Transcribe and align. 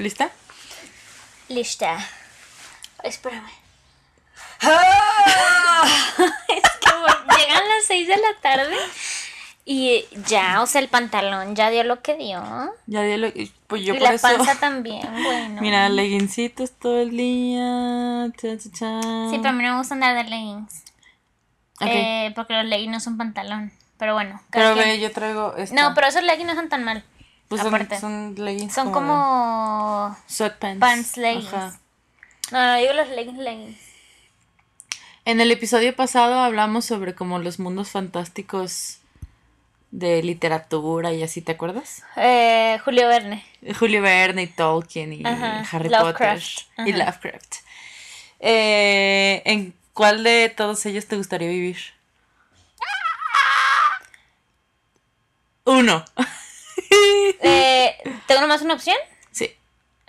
¿Lista? 0.00 0.30
Lista. 1.48 1.98
Espérame. 3.02 3.50
¡Ah! 4.62 5.84
es 6.48 6.62
que 6.80 7.36
llegan 7.38 7.68
las 7.68 7.84
6 7.86 8.08
de 8.08 8.16
la 8.16 8.40
tarde 8.40 8.76
y 9.64 10.06
ya, 10.26 10.62
o 10.62 10.66
sea, 10.66 10.80
el 10.80 10.88
pantalón 10.88 11.54
ya 11.54 11.70
dio 11.70 11.84
lo 11.84 12.02
que 12.02 12.16
dio. 12.16 12.42
Ya 12.86 13.02
dio 13.02 13.18
lo 13.18 13.32
que. 13.32 13.50
Pues 13.66 13.82
yo 13.82 13.94
y 13.94 13.98
por 13.98 14.08
la 14.08 14.14
eso. 14.14 14.26
panza 14.26 14.58
también, 14.58 15.06
bueno. 15.22 15.60
Mira, 15.62 15.88
legincitos 15.88 16.72
todo 16.72 17.00
el 17.02 17.10
día. 17.10 18.32
cha, 18.36 18.56
cha, 18.58 18.70
cha. 18.72 19.00
Sí, 19.30 19.36
pero 19.36 19.50
a 19.50 19.52
mí 19.52 19.62
no 19.62 19.72
me 19.72 19.78
gusta 19.78 19.94
andar 19.94 20.16
de 20.16 20.24
leggings. 20.24 20.82
Ok. 21.80 21.88
Eh, 21.88 22.32
porque 22.34 22.54
los 22.54 22.64
leggings 22.64 22.92
no 22.92 23.00
son 23.00 23.18
pantalón. 23.18 23.70
Pero 23.98 24.14
bueno. 24.14 24.40
pero 24.50 24.72
quien. 24.74 24.88
ve, 24.88 24.98
yo 24.98 25.12
traigo. 25.12 25.54
Esta. 25.56 25.74
No, 25.74 25.94
pero 25.94 26.06
esos 26.06 26.22
leggings 26.22 26.48
no 26.48 26.54
son 26.54 26.68
tan 26.68 26.84
mal. 26.84 27.04
Pues 27.50 27.62
aparte. 27.62 27.98
son 27.98 28.36
leggings. 28.38 28.72
Son 28.72 28.92
como. 28.92 30.16
Sweatpants. 30.28 30.78
pants 30.78 31.16
leggings. 31.16 31.52
Ajá. 31.52 31.80
No, 32.52 32.64
no, 32.64 32.76
digo 32.76 32.92
los 32.92 33.08
leggings, 33.08 33.38
leggings. 33.38 33.78
En 35.24 35.40
el 35.40 35.50
episodio 35.50 35.94
pasado 35.96 36.38
hablamos 36.38 36.84
sobre 36.84 37.16
como 37.16 37.40
los 37.40 37.58
mundos 37.58 37.90
fantásticos 37.90 38.98
de 39.90 40.22
literatura 40.22 41.12
y 41.12 41.24
así, 41.24 41.42
¿te 41.42 41.50
acuerdas? 41.50 42.04
Eh, 42.14 42.78
Julio 42.84 43.08
Verne. 43.08 43.44
Julio 43.76 44.00
Verne 44.00 44.42
y 44.42 44.46
Tolkien 44.46 45.12
y 45.12 45.26
Ajá, 45.26 45.66
Harry 45.72 45.88
Lovecraft, 45.88 46.68
Potter 46.76 46.88
y. 46.88 46.92
Lovecraft. 46.92 47.54
Eh, 48.38 49.42
¿En 49.44 49.74
cuál 49.92 50.22
de 50.22 50.50
todos 50.56 50.86
ellos 50.86 51.08
te 51.08 51.16
gustaría 51.16 51.48
vivir? 51.48 51.78
Uno. 55.64 56.04
Eh, 57.40 57.96
¿Tengo 58.26 58.40
nomás 58.42 58.62
una 58.62 58.74
opción? 58.74 58.96
Sí. 59.32 59.54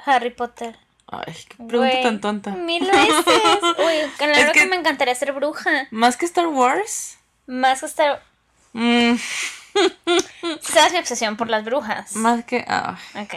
Harry 0.06 0.32
Potter. 0.32 0.78
Ay, 1.08 1.36
qué 1.50 1.64
pregunta 1.64 2.02
tan 2.04 2.22
tonta. 2.22 2.52
Mil 2.52 2.86
veces. 2.86 3.26
Uy, 3.78 4.26
la 4.28 4.32
Es 4.32 4.52
que- 4.52 4.60
que 4.62 4.66
me 4.68 4.76
encantaría 4.78 5.14
ser 5.16 5.34
bruja. 5.34 5.88
¿Más 5.92 6.16
que 6.18 6.26
Star 6.26 6.48
Wars? 6.48 7.18
Más 7.48 7.82
que 7.82 7.86
estar. 7.88 8.24
Mm, 8.74 9.16
¿Sabes 10.62 10.94
mi 10.94 11.00
obsesión 11.00 11.38
por 11.38 11.50
las 11.50 11.64
brujas? 11.66 12.16
más 12.16 12.44
que... 12.46 12.64
ah. 12.68 12.98
Ok. 13.16 13.36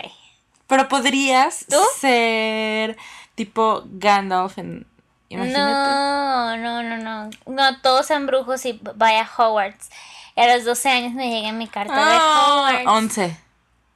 Pero 0.66 0.88
podrías 0.88 1.66
¿Tú? 1.68 1.76
ser 1.98 2.96
tipo 3.34 3.82
Gandalf 3.86 4.58
en... 4.58 4.86
Imagínate. 5.28 5.60
No, 5.62 6.56
no, 6.56 6.82
no, 6.82 6.96
no. 6.98 7.30
No, 7.46 7.80
todos 7.80 8.06
sean 8.06 8.26
brujos 8.26 8.64
y 8.66 8.78
vaya 8.94 9.28
Hogwarts. 9.36 9.90
Y 10.36 10.40
a 10.40 10.54
los 10.54 10.64
12 10.64 10.88
años 10.90 11.12
me 11.14 11.28
llega 11.30 11.52
mi 11.52 11.66
carta 11.66 11.94
de 11.94 12.00
Ah, 12.20 12.46
Hogwarts. 12.48 12.86
11. 12.86 13.36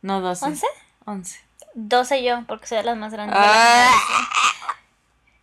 No 0.03 0.21
12. 0.21 0.45
¿Once? 0.45 0.67
11. 1.05 1.41
12 1.75 2.23
yo, 2.23 2.45
porque 2.47 2.67
soy 2.67 2.79
de 2.79 2.85
las 2.85 2.97
más 2.97 3.13
grandes. 3.13 3.37
Ah. 3.39 3.91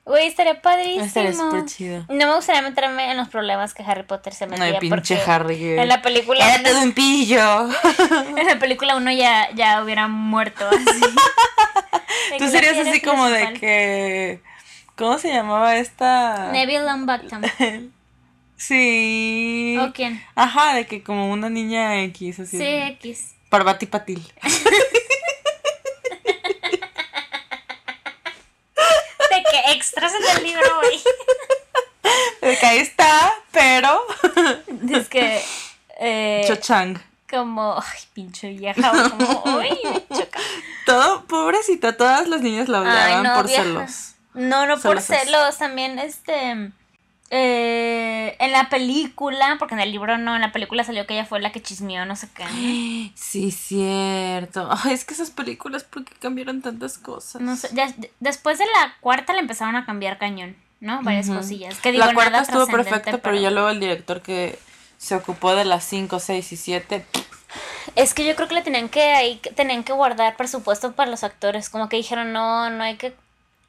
Güey, 0.06 0.28
estaría 0.28 0.62
padrísimo. 0.62 1.03
Estaría 1.03 1.34
súper 1.34 1.66
chido. 1.66 2.06
No 2.09 2.28
me 2.28 2.36
gustaría 2.36 2.62
meterme 2.62 3.09
en 3.09 3.17
los 3.17 3.28
problemas 3.28 3.73
que 3.73 3.81
Harry 3.81 4.03
Potter 4.03 4.36
se 4.36 4.45
metía. 4.45 4.73
No, 4.73 4.80
pinche 4.80 5.16
porque 5.16 5.31
Harry. 5.31 5.80
En 5.80 5.88
la 5.88 6.03
película. 6.03 6.47
Era 6.47 6.64
todo 6.64 6.84
un 6.84 6.94
pillo. 6.94 7.67
En 8.38 8.45
la 8.45 8.59
película 8.59 8.95
uno 8.97 9.12
ya, 9.12 9.50
ya 9.56 9.84
hubiera 9.84 10.08
muerto 10.08 10.67
así. 10.67 11.02
Tú 12.38 12.47
serías 12.50 12.78
así 12.88 13.02
como 13.02 13.25
de 13.30 13.53
que... 13.53 14.42
¿Cómo 14.95 15.17
se 15.17 15.30
llamaba 15.30 15.75
esta? 15.78 16.52
Neville 16.52 16.86
Longbottom. 16.86 17.42
Sí. 18.58 19.75
¿O 19.81 19.91
quién? 19.91 20.24
Ajá, 20.35 20.75
de 20.75 20.85
que 20.85 21.03
como 21.03 21.31
una 21.31 21.50
niña 21.50 22.02
X, 22.03 22.40
así. 22.41 22.58
Sí, 22.58 22.66
X. 22.66 23.34
Parvati 23.50 23.85
Patil. 23.85 24.22
De 29.29 29.44
que 29.51 29.72
extras 29.73 30.13
en 30.13 30.38
el 30.38 30.44
libro, 30.44 30.75
güey. 30.81 31.00
De 32.41 32.57
que 32.57 32.66
ahí 32.66 32.79
está, 32.79 33.34
pero... 33.51 34.05
Es 34.91 35.09
que. 35.09 35.44
Eh, 36.00 36.44
Cho 36.47 36.55
Chang. 36.57 36.97
como. 37.29 37.75
Ay, 37.79 38.00
pinche 38.13 38.50
vieja. 38.50 38.91
o 38.91 39.09
Como. 39.17 39.57
Me 39.59 39.69
choca. 40.16 40.39
Todo, 40.85 41.25
pobrecita, 41.25 41.97
todas 41.97 42.28
las 42.28 42.41
niñas 42.41 42.67
la 42.69 42.79
Ay, 42.81 42.85
odiaban 42.88 43.23
no, 43.23 43.35
por 43.35 43.47
vieja. 43.47 43.63
celos. 43.63 44.11
No, 44.34 44.66
no 44.67 44.79
por 44.79 45.01
celos. 45.01 45.57
También, 45.57 45.97
este. 46.00 46.72
Eh, 47.31 48.36
en 48.40 48.52
la 48.52 48.69
película, 48.69 49.56
porque 49.59 49.74
en 49.75 49.81
el 49.81 49.91
libro 49.91 50.18
no, 50.18 50.36
en 50.36 50.41
la 50.41 50.52
película 50.52 50.84
salió 50.84 51.06
que 51.08 51.13
ella 51.16 51.25
fue 51.25 51.40
la 51.40 51.52
que 51.52 51.62
chismeó, 51.62 52.06
no 52.06 52.16
sé 52.16 52.30
qué. 52.34 52.44
Sí, 53.16 53.52
cierto. 53.52 54.69
Ay, 54.84 54.94
es 54.94 55.06
que 55.06 55.13
esas 55.13 55.31
películas, 55.31 55.84
¿por 55.84 56.03
qué 56.06 56.14
cambiaron 56.19 56.62
tantas 56.62 56.97
cosas? 56.97 57.41
No 57.41 57.56
sé, 57.56 57.69
ya- 57.74 57.94
después 58.19 58.58
de 58.59 58.66
la 58.66 58.96
cuarta 59.00 59.34
le 59.34 59.40
empezaron 59.40 59.75
a 59.75 59.85
cambiar 59.85 60.18
cañón, 60.18 60.56
¿no? 60.80 61.02
Varias 61.03 61.30
cosillas. 61.30 61.80
Que 61.80 61.91
digo, 61.91 62.06
la 62.06 62.14
cuarta 62.14 62.31
nada 62.31 62.44
estuvo 62.44 62.68
perfecta, 62.68 63.18
pero 63.19 63.35
ya 63.38 63.52
luego 63.52 63.69
el 63.69 63.80
director 63.80 64.22
que 64.22 64.58
se 64.97 65.16
ocupó 65.16 65.56
de 65.56 65.66
las 65.66 65.84
5, 65.84 66.19
6 66.19 66.52
y 66.52 66.58
7. 66.58 67.06
Es 67.96 68.14
que 68.14 68.25
yo 68.25 68.35
creo 68.35 68.47
que 68.47 68.56
le 68.56 68.62
tenían 68.62 68.90
que 68.90 69.02
ahí 69.14 69.40
tenían 69.56 69.84
que 69.84 69.94
guardar 69.94 70.35
presupuesto 70.35 70.94
para 70.94 71.09
los 71.09 71.24
actores, 71.24 71.69
como 71.69 71.88
que 71.90 71.97
dijeron, 71.97 72.34
no, 72.34 72.69
no 72.69 72.84
hay 72.84 72.96
que 72.97 73.16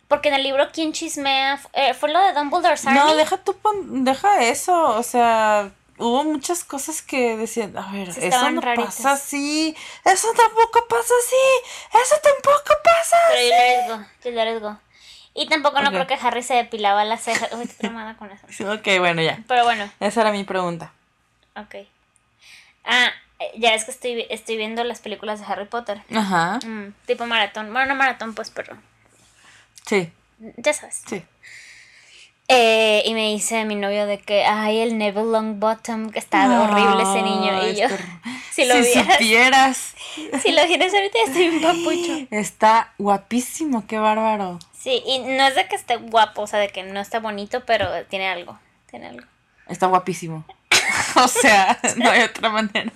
porque 0.09 0.28
en 0.28 0.34
el 0.34 0.43
libro 0.43 0.69
quién 0.72 0.93
chismea 0.93 1.61
Eh, 1.72 1.94
fue 1.94 2.11
lo 2.12 2.21
de 2.21 2.33
Dumbledore 2.33 2.77
Sarny. 2.77 2.99
No, 2.99 3.15
deja 3.17 3.37
pon- 3.39 4.05
deja 4.05 4.43
eso, 4.44 4.97
o 4.97 5.03
sea, 5.03 5.71
hubo 5.99 6.25
muchas 6.25 6.62
cosas 6.65 7.03
que 7.03 7.37
decían, 7.37 7.77
a 7.77 7.91
ver, 7.93 8.09
eso 8.11 8.50
no 8.50 8.61
raritas. 8.61 8.97
pasa 8.97 9.12
así, 9.12 9.75
eso 10.05 10.28
tampoco 10.37 10.87
pasa 10.89 11.15
así, 11.25 11.99
eso 12.05 12.15
tampoco 12.22 12.75
pasa 12.84 13.16
Pero 13.28 13.41
yo 13.41 13.47
así. 13.47 13.49
le 13.49 13.56
arriesgo, 13.56 14.06
yo 14.25 14.31
le 14.31 14.41
arriesgo. 14.43 14.78
Y 15.39 15.49
tampoco 15.49 15.83
no 15.83 15.91
creo 15.91 16.06
que 16.06 16.15
Harry 16.15 16.43
se 16.43 16.55
depilaba 16.55 17.05
las 17.05 17.22
cejas. 17.22 17.50
Uy, 17.53 17.65
estoy 17.65 17.77
tramada 17.77 18.16
con 18.16 18.31
eso. 18.31 18.47
Ok, 18.72 18.89
bueno, 19.00 19.21
ya. 19.21 19.39
Pero 19.47 19.65
bueno, 19.65 19.91
Esa 20.00 20.22
era 20.22 20.33
mi 20.33 20.45
pregunta. 20.45 20.93
ok. 21.56 21.75
Ah, 22.84 23.11
eh, 23.41 23.50
ya 23.56 23.75
es 23.75 23.84
que 23.84 23.91
estoy, 23.91 24.27
estoy 24.31 24.56
viendo 24.56 24.83
las 24.84 25.00
películas 25.00 25.41
de 25.41 25.47
Harry 25.47 25.66
Potter. 25.66 26.00
Ajá. 26.15 26.59
Mm, 26.65 26.95
tipo 27.05 27.27
maratón. 27.27 27.71
Bueno, 27.72 27.87
no 27.89 27.95
maratón, 27.97 28.34
pues, 28.34 28.49
pero. 28.50 28.77
Sí, 29.86 30.10
Ya 30.58 30.72
sabes. 30.72 31.02
sí. 31.06 31.22
Eh, 32.48 33.02
y 33.04 33.14
me 33.14 33.32
dice 33.32 33.64
mi 33.64 33.74
novio 33.74 34.06
de 34.06 34.19
que, 34.19 34.44
ay, 34.44 34.78
el 34.78 34.98
Neville 34.98 35.32
Longbottom, 35.32 36.10
que 36.10 36.20
está 36.20 36.47
horrible 36.62 37.02
ese 37.02 37.22
niño. 37.22 37.50
Ay, 37.60 37.70
Y 37.72 37.80
yo, 37.80 37.88
si 38.52 38.64
lo 38.66 38.74
si 38.74 38.82
vieras, 38.82 39.12
supieras. 39.16 39.94
si 40.42 40.52
lo 40.52 40.64
vieras 40.66 40.94
ahorita, 40.94 41.19
ya 41.19 41.32
estoy 41.32 41.48
un 41.48 41.60
papucho. 41.60 42.26
Está 42.30 42.92
guapísimo, 42.98 43.84
qué 43.88 43.98
bárbaro. 43.98 44.60
Sí, 44.78 45.02
y 45.04 45.19
no 45.19 45.44
es 45.44 45.56
de 45.56 45.66
que 45.66 45.74
esté 45.74 45.97
guapo, 45.97 46.42
o 46.42 46.47
sea, 46.47 46.60
de 46.60 46.68
que 46.68 46.84
no 46.84 47.00
está 47.00 47.18
bonito, 47.18 47.64
pero 47.66 47.88
tiene 48.06 48.28
algo. 48.28 48.56
Tiene 48.88 49.08
algo. 49.08 49.26
Está 49.66 49.88
guapísimo. 49.88 50.44
o 51.16 51.26
sea, 51.26 51.76
no 51.97 52.08
hay 52.08 52.22
otra 52.22 52.48
manera. 52.50 52.92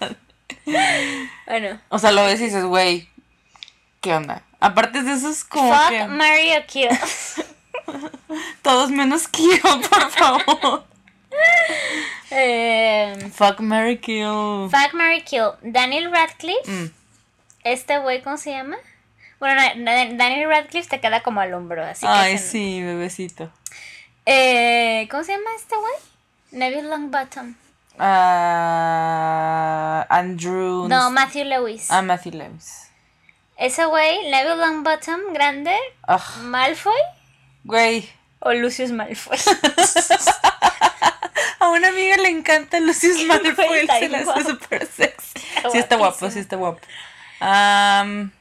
Bueno. 1.46 1.80
O 1.88 1.98
sea, 1.98 2.12
lo 2.12 2.24
ves 2.24 2.40
y 2.40 2.44
dices, 2.44 2.64
güey, 2.64 3.08
¿qué 4.00 4.14
onda? 4.14 4.42
Aparte 4.60 5.02
de 5.02 5.12
eso 5.12 5.30
es 5.30 5.44
como 5.44 5.74
Fuck, 5.74 5.88
que 5.90 6.06
Mario 6.06 6.66
Kill. 6.66 6.88
todos 8.62 8.90
menos 8.90 9.28
Kill, 9.28 9.60
por 9.60 10.10
favor. 10.10 10.84
eh, 12.30 13.30
Fuck, 13.34 13.60
Mary 13.60 13.98
Kill. 13.98 14.68
fuck, 14.70 14.94
Mary 14.94 15.22
Kill. 15.22 15.50
Daniel 15.62 16.10
Radcliffe. 16.10 16.70
Mm. 16.70 16.90
Este 17.64 17.98
güey, 17.98 18.22
¿cómo 18.22 18.36
se 18.36 18.50
llama? 18.52 18.76
Bueno, 19.38 19.60
no, 19.76 19.78
no, 19.84 20.16
Daniel 20.16 20.48
Radcliffe 20.48 20.88
te 20.88 21.00
queda 21.00 21.22
como 21.22 21.40
al 21.40 21.52
hombro, 21.54 21.84
así 21.84 22.06
que. 22.06 22.12
Ay, 22.12 22.38
sí, 22.38 22.82
bebecito. 22.82 23.50
Eh, 24.26 25.08
¿Cómo 25.10 25.24
se 25.24 25.32
llama 25.32 25.50
este 25.56 25.76
güey? 25.76 25.92
Neville 26.52 26.88
Longbottom. 26.88 27.54
Ah, 27.98 28.46
Andrew. 30.08 30.88
No, 30.88 31.10
Matthew 31.10 31.44
Lewis. 31.44 31.90
Ah, 31.90 32.02
Matthew 32.02 32.32
Lewis. 32.34 32.89
Ese 33.60 33.84
güey, 33.84 34.30
Neville 34.30 34.56
Longbottom, 34.56 35.20
grande, 35.34 35.76
Malfoy 36.42 36.94
güey. 37.64 38.08
o 38.40 38.52
Lucius 38.54 38.90
Malfoy. 38.90 39.36
A 41.60 41.68
una 41.68 41.88
amiga 41.88 42.16
le 42.16 42.30
encanta 42.30 42.80
Lucius 42.80 43.22
Malfoy, 43.26 43.66
Güey, 43.66 43.80
está 43.82 43.94
se 43.94 43.98
bien 44.00 44.12
le 44.12 44.16
hace 44.18 44.24
guapo. 44.24 44.40
súper 44.48 44.86
sexy. 44.86 45.38
Sí 45.72 45.78
está 45.78 45.96
guapo, 45.96 46.30
sí 46.30 46.38
está 46.38 46.56
guapo. 46.56 46.80
Am, 47.40 48.32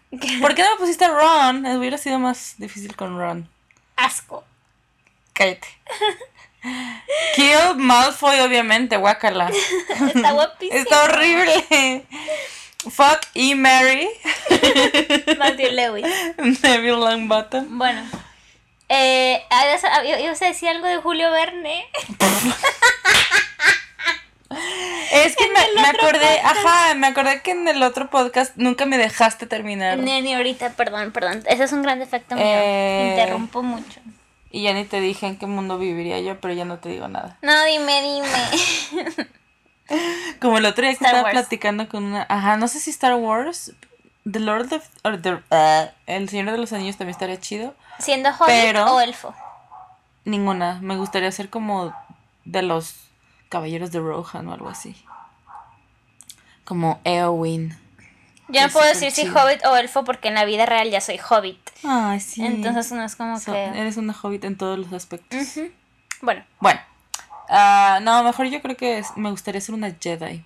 ¿Por 0.41 0.55
qué 0.55 0.63
no 0.63 0.71
me 0.71 0.77
pusiste 0.77 1.07
Ron? 1.07 1.65
Hubiera 1.65 1.97
sido 1.97 2.17
más 2.17 2.55
difícil 2.57 2.95
con 2.95 3.17
Ron. 3.19 3.47
Asco. 3.97 4.43
Cállate. 5.33 5.67
Kill 7.35 7.75
Malfoy, 7.75 8.39
obviamente, 8.39 8.95
guácala. 8.97 9.51
Está 10.13 10.31
guapísimo. 10.31 10.79
Está 10.79 11.03
horrible. 11.03 12.05
Fuck 12.89 13.19
y 13.33 13.55
Mary. 13.55 14.07
Matthew 15.37 15.71
Lewis. 15.71 16.05
Neville 16.63 16.91
Longbottom. 16.97 17.77
Bueno. 17.77 18.01
Eh, 18.87 19.43
ibas 19.51 19.83
a- 19.83 20.03
ibas 20.05 20.41
a 20.41 20.45
decir 20.45 20.69
algo 20.69 20.87
de 20.87 20.97
Julio 20.97 21.29
Verne. 21.31 21.85
Es 25.11 25.35
que 25.35 25.47
me, 25.47 25.81
me 25.81 25.87
acordé, 25.87 26.39
ajá, 26.43 26.93
me 26.95 27.07
acordé 27.07 27.41
que 27.41 27.51
en 27.51 27.67
el 27.67 27.81
otro 27.83 28.09
podcast 28.09 28.55
nunca 28.55 28.85
me 28.85 28.97
dejaste 28.97 29.45
terminar. 29.45 29.97
Ni, 29.99 30.21
ni 30.21 30.33
ahorita, 30.33 30.71
perdón, 30.71 31.11
perdón. 31.11 31.43
Ese 31.47 31.63
es 31.65 31.71
un 31.71 31.83
gran 31.83 31.99
defecto 31.99 32.35
mío. 32.35 32.43
Eh. 32.47 33.09
Interrumpo 33.11 33.61
mucho. 33.61 33.99
Y 34.51 34.63
ya 34.63 34.73
ni 34.73 34.85
te 34.85 34.99
dije 35.01 35.27
en 35.27 35.37
qué 35.37 35.45
mundo 35.45 35.77
viviría 35.77 36.19
yo, 36.19 36.39
pero 36.39 36.53
ya 36.53 36.65
no 36.65 36.77
te 36.79 36.89
digo 36.89 37.07
nada. 37.07 37.37
No, 37.43 37.63
dime, 37.65 38.01
dime. 38.01 39.27
Como 40.41 40.57
el 40.57 40.65
otro 40.65 40.81
día 40.83 40.91
que 40.91 40.95
Star 40.95 41.07
estaba 41.15 41.23
Wars. 41.23 41.33
platicando 41.33 41.89
con 41.89 42.03
una, 42.05 42.25
ajá, 42.29 42.57
no 42.57 42.67
sé 42.67 42.79
si 42.79 42.89
Star 42.91 43.15
Wars, 43.15 43.73
The 44.29 44.39
Lord 44.39 44.71
of, 44.73 44.85
or 45.03 45.21
the- 45.21 45.33
uh, 45.51 45.89
El 46.05 46.29
Señor 46.29 46.51
de 46.51 46.57
los 46.57 46.71
Anillos 46.73 46.97
también 46.97 47.11
estaría 47.13 47.39
chido. 47.39 47.73
¿Siendo 47.99 48.29
hobbit 48.29 48.45
Pero- 48.47 48.85
o 48.93 48.99
elfo? 49.01 49.33
Ninguna, 50.25 50.79
me 50.81 50.95
gustaría 50.97 51.31
ser 51.31 51.49
como 51.49 51.93
de 52.45 52.61
los 52.61 52.95
Caballeros 53.49 53.91
de 53.91 53.99
Rohan 53.99 54.47
o 54.47 54.53
algo 54.53 54.69
así. 54.69 54.95
Como 56.63 56.99
Eowyn. 57.03 57.75
Yo 58.49 58.61
no 58.61 58.69
puedo 58.69 58.87
decir 58.87 59.11
si 59.11 59.27
hobbit 59.27 59.63
o 59.65 59.75
elfo 59.75 60.03
porque 60.03 60.27
en 60.27 60.33
la 60.35 60.45
vida 60.45 60.65
real 60.65 60.89
ya 60.89 61.01
soy 61.01 61.19
hobbit. 61.19 61.59
Ay, 61.83 62.19
sí. 62.19 62.43
Entonces 62.45 62.91
no 62.91 63.03
es 63.03 63.15
como 63.15 63.39
So- 63.39 63.51
que... 63.53 63.63
eres 63.65 63.97
una 63.97 64.13
hobbit 64.19 64.43
en 64.43 64.57
todos 64.57 64.77
los 64.77 64.91
aspectos. 64.93 65.39
Bueno, 66.21 66.43
Bueno, 66.59 66.79
ah, 67.49 67.99
no, 68.01 68.23
mejor 68.23 68.47
yo 68.47 68.61
creo 68.61 68.77
que 68.77 68.99
es- 68.99 69.15
me 69.17 69.31
gustaría 69.31 69.59
ser 69.61 69.75
una 69.75 69.91
Jedi. 69.99 70.45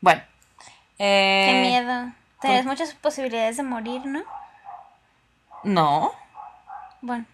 Bueno, 0.00 0.22
eh, 0.98 1.46
qué 1.50 1.60
miedo. 1.68 2.12
Tienes 2.40 2.64
muchas 2.64 2.94
posibilidades 2.94 3.58
de 3.58 3.62
morir, 3.62 4.04
¿no? 4.06 4.22
No, 5.62 6.12
Bueno, 7.02 7.26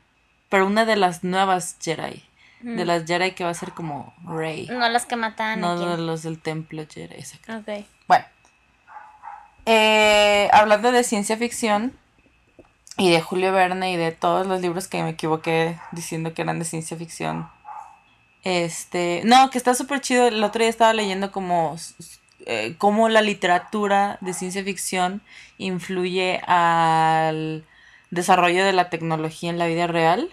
pero 0.48 0.66
una 0.66 0.84
de 0.84 0.96
las 0.96 1.22
nuevas 1.24 1.76
Jedi. 1.80 2.24
De 2.60 2.84
las 2.84 3.04
Jedi 3.06 3.32
que 3.32 3.44
va 3.44 3.50
a 3.50 3.54
ser 3.54 3.70
como 3.72 4.12
Rey. 4.24 4.66
no 4.68 4.88
las 4.88 5.06
que 5.06 5.14
matan 5.14 5.60
No 5.60 5.76
los 5.96 6.22
del 6.24 6.40
templo 6.40 6.84
Jedi, 6.88 7.14
exacto. 7.14 7.56
Ok. 7.58 7.84
Bueno, 8.08 8.24
eh, 9.66 10.48
hablando 10.52 10.90
de 10.92 11.04
ciencia 11.04 11.36
ficción 11.36 11.96
y 12.96 13.10
de 13.10 13.20
Julio 13.20 13.52
Verne 13.52 13.92
y 13.92 13.96
de 13.96 14.10
todos 14.12 14.46
los 14.46 14.60
libros 14.60 14.88
que 14.88 15.02
me 15.02 15.10
equivoqué 15.10 15.78
diciendo 15.92 16.34
que 16.34 16.42
eran 16.42 16.58
de 16.58 16.64
ciencia 16.64 16.96
ficción. 16.96 17.48
Este, 18.46 19.22
no, 19.24 19.50
que 19.50 19.58
está 19.58 19.74
súper 19.74 20.00
chido. 20.00 20.28
El 20.28 20.44
otro 20.44 20.60
día 20.60 20.68
estaba 20.68 20.92
leyendo 20.92 21.32
como 21.32 21.76
eh, 22.46 22.76
cómo 22.78 23.08
la 23.08 23.20
literatura 23.20 24.18
de 24.20 24.34
ciencia 24.34 24.62
ficción 24.62 25.20
influye 25.58 26.40
al 26.46 27.64
desarrollo 28.12 28.64
de 28.64 28.72
la 28.72 28.88
tecnología 28.88 29.50
en 29.50 29.58
la 29.58 29.66
vida 29.66 29.88
real. 29.88 30.30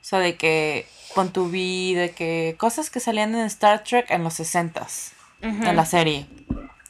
O 0.00 0.04
sea, 0.04 0.20
de 0.20 0.36
que 0.36 0.86
con 1.16 1.32
tu 1.32 1.48
vida, 1.48 2.02
de 2.02 2.10
que 2.12 2.54
cosas 2.58 2.90
que 2.90 3.00
salían 3.00 3.34
en 3.34 3.40
Star 3.46 3.82
Trek 3.82 4.08
en 4.12 4.22
los 4.22 4.38
60s, 4.38 5.10
en 5.40 5.74
la 5.74 5.84
serie. 5.84 6.28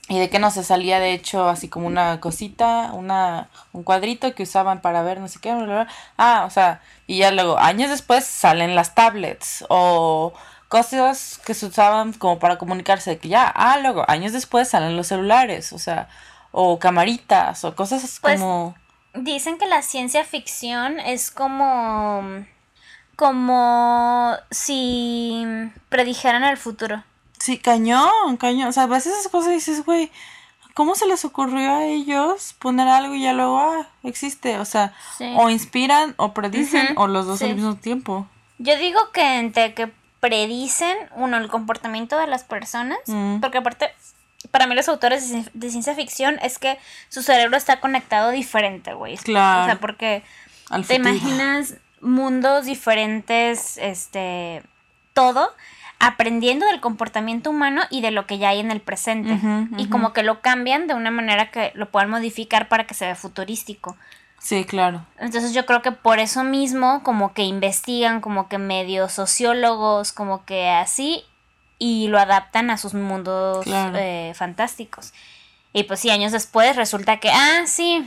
Y 0.09 0.19
de 0.19 0.29
que 0.29 0.39
no 0.39 0.51
se 0.51 0.65
salía 0.65 0.99
de 0.99 1.13
hecho 1.13 1.49
así 1.49 1.69
como 1.69 1.87
una 1.87 2.21
cosita, 2.21 2.91
una, 2.93 3.49
un 3.73 3.85
cuadrito 3.85 4.35
que 4.35 4.43
usaban 4.43 4.81
para 4.81 5.03
ver 5.03 5.21
no 5.21 5.29
sé 5.29 5.39
qué, 5.41 5.55
bla, 5.55 5.65
bla, 5.65 5.75
bla. 5.85 5.89
Ah, 6.17 6.45
o 6.47 6.51
sea, 6.51 6.83
y 7.07 7.19
ya 7.19 7.31
luego, 7.31 7.59
años 7.59 7.89
después 7.89 8.25
salen 8.25 8.75
las 8.75 8.95
tablets 8.95 9.65
o 9.69 10.33
cosas 10.69 11.41
que 11.45 11.55
se 11.55 11.67
usaban 11.67 12.13
como 12.15 12.39
para 12.39 12.59
comunicarse, 12.59 13.11
de 13.11 13.19
que 13.19 13.29
ya, 13.29 13.47
ah, 13.47 13.79
luego, 13.79 14.05
años 14.09 14.33
después 14.33 14.69
salen 14.69 14.97
los 14.97 15.07
celulares, 15.07 15.73
o 15.73 15.79
sea, 15.79 16.09
o 16.51 16.79
camaritas 16.79 17.65
o 17.65 17.75
cosas 17.75 18.19
Pues, 18.21 18.41
como... 18.41 18.75
Dicen 19.15 19.59
que 19.59 19.67
la 19.67 19.83
ciencia 19.83 20.25
ficción 20.25 20.99
es 20.99 21.31
como. 21.31 22.47
como 23.17 24.35
si 24.51 25.45
predijeran 25.91 26.45
el 26.45 26.57
futuro. 26.57 27.05
Sí, 27.43 27.59
cañón, 27.59 28.37
cañón. 28.39 28.69
O 28.69 28.73
sea, 28.73 28.85
a 28.85 28.87
veces 28.87 29.13
esas 29.19 29.31
cosas 29.33 29.51
dices, 29.53 29.85
güey, 29.85 30.13
¿cómo 30.75 30.95
se 30.95 31.07
les 31.07 31.25
ocurrió 31.25 31.75
a 31.75 31.85
ellos 31.87 32.55
poner 32.61 32.87
algo 32.87 33.15
y 33.17 33.23
ya 33.23 33.33
luego, 33.33 33.59
ah, 33.59 33.89
existe? 34.05 34.59
O 34.59 34.65
sea, 34.65 34.95
Sí. 35.19 35.33
o 35.37 35.51
inspiran 35.51 36.15
o 36.19 36.33
predicen 36.35 36.95
o 36.97 37.09
los 37.09 37.27
dos 37.27 37.41
sí. 37.41 37.47
al 37.47 37.57
mismo 37.57 37.75
tiempo. 37.77 38.27
Yo 38.59 38.77
digo 38.77 39.11
que 39.13 39.39
entre 39.41 39.75
que 39.75 39.91
predicen, 40.21 40.97
uno, 41.17 41.37
el 41.39 41.49
comportamiento 41.49 42.17
de 42.17 42.29
las 42.29 42.45
personas, 42.45 42.99
Mm. 43.07 43.41
porque 43.41 43.59
aparte, 43.59 43.91
para 44.53 44.69
mí 44.69 44.77
los 44.77 44.89
autores 44.89 45.29
de, 45.29 45.39
cien- 45.39 45.51
de 45.53 45.71
ciencia 45.71 45.95
ficción 45.97 46.39
es 46.43 46.59
que 46.61 46.79
su 47.09 47.23
cerebro 47.25 47.57
está 47.57 47.81
conectado 47.81 48.31
diferente, 48.31 48.95
güey. 48.95 49.17
Claro. 49.17 49.63
O 49.63 49.67
sea, 49.67 49.81
porque 49.81 50.23
Al 50.71 50.87
te 50.87 50.95
futuro. 50.97 51.11
imaginas 51.17 51.75
mundos 52.01 52.67
diferentes, 52.67 53.79
este, 53.79 54.63
todo, 55.13 55.53
aprendiendo 56.05 56.67
del 56.67 56.81
comportamiento 56.81 57.51
humano 57.51 57.83
y 57.89 58.01
de 58.01 58.11
lo 58.11 58.27
que 58.27 58.39
ya 58.39 58.49
hay 58.49 58.59
en 58.59 58.73
el 58.73 58.81
presente. 58.81 59.39
Y 59.77 59.87
como 59.89 60.13
que 60.13 60.25
lo 60.25 60.41
cambian 60.41 60.89
de 60.89 60.95
una 60.95 61.13
manera 61.13 61.53
que 61.53 61.71
lo 61.75 61.91
puedan 61.91 62.11
modificar 62.11 62.69
para 62.69 62.87
que 62.89 62.95
se 62.95 63.05
vea 63.05 63.15
futurístico. 63.15 63.97
Sí, 64.41 64.65
claro. 64.65 65.07
Entonces 65.19 65.55
yo 65.55 65.65
creo 65.65 65.81
que 65.81 65.93
por 65.93 66.19
eso 66.19 66.43
mismo 66.43 67.05
como 67.05 67.33
que 67.35 67.45
investigan, 67.45 68.21
como 68.21 68.49
que 68.49 68.59
medio 68.59 69.09
sociólogos, 69.09 70.11
como 70.11 70.45
que 70.45 70.69
así, 70.69 71.25
y 71.79 72.09
lo 72.09 72.19
adaptan 72.19 72.71
a 72.71 72.79
sus 72.79 72.95
mundos 72.95 73.65
Claro. 73.65 73.97
eh, 73.97 74.33
fantásticos. 74.35 75.13
Y 75.73 75.85
pues 75.85 76.01
sí, 76.01 76.11
años 76.11 76.33
después 76.33 76.75
resulta 76.75 77.19
que, 77.19 77.31
ah, 77.31 77.63
sí, 77.67 78.05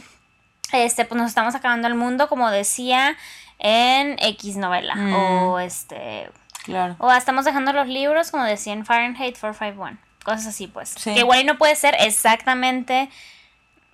este, 0.74 1.06
pues 1.06 1.18
nos 1.20 1.30
estamos 1.30 1.56
acabando 1.56 1.88
el 1.88 1.96
mundo, 1.96 2.28
como 2.28 2.52
decía 2.52 3.16
en 3.58 4.18
X 4.20 4.58
novela. 4.58 4.96
Mm. 4.96 5.14
O 5.14 5.60
este, 5.60 6.30
Claro. 6.66 6.96
o 6.98 7.12
estamos 7.12 7.46
dejando 7.46 7.74
los 7.74 7.88
libros, 7.88 8.32
como 8.32 8.44
decía 8.44 8.74
en 8.74 8.86
Fahrenheit 8.86 9.40
451. 9.40 9.98
Cosas 10.24 10.48
así, 10.48 10.66
pues. 10.68 10.90
Sí. 10.98 11.14
Que 11.14 11.20
igual 11.20 11.46
no 11.46 11.58
puede 11.58 11.76
ser 11.76 11.96
exactamente 12.00 13.10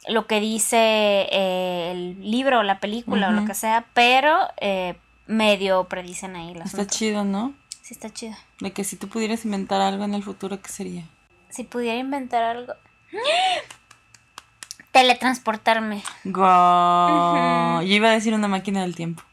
lo 0.08 0.26
que 0.28 0.40
dice 0.40 0.78
eh, 0.78 1.92
el 1.92 2.32
libro 2.32 2.60
o 2.60 2.64
la 2.64 2.80
película 2.80 3.30
o 3.30 3.32
lo 3.32 3.46
que 3.46 3.54
sea, 3.54 3.86
pero 3.94 4.48
eh, 4.58 4.96
medio 5.28 5.84
predicen 5.86 6.36
ahí 6.36 6.54
las 6.56 6.74
Está 6.74 6.88
chido, 6.88 7.24
¿no? 7.24 7.54
Sí, 7.82 7.94
está 7.94 8.10
chido. 8.10 8.36
De 8.60 8.72
que 8.72 8.84
si 8.84 8.96
tú 8.96 9.08
pudieras 9.10 9.46
inventar 9.46 9.82
algo 9.82 10.04
en 10.04 10.14
el 10.14 10.24
futuro, 10.24 10.62
¿qué 10.62 10.70
sería? 10.70 11.04
Si 11.50 11.64
pudiera 11.64 12.00
inventar 12.00 12.44
algo. 12.44 12.74
Teletransportarme. 14.92 16.04
Yo 16.24 17.82
iba 17.82 18.10
a 18.10 18.12
decir 18.12 18.34
una 18.34 18.48
máquina 18.48 18.82
del 18.82 18.96
tiempo. 18.96 19.24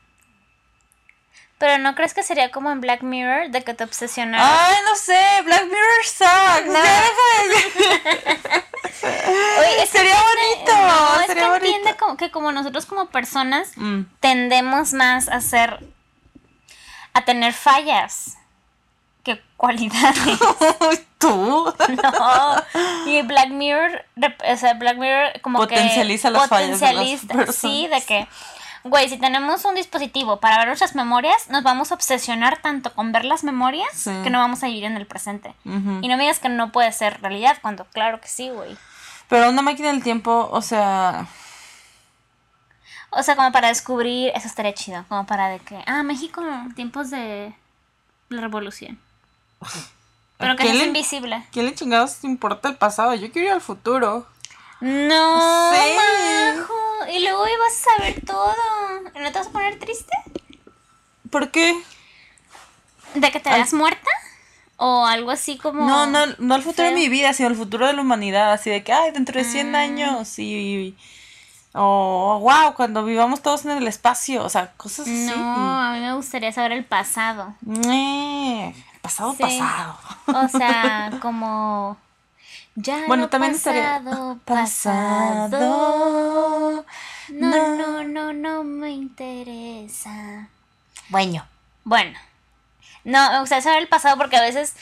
Pero 1.58 1.78
¿no 1.78 1.94
crees 1.96 2.14
que 2.14 2.22
sería 2.22 2.50
como 2.52 2.70
en 2.70 2.80
Black 2.80 3.02
Mirror 3.02 3.50
de 3.50 3.64
que 3.64 3.74
te 3.74 3.82
obsesionaras? 3.84 4.48
Ay, 4.48 4.76
no 4.84 4.94
sé, 4.94 5.20
Black 5.44 5.64
Mirror 5.64 6.04
sucks. 6.04 6.66
No. 6.66 6.84
Ya 6.84 7.02
Oye, 9.60 9.82
es 9.82 9.90
sería 9.90 10.14
bonito. 10.14 10.72
No, 10.76 11.20
es 11.20 11.26
sería 11.26 11.42
que 11.44 11.48
bonito. 11.48 11.66
entiende 11.66 11.96
como, 11.98 12.16
que 12.16 12.30
como 12.30 12.52
nosotros 12.52 12.86
como 12.86 13.06
personas 13.06 13.72
Mm. 13.76 14.02
tendemos 14.20 14.92
más 14.92 15.28
a 15.28 15.40
ser 15.40 15.78
a 17.14 17.24
tener 17.24 17.52
fallas 17.52 18.36
que 19.24 19.42
cualidades. 19.56 20.38
Tú. 21.18 21.74
no. 22.02 22.62
Y 23.06 23.22
Black 23.22 23.48
Mirror, 23.48 24.04
o 24.48 24.56
sea, 24.56 24.74
Black 24.74 24.96
Mirror 24.96 25.40
como 25.42 25.58
Potencializa 25.58 26.28
que 26.28 26.32
las 26.34 26.48
fallas 26.48 26.78
de 26.80 26.92
las 26.92 27.04
potencializa- 27.04 27.52
sí, 27.52 27.88
de 27.88 28.00
que 28.02 28.28
güey, 28.84 29.08
si 29.08 29.18
tenemos 29.18 29.64
un 29.64 29.74
dispositivo 29.74 30.40
para 30.40 30.58
ver 30.58 30.66
nuestras 30.68 30.94
memorias, 30.94 31.48
nos 31.50 31.62
vamos 31.62 31.90
a 31.90 31.94
obsesionar 31.94 32.60
tanto 32.62 32.92
con 32.94 33.12
ver 33.12 33.24
las 33.24 33.44
memorias 33.44 33.88
Sí. 33.94 34.10
que 34.22 34.30
no 34.30 34.38
vamos 34.38 34.62
a 34.62 34.66
vivir 34.66 34.84
en 34.84 34.96
el 34.96 35.06
presente. 35.06 35.54
Y 35.64 36.08
no 36.08 36.16
me 36.16 36.22
digas 36.24 36.38
que 36.38 36.48
no 36.48 36.72
puede 36.72 36.92
ser 36.92 37.20
realidad 37.20 37.58
cuando 37.62 37.84
claro 37.86 38.20
que 38.20 38.28
sí, 38.28 38.50
güey. 38.50 38.76
Pero 39.28 39.50
una 39.50 39.62
máquina 39.62 39.88
del 39.88 40.02
tiempo, 40.02 40.48
o 40.50 40.62
sea, 40.62 41.26
O 43.10 43.22
sea, 43.22 43.36
como 43.36 43.50
para 43.52 43.68
descubrir, 43.68 44.32
eso 44.34 44.46
estaría 44.46 44.74
chido, 44.74 45.02
como 45.08 45.24
para 45.24 45.48
de 45.48 45.60
que, 45.60 45.82
ah, 45.86 46.02
México, 46.02 46.42
tiempos 46.76 47.08
de 47.10 47.54
la 48.28 48.40
revolución. 48.42 48.98
Pero 50.38 50.54
que 50.56 50.64
¿Qué 50.64 50.68
es 50.70 50.76
le- 50.76 50.84
invisible. 50.86 51.42
¿qué 51.50 51.62
le 51.62 51.74
chingados 51.74 52.22
importa 52.22 52.68
el 52.68 52.76
pasado? 52.76 53.14
Yo 53.14 53.32
quiero 53.32 53.48
ir 53.48 53.54
al 53.54 53.60
futuro. 53.60 54.26
No, 54.80 55.72
Sí. 55.72 55.96
Majo. 55.96 56.74
Y 57.12 57.20
luego 57.22 57.46
ibas 57.48 57.72
a 57.72 57.96
saber 57.96 58.24
todo. 58.24 58.54
¿Y 59.14 59.18
no 59.20 59.32
te 59.32 59.38
vas 59.38 59.48
a 59.48 59.50
poner 59.50 59.78
triste? 59.78 60.12
¿Por 61.30 61.50
qué? 61.50 61.74
¿De 63.14 63.30
que 63.30 63.40
te 63.40 63.50
das 63.50 63.72
muerta? 63.72 64.10
¿O 64.76 65.04
algo 65.06 65.30
así 65.32 65.56
como...? 65.58 65.86
No, 65.88 66.06
no, 66.06 66.20
no 66.38 66.54
el 66.54 66.62
futuro 66.62 66.88
de 66.88 66.94
mi 66.94 67.08
vida, 67.08 67.32
sino 67.32 67.48
el 67.48 67.56
futuro 67.56 67.86
de 67.86 67.92
la 67.94 68.02
humanidad. 68.02 68.52
Así 68.52 68.70
de 68.70 68.84
que, 68.84 68.92
ay, 68.92 69.10
dentro 69.10 69.38
de 69.38 69.44
100 69.44 69.74
Ah. 69.74 69.80
años 69.80 70.38
y... 70.38 70.96
O, 71.74 72.38
wow, 72.40 72.74
cuando 72.74 73.04
vivamos 73.04 73.42
todos 73.42 73.64
en 73.64 73.72
el 73.72 73.86
espacio. 73.88 74.44
O 74.44 74.48
sea, 74.48 74.72
cosas 74.76 75.00
así. 75.00 75.26
No, 75.26 75.80
a 75.80 75.92
mí 75.92 76.00
me 76.00 76.14
gustaría 76.14 76.52
saber 76.52 76.72
el 76.72 76.84
pasado. 76.84 77.54
Eh, 77.88 78.74
pasado, 79.02 79.32
Sí. 79.32 79.38
pasado. 79.42 79.98
O 80.26 80.48
sea, 80.48 81.10
como... 81.22 81.96
Ya 82.80 83.04
Bueno, 83.08 83.24
lo 83.24 83.28
también 83.28 83.54
estaría- 83.54 84.00
pasado, 84.04 84.38
pasado. 84.44 85.58
No, 87.28 87.76
no, 87.76 88.04
no, 88.04 88.32
no 88.32 88.62
me 88.64 88.90
interesa. 88.92 90.48
Bueno. 91.08 91.44
Bueno, 91.84 92.16
no, 93.04 93.32
me 93.32 93.40
gustaría 93.40 93.62
saber 93.62 93.78
el 93.80 93.88
pasado 93.88 94.16
porque 94.18 94.36
a 94.36 94.42
veces 94.42 94.76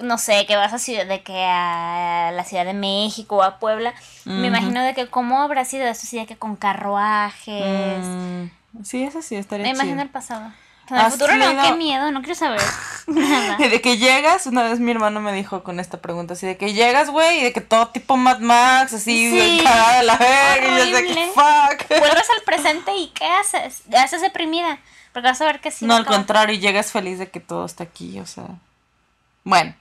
no 0.00 0.16
sé, 0.16 0.46
que 0.46 0.56
vas 0.56 0.72
a 0.72 0.78
ciudad, 0.78 1.06
de 1.06 1.22
que 1.22 1.44
a 1.44 2.30
la 2.32 2.44
Ciudad 2.44 2.64
de 2.64 2.72
México 2.72 3.36
o 3.36 3.42
a 3.42 3.58
Puebla, 3.58 3.92
me 4.24 4.46
imagino 4.46 4.80
de 4.82 4.94
que 4.94 5.08
cómo 5.08 5.42
habrá 5.42 5.64
sido 5.66 5.84
eso, 5.86 6.06
sí, 6.06 6.16
de 6.18 6.24
que 6.26 6.36
con 6.36 6.56
carruajes. 6.56 8.02
Mm, 8.04 8.44
sí, 8.84 9.02
eso 9.02 9.20
sí, 9.20 9.36
estaría 9.36 9.66
me 9.66 9.72
chido. 9.72 9.82
imagino 9.84 10.02
el 10.02 10.08
pasado. 10.08 10.50
En 10.88 10.96
el 10.96 11.02
¿Has 11.02 11.12
futuro 11.14 11.34
no, 11.36 11.62
qué 11.62 11.72
miedo, 11.76 12.10
no 12.10 12.20
quiero 12.20 12.34
saber 12.34 12.60
nada. 13.06 13.56
Y 13.58 13.68
de 13.68 13.80
que 13.80 13.98
llegas, 13.98 14.46
una 14.46 14.62
vez 14.64 14.78
mi 14.80 14.90
hermano 14.90 15.20
me 15.20 15.32
dijo 15.32 15.62
con 15.62 15.80
esta 15.80 16.00
pregunta, 16.00 16.34
así 16.34 16.46
de 16.46 16.56
que 16.56 16.72
llegas, 16.74 17.08
güey, 17.10 17.40
y 17.40 17.42
de 17.44 17.52
que 17.52 17.60
todo 17.60 17.88
tipo 17.88 18.16
Mad 18.16 18.40
Max, 18.40 18.92
así, 18.92 19.30
Sí. 19.30 19.60
cagada 19.64 19.96
de 19.98 20.02
la 20.04 20.16
verga, 20.16 20.84
y 20.84 20.90
yo 20.90 20.96
de 20.96 21.04
que 21.06 21.26
fuck. 21.34 21.88
Vuelves 21.98 22.28
al 22.30 22.42
presente 22.44 22.94
y 22.96 23.08
¿qué 23.08 23.24
haces? 23.26 23.82
Haces 23.96 24.20
deprimida, 24.20 24.78
porque 25.12 25.28
vas 25.28 25.40
a 25.40 25.46
ver 25.46 25.60
que 25.60 25.70
sí. 25.70 25.84
no, 25.86 25.94
al 25.94 26.02
acabar. 26.02 26.18
contrario, 26.18 26.58
llegas 26.58 26.92
feliz 26.92 27.18
de 27.18 27.30
que 27.30 27.40
todo 27.40 27.64
está 27.64 27.84
aquí, 27.84 28.18
o 28.20 28.26
sea. 28.26 28.44
Bueno, 29.44 29.74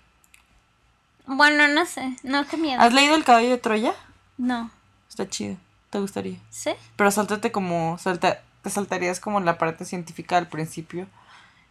Bueno, 1.25 1.67
no 1.67 1.85
sé, 1.85 2.15
no, 2.23 2.47
qué 2.47 2.57
miedo. 2.57 2.81
¿has 2.81 2.93
leído 2.93 3.15
El 3.15 3.23
caballo 3.23 3.49
de 3.49 3.57
Troya? 3.57 3.93
No, 4.37 4.71
Está 5.09 5.27
chido, 5.29 5.57
te 5.89 5.99
gustaría. 5.99 6.37
¿sí? 6.49 6.71
Pero 6.95 7.11
sáltate 7.11 7.51
como, 7.51 7.97
salta, 7.99 8.39
te 8.63 8.69
saltarías 8.69 9.19
como 9.19 9.39
la 9.39 9.57
parte 9.57 9.85
científica 9.85 10.37
al 10.37 10.47
principio 10.47 11.07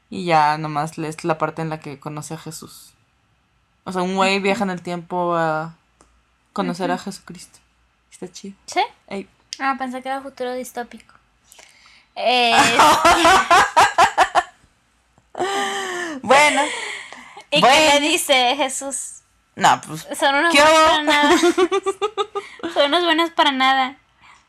y 0.08 0.24
ya 0.24 0.58
nomás 0.58 0.98
lees 0.98 1.24
la 1.24 1.38
parte 1.38 1.62
en 1.62 1.68
la 1.70 1.80
que 1.80 1.98
conoce 2.00 2.34
a 2.34 2.38
Jesús. 2.38 2.92
O 3.84 3.92
sea, 3.92 4.02
un 4.02 4.16
güey 4.16 4.40
viaja 4.40 4.64
en 4.64 4.70
el 4.70 4.82
tiempo 4.82 5.34
a 5.36 5.74
conocer 6.52 6.90
a 6.90 6.98
Jesucristo. 6.98 7.58
Está 8.10 8.30
chido. 8.30 8.56
¿Sí? 8.66 8.80
Ey. 9.08 9.28
Ah, 9.58 9.76
pensé 9.78 10.02
que 10.02 10.08
era 10.08 10.20
futuro 10.20 10.52
distópico. 10.52 11.14
Eh, 12.16 12.54
Bueno, 16.22 16.62
¿Y 17.50 17.60
Bueno. 17.60 17.74
qué 17.76 18.00
le 18.00 18.08
dice 18.08 18.54
Jesús? 18.56 19.20
no, 19.56 19.80
pues 19.86 20.06
Son 20.18 20.34
unos 20.34 20.52
¿Qué 20.54 20.60
buenos 20.62 20.80
para 20.88 21.02
nada. 21.02 21.38
Son 22.74 22.84
unos 22.86 23.04
buenos 23.04 23.30
para 23.30 23.52
nada. 23.52 23.96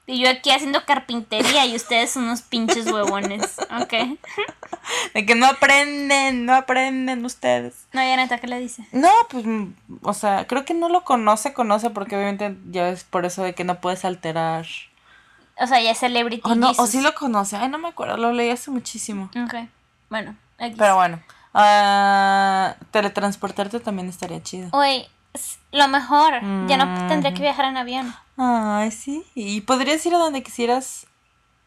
Y 0.08 0.20
yo 0.20 0.30
aquí 0.30 0.52
haciendo 0.52 0.84
carpintería 0.86 1.66
y 1.66 1.76
ustedes 1.76 2.16
unos 2.16 2.42
pinches 2.42 2.88
huevones. 2.92 3.58
Ok. 3.80 3.94
de 5.14 5.26
que 5.26 5.36
no 5.36 5.46
aprenden, 5.46 6.46
no 6.46 6.56
aprenden 6.56 7.24
ustedes. 7.24 7.86
No, 7.94 8.02
ya 8.02 8.16
neta, 8.16 8.40
¿qué 8.40 8.48
le 8.48 8.60
dice? 8.60 8.86
No, 8.92 9.12
pues, 9.30 9.46
mm, 9.46 9.74
o 10.02 10.14
sea, 10.14 10.48
creo 10.48 10.66
que 10.66 10.74
no 10.74 10.90
lo 10.90 11.04
conoce, 11.04 11.54
conoce 11.54 11.92
porque 11.92 12.16
obviamente 12.16 12.58
ya 12.70 12.90
es 12.90 13.04
por 13.04 13.26
eso 13.26 13.44
de 13.44 13.54
que 13.54 13.64
no 13.64 13.80
puedes 13.80 14.04
alterar. 14.04 14.66
O 15.58 15.68
sea, 15.68 15.82
ya 15.82 15.92
es 15.92 16.00
celebrity. 16.00 16.42
O 16.44 16.56
no, 16.56 16.72
o 16.72 16.88
sí 16.88 17.02
lo 17.02 17.14
conoce. 17.14 17.56
Ay, 17.56 17.70
no 17.70 17.78
me 17.78 17.90
acuerdo, 17.90 18.18
lo 18.18 18.32
leí 18.32 18.50
hace 18.50 18.72
muchísimo. 18.72 19.30
Ok. 19.46 19.56
Bueno, 20.10 20.36
X. 20.58 20.76
Pero 20.78 20.96
bueno, 20.96 21.22
ah, 21.54 22.76
teletransportarte 22.90 23.80
también 23.80 24.10
estaría 24.10 24.42
chido. 24.42 24.70
Oye, 24.72 25.08
lo 25.72 25.88
mejor. 25.88 26.34
Ya 26.68 26.78
no 26.78 26.86
Mm. 26.86 27.08
tendría 27.08 27.34
que 27.34 27.42
viajar 27.42 27.66
en 27.66 27.78
avión. 27.78 28.16
Ay, 28.38 28.92
sí. 28.92 29.24
Y 29.36 29.62
podrías 29.62 30.06
ir 30.06 30.14
a 30.16 30.18
donde 30.18 30.44
quisieras. 30.44 31.06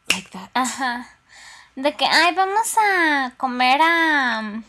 Like 0.08 0.28
that. 0.30 0.50
Ajá. 0.54 1.06
De 1.76 1.96
que, 1.96 2.06
ay, 2.06 2.34
vamos 2.34 2.74
a 2.80 3.32
comer 3.36 3.80
a. 3.82 4.62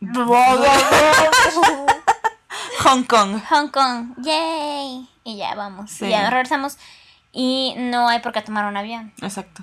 Hong 2.84 3.02
Kong. 3.04 3.40
Hong 3.50 3.68
Kong, 3.68 4.14
yay. 4.18 5.08
Y 5.24 5.36
ya 5.36 5.54
vamos. 5.54 5.90
Sí. 5.90 6.06
Y 6.06 6.10
ya 6.10 6.30
regresamos. 6.30 6.78
Y 7.32 7.74
no 7.76 8.08
hay 8.08 8.20
por 8.20 8.32
qué 8.32 8.40
tomar 8.42 8.66
un 8.66 8.76
avión. 8.76 9.12
Exacto. 9.20 9.62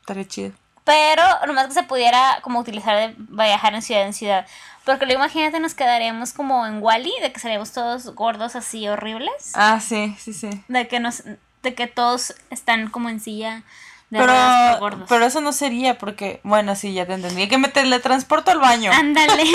Estaría 0.00 0.26
chido. 0.26 0.52
Pero 0.84 1.22
nomás 1.46 1.66
que 1.66 1.72
se 1.74 1.82
pudiera 1.82 2.38
como 2.42 2.58
utilizar 2.60 2.96
de 2.96 3.14
viajar 3.16 3.74
en 3.74 3.82
ciudad 3.82 4.02
en 4.02 4.12
ciudad. 4.12 4.46
Porque 4.84 5.06
luego 5.06 5.20
imagínate 5.22 5.58
nos 5.60 5.74
quedaríamos 5.74 6.34
como 6.34 6.66
en 6.66 6.82
Wally, 6.82 7.12
de 7.22 7.32
que 7.32 7.40
seríamos 7.40 7.72
todos 7.72 8.14
gordos 8.14 8.54
así 8.54 8.86
horribles. 8.86 9.52
Ah, 9.54 9.80
sí, 9.80 10.14
sí, 10.18 10.34
sí. 10.34 10.50
De 10.68 10.86
que 10.88 11.00
nos, 11.00 11.22
de 11.62 11.74
que 11.74 11.86
todos 11.86 12.34
están 12.50 12.90
como 12.90 13.08
en 13.08 13.18
silla 13.20 13.62
de 14.10 14.18
por 14.18 14.28
Pero, 14.28 14.78
gordos. 14.80 15.06
pero 15.08 15.24
eso 15.24 15.40
no 15.40 15.52
sería 15.54 15.96
porque, 15.96 16.40
bueno, 16.44 16.76
sí, 16.76 16.92
ya 16.92 17.06
te 17.06 17.14
entendí. 17.14 17.48
Que 17.48 17.56
me 17.56 17.68
teletransporto 17.68 18.50
al 18.50 18.58
baño. 18.58 18.92
Ándale. 18.92 19.44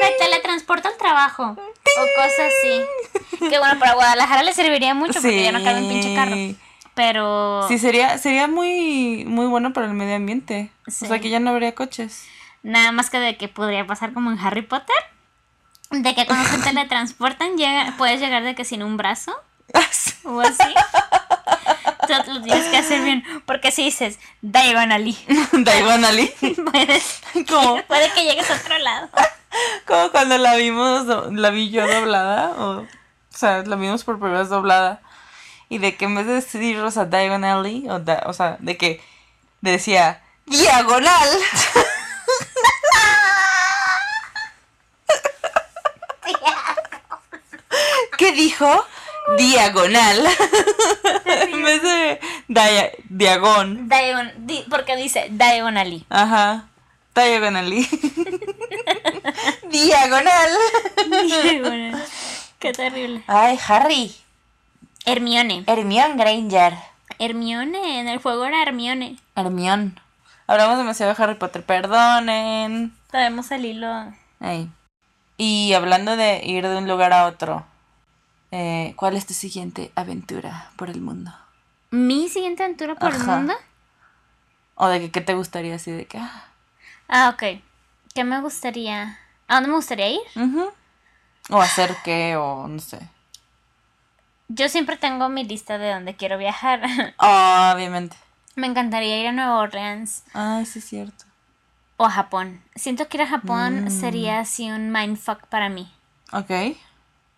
Me 0.00 0.10
teletransporto 0.68 0.88
al 0.88 0.96
trabajo. 0.96 1.44
O 1.44 2.06
cosas 2.14 2.52
así. 2.52 3.48
Que 3.48 3.58
bueno, 3.58 3.78
para 3.78 3.94
Guadalajara 3.94 4.42
le 4.42 4.52
serviría 4.52 4.94
mucho 4.94 5.14
porque 5.14 5.42
ya 5.42 5.52
no 5.52 5.62
cabe 5.62 5.82
un 5.82 5.88
pinche 5.88 6.14
carro. 6.14 6.36
Pero. 6.94 7.66
Sí, 7.68 7.78
sería, 7.78 8.18
sería 8.18 8.48
muy, 8.48 9.24
muy 9.24 9.46
bueno 9.46 9.72
para 9.72 9.86
el 9.86 9.94
medio 9.94 10.16
ambiente. 10.16 10.70
Sí. 10.86 11.04
O 11.04 11.08
sea, 11.08 11.20
que 11.20 11.30
ya 11.30 11.40
no 11.40 11.50
habría 11.50 11.74
coches. 11.74 12.24
Nada 12.62 12.92
más 12.92 13.08
que 13.10 13.18
de 13.18 13.36
que 13.36 13.48
podría 13.48 13.86
pasar 13.86 14.12
como 14.12 14.30
en 14.30 14.38
Harry 14.38 14.62
Potter. 14.62 14.96
De 15.90 16.14
que 16.14 16.26
cuando 16.26 16.48
se 16.48 16.58
teletransportan 16.62 17.56
llega, 17.56 17.94
puedes 17.96 18.20
llegar 18.20 18.44
de 18.44 18.54
que 18.54 18.64
sin 18.64 18.82
un 18.82 18.96
brazo 18.96 19.32
o 20.24 20.40
así. 20.40 20.74
Tú 22.24 22.32
lo 22.34 22.42
tienes 22.42 22.66
que 22.66 22.76
hacer 22.78 23.02
bien. 23.02 23.22
Porque 23.46 23.70
si 23.70 23.84
dices 23.84 24.18
diagonally, 24.42 25.16
Diagonally. 25.52 26.28
puedes, 26.72 27.20
como, 27.48 27.82
puede 27.84 28.10
que 28.12 28.24
llegues 28.24 28.50
a 28.50 28.54
otro 28.54 28.78
lado. 28.78 29.08
como 29.86 30.10
cuando 30.10 30.38
la 30.38 30.54
vimos, 30.56 31.06
la 31.32 31.50
vi 31.50 31.70
yo 31.70 31.86
doblada. 31.86 32.50
O, 32.58 32.80
o 32.80 32.86
sea, 33.30 33.62
la 33.62 33.76
vimos 33.76 34.04
por 34.04 34.18
primera 34.18 34.40
vez 34.40 34.48
doblada. 34.48 35.00
Y 35.68 35.78
de 35.78 35.96
que 35.96 36.06
en 36.06 36.14
vez 36.14 36.26
de 36.26 36.32
decir, 36.34 36.78
o 36.80 36.90
sea, 36.90 37.04
o, 37.90 37.98
da- 37.98 38.22
o 38.26 38.32
sea, 38.32 38.56
de 38.60 38.76
que 38.78 39.02
decía 39.60 40.22
diagonal. 40.46 41.28
¿Qué 48.16 48.32
dijo? 48.32 48.84
Diagonal. 49.36 50.26
en 51.24 51.62
vez 51.62 51.82
de 51.82 52.20
dia- 52.48 52.90
diagón. 53.08 53.88
Diagon- 53.88 54.32
di- 54.38 54.64
porque 54.70 54.96
dice 54.96 55.28
diagonally. 55.30 56.04
Ajá. 56.08 56.68
Diagonally. 57.14 57.86
Diagonal. 59.70 60.50
Diagonal. 61.26 62.02
Qué 62.58 62.72
terrible. 62.72 63.22
Ay, 63.26 63.58
Harry. 63.68 64.14
Hermione. 65.04 65.64
Hermione 65.66 66.16
Granger. 66.16 66.74
Hermione. 67.18 68.00
En 68.00 68.08
el 68.08 68.18
juego 68.18 68.44
era 68.44 68.62
Hermione. 68.62 69.16
Hermione. 69.36 69.92
Hablamos 70.46 70.78
demasiado 70.78 71.14
de 71.14 71.22
Harry 71.22 71.34
Potter, 71.34 71.62
perdonen. 71.62 72.94
Sabemos 73.10 73.50
el 73.50 73.64
hilo. 73.66 74.12
Y 75.36 75.72
hablando 75.74 76.16
de 76.16 76.42
ir 76.44 76.66
de 76.66 76.76
un 76.76 76.88
lugar 76.88 77.12
a 77.12 77.26
otro, 77.26 77.64
eh, 78.50 78.94
¿cuál 78.96 79.16
es 79.16 79.26
tu 79.26 79.34
siguiente 79.34 79.92
aventura 79.94 80.70
por 80.76 80.90
el 80.90 81.00
mundo? 81.00 81.32
Mi 81.90 82.28
siguiente 82.28 82.62
aventura 82.64 82.94
por 82.94 83.14
el 83.14 83.24
mundo. 83.24 83.54
O 84.74 84.86
de 84.88 85.00
que 85.00 85.10
qué 85.10 85.20
te 85.20 85.34
gustaría 85.34 85.74
así 85.76 85.90
de 85.90 86.06
que... 86.06 86.18
ah, 86.18 86.44
Ah, 87.08 87.30
ok. 87.34 87.60
¿Qué 88.14 88.24
me 88.24 88.40
gustaría? 88.40 89.18
¿A 89.48 89.54
dónde 89.54 89.70
me 89.70 89.76
gustaría 89.76 90.08
ir? 90.10 90.20
O 91.50 91.60
hacer 91.60 91.96
qué, 92.04 92.36
o 92.36 92.68
no 92.68 92.78
sé. 92.78 92.98
Yo 94.48 94.68
siempre 94.68 94.96
tengo 94.96 95.28
mi 95.28 95.44
lista 95.44 95.78
de 95.78 95.92
dónde 95.92 96.14
quiero 96.16 96.36
viajar. 96.38 96.82
Obviamente. 97.18 98.16
me 98.56 98.66
encantaría 98.66 99.20
ir 99.20 99.26
a 99.28 99.32
Nueva 99.32 99.58
Orleans 99.58 100.24
Ay, 100.34 100.66
sí 100.66 100.78
es 100.80 100.84
cierto. 100.86 101.24
o 101.96 102.04
a 102.06 102.10
Japón. 102.10 102.62
Siento 102.74 103.08
que 103.08 103.16
ir 103.18 103.22
a 103.22 103.26
Japón 103.28 103.84
Mm. 103.86 103.90
sería 103.90 104.40
así 104.40 104.70
un 104.70 104.90
mindfuck 104.92 105.46
para 105.46 105.68
mí. 105.68 105.90
Ok. 106.32 106.50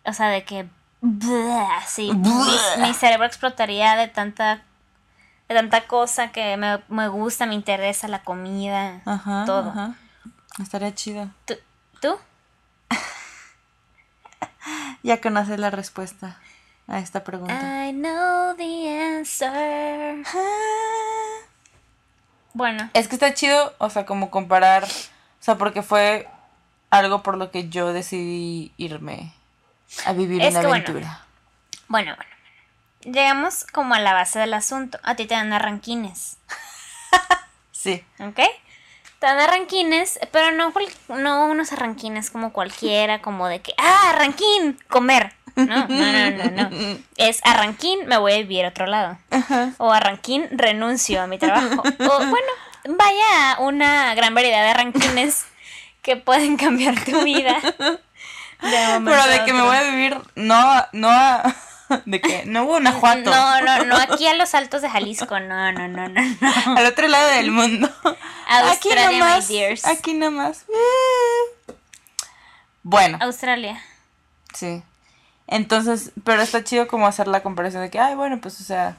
O 0.05 0.13
sea, 0.13 0.27
de 0.29 0.43
que... 0.43 0.67
Bleh. 1.01 1.67
Mi, 1.97 2.81
mi 2.81 2.93
cerebro 2.93 3.25
explotaría 3.25 3.95
de 3.95 4.07
tanta... 4.07 4.63
De 5.47 5.55
tanta 5.55 5.85
cosa 5.85 6.31
que 6.31 6.55
me, 6.55 6.81
me 6.87 7.09
gusta, 7.09 7.45
me 7.45 7.55
interesa, 7.55 8.07
la 8.07 8.23
comida, 8.23 9.01
Ajá. 9.05 9.43
todo. 9.45 9.69
Ajá. 9.71 9.95
Estaría 10.61 10.95
chido. 10.95 11.29
¿Tú? 11.45 11.55
¿Tú? 12.01 12.17
Ya 15.03 15.19
conoces 15.19 15.59
la 15.59 15.71
respuesta 15.71 16.37
a 16.87 16.99
esta 16.99 17.23
pregunta. 17.23 17.87
I 17.87 17.91
know 17.91 18.55
the 18.55 19.15
answer. 19.17 20.23
Bueno, 22.53 22.89
Es 22.93 23.07
que 23.07 23.15
está 23.15 23.33
chido, 23.33 23.73
o 23.79 23.89
sea, 23.89 24.05
como 24.05 24.29
comparar, 24.29 24.83
o 24.83 24.87
sea, 25.39 25.57
porque 25.57 25.81
fue 25.81 26.29
algo 26.91 27.23
por 27.23 27.37
lo 27.37 27.49
que 27.49 27.69
yo 27.69 27.93
decidí 27.93 28.73
irme 28.77 29.33
a 30.05 30.13
vivir 30.13 30.41
Es 30.41 30.51
una 30.51 30.61
que 30.61 30.67
bueno. 30.67 30.83
aventura. 30.85 31.25
bueno, 31.87 32.15
bueno. 32.15 32.31
Llegamos 33.03 33.65
como 33.71 33.95
a 33.95 33.99
la 33.99 34.13
base 34.13 34.37
del 34.39 34.53
asunto. 34.53 34.99
A 35.03 35.15
ti 35.15 35.25
te 35.25 35.33
dan 35.33 35.51
arranquines, 35.53 36.37
Sí. 37.71 38.03
¿ok? 38.19 38.35
Te 39.19 39.27
dan 39.27 39.39
arranquines, 39.39 40.19
pero 40.31 40.51
no, 40.51 40.71
no 41.09 41.45
unos 41.47 41.71
arranquines 41.73 42.29
como 42.31 42.53
cualquiera, 42.53 43.21
como 43.21 43.47
de 43.47 43.61
que, 43.61 43.73
ah, 43.77 44.09
arranquín, 44.09 44.79
comer. 44.87 45.33
No, 45.55 45.65
no, 45.65 45.87
no, 45.87 46.31
no, 46.31 46.69
no. 46.69 46.97
Es 47.17 47.41
arranquín, 47.43 48.05
me 48.07 48.17
voy 48.17 48.33
a 48.33 48.37
vivir 48.37 48.65
a 48.65 48.69
otro 48.69 48.85
lado. 48.85 49.17
O 49.77 49.91
arranquín, 49.91 50.47
renuncio 50.51 51.21
a 51.21 51.27
mi 51.27 51.37
trabajo. 51.39 51.81
O 51.81 52.17
bueno, 52.19 52.51
vaya 52.87 53.59
una 53.59 54.13
gran 54.15 54.33
variedad 54.33 54.63
de 54.65 54.73
rankings 54.73 55.45
que 56.03 56.15
pueden 56.17 56.55
cambiar 56.57 57.03
tu 57.03 57.23
vida. 57.23 57.57
Pero 58.61 59.27
de 59.27 59.45
que 59.45 59.53
me 59.53 59.61
voy 59.61 59.75
a 59.75 59.83
vivir, 59.83 60.17
no, 60.35 60.85
no 60.93 61.09
a, 61.09 61.55
de 62.05 62.21
que 62.21 62.45
no 62.45 62.63
hubo 62.63 62.71
Guanajuato. 62.71 63.29
No, 63.29 63.61
no, 63.61 63.85
no 63.85 63.95
aquí 63.97 64.27
a 64.27 64.35
los 64.35 64.53
altos 64.55 64.81
de 64.81 64.89
Jalisco, 64.89 65.39
no, 65.39 65.71
no, 65.71 65.87
no, 65.87 66.07
no. 66.07 66.21
no. 66.21 66.77
Al 66.77 66.85
otro 66.85 67.07
lado 67.07 67.29
del 67.31 67.51
mundo. 67.51 67.89
Australia, 68.47 69.07
aquí 69.07 69.13
nomás, 69.13 69.49
my 69.49 69.55
dears. 69.55 69.85
Aquí 69.85 70.13
nomás. 70.13 70.65
Bueno. 72.83 73.17
Australia. 73.21 73.81
Sí. 74.53 74.83
Entonces, 75.47 76.11
pero 76.23 76.41
está 76.41 76.63
chido 76.63 76.87
como 76.87 77.07
hacer 77.07 77.27
la 77.27 77.43
comparación 77.43 77.81
de 77.83 77.89
que, 77.89 77.99
ay, 77.99 78.15
bueno, 78.15 78.39
pues, 78.39 78.59
o 78.61 78.63
sea, 78.63 78.97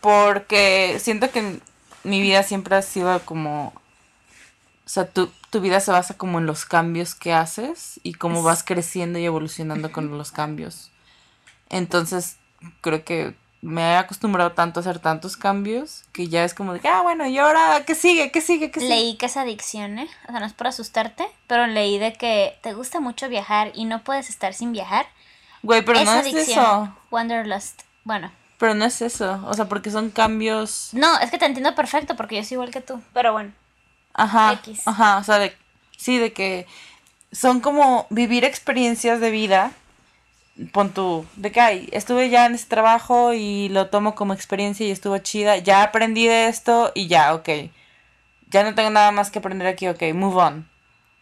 porque 0.00 0.98
siento 1.00 1.30
que 1.30 1.60
mi 2.04 2.20
vida 2.20 2.42
siempre 2.42 2.76
ha 2.76 2.82
sido 2.82 3.18
como, 3.24 3.68
o 3.68 4.88
sea, 4.88 5.06
tu, 5.08 5.30
tu 5.54 5.60
vida 5.60 5.78
se 5.78 5.92
basa 5.92 6.14
como 6.14 6.40
en 6.40 6.46
los 6.46 6.64
cambios 6.64 7.14
que 7.14 7.32
haces 7.32 8.00
y 8.02 8.14
cómo 8.14 8.42
vas 8.42 8.64
creciendo 8.64 9.20
y 9.20 9.24
evolucionando 9.24 9.92
con 9.92 10.18
los 10.18 10.32
cambios. 10.32 10.90
Entonces, 11.70 12.38
creo 12.80 13.04
que 13.04 13.36
me 13.62 13.82
he 13.82 13.94
acostumbrado 13.94 14.50
tanto 14.50 14.80
a 14.80 14.82
hacer 14.82 14.98
tantos 14.98 15.36
cambios 15.36 16.02
que 16.10 16.26
ya 16.26 16.42
es 16.42 16.54
como 16.54 16.72
de 16.72 16.80
que, 16.80 16.88
ah, 16.88 17.02
bueno, 17.02 17.24
y 17.28 17.38
ahora, 17.38 17.84
¿qué 17.86 17.94
sigue? 17.94 18.32
¿Qué 18.32 18.40
sigue? 18.40 18.72
¿Qué 18.72 18.80
sigue? 18.80 18.96
Leí 18.96 19.16
que 19.16 19.26
es 19.26 19.36
adicción, 19.36 20.00
¿eh? 20.00 20.08
O 20.26 20.32
sea, 20.32 20.40
no 20.40 20.46
es 20.46 20.54
por 20.54 20.66
asustarte, 20.66 21.24
pero 21.46 21.68
leí 21.68 21.98
de 21.98 22.14
que 22.14 22.58
te 22.60 22.74
gusta 22.74 22.98
mucho 22.98 23.28
viajar 23.28 23.70
y 23.76 23.84
no 23.84 24.02
puedes 24.02 24.30
estar 24.30 24.54
sin 24.54 24.72
viajar. 24.72 25.06
Güey, 25.62 25.84
pero 25.84 26.02
no 26.04 26.16
es 26.16 26.34
eso. 26.34 26.92
Wanderlust. 27.12 27.82
Bueno. 28.02 28.32
Pero 28.58 28.74
no 28.74 28.86
es 28.86 29.00
eso, 29.00 29.40
o 29.46 29.54
sea, 29.54 29.66
porque 29.66 29.92
son 29.92 30.10
cambios... 30.10 30.88
No, 30.94 31.16
es 31.20 31.30
que 31.30 31.38
te 31.38 31.46
entiendo 31.46 31.76
perfecto 31.76 32.16
porque 32.16 32.34
yo 32.34 32.42
soy 32.42 32.56
igual 32.56 32.72
que 32.72 32.80
tú, 32.80 33.00
pero 33.12 33.32
bueno. 33.32 33.52
Ajá, 34.14 34.60
ajá, 34.86 35.18
o 35.18 35.24
sea, 35.24 35.38
de, 35.38 35.56
sí, 35.96 36.18
de 36.18 36.32
que 36.32 36.66
son 37.32 37.60
como 37.60 38.06
vivir 38.10 38.44
experiencias 38.44 39.20
de 39.20 39.30
vida 39.30 39.72
pon 40.72 40.92
tú, 40.92 41.26
de 41.36 41.50
que 41.50 41.60
ay, 41.60 41.88
estuve 41.92 42.30
ya 42.30 42.46
en 42.46 42.54
este 42.54 42.70
trabajo 42.70 43.32
y 43.32 43.68
lo 43.70 43.88
tomo 43.88 44.14
como 44.14 44.34
experiencia 44.34 44.86
y 44.86 44.90
estuvo 44.90 45.18
chida, 45.18 45.56
ya 45.56 45.82
aprendí 45.82 46.26
de 46.26 46.46
esto 46.46 46.92
y 46.94 47.08
ya, 47.08 47.34
ok. 47.34 47.48
Ya 48.50 48.62
no 48.62 48.74
tengo 48.74 48.90
nada 48.90 49.10
más 49.10 49.30
que 49.30 49.40
aprender 49.40 49.66
aquí, 49.66 49.88
ok, 49.88 50.02
move 50.14 50.36
on. 50.36 50.68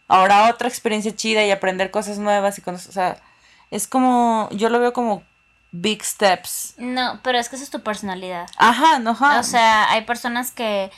Ahora 0.07 0.49
otra 0.49 0.67
experiencia 0.67 1.15
chida 1.15 1.43
y 1.43 1.51
aprender 1.51 1.89
cosas 1.89 2.19
nuevas 2.19 2.57
y 2.57 2.61
cosas, 2.61 2.87
o 2.87 2.91
sea, 2.91 3.17
es 3.71 3.87
como, 3.87 4.49
yo 4.51 4.69
lo 4.69 4.79
veo 4.79 4.93
como 4.93 5.23
big 5.71 6.03
steps. 6.03 6.75
No, 6.77 7.19
pero 7.23 7.39
es 7.39 7.49
que 7.49 7.55
esa 7.55 7.65
es 7.65 7.71
tu 7.71 7.81
personalidad. 7.81 8.47
Ajá, 8.57 8.99
no, 8.99 9.11
ajá. 9.11 9.39
O 9.39 9.43
sea, 9.43 9.89
hay 9.89 10.01
personas 10.01 10.51
que, 10.51 10.91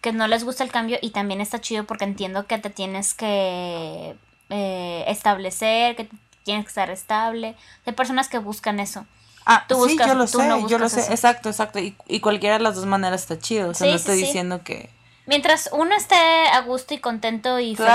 que 0.00 0.12
no 0.12 0.28
les 0.28 0.44
gusta 0.44 0.64
el 0.64 0.70
cambio 0.70 0.98
y 1.00 1.10
también 1.10 1.40
está 1.40 1.60
chido 1.60 1.84
porque 1.84 2.04
entiendo 2.04 2.46
que 2.46 2.58
te 2.58 2.70
tienes 2.70 3.14
que 3.14 4.16
eh, 4.50 5.04
establecer, 5.08 5.96
que 5.96 6.08
tienes 6.44 6.64
que 6.64 6.68
estar 6.68 6.90
estable. 6.90 7.56
Hay 7.84 7.92
personas 7.92 8.28
que 8.28 8.38
buscan 8.38 8.80
eso. 8.80 9.06
Ah, 9.44 9.64
tú 9.66 9.76
buscas, 9.76 10.06
sí, 10.06 10.12
yo 10.12 10.14
lo 10.14 10.26
sé, 10.26 10.64
yo 10.68 10.78
lo 10.78 10.88
sé, 10.88 11.00
exacto, 11.10 11.48
exacto. 11.48 11.78
Y, 11.78 11.96
y, 12.06 12.20
cualquiera 12.20 12.58
de 12.58 12.62
las 12.62 12.74
dos 12.74 12.84
maneras 12.84 13.22
está 13.22 13.38
chido. 13.38 13.70
O 13.70 13.74
sea, 13.74 13.88
no 13.88 13.96
estoy 13.96 14.18
diciendo 14.18 14.62
que. 14.62 14.90
Mientras 15.26 15.70
uno 15.72 15.94
esté 15.94 16.16
a 16.16 16.60
gusto 16.60 16.94
y 16.94 16.98
contento 16.98 17.58
y 17.58 17.74
feliz, 17.74 17.90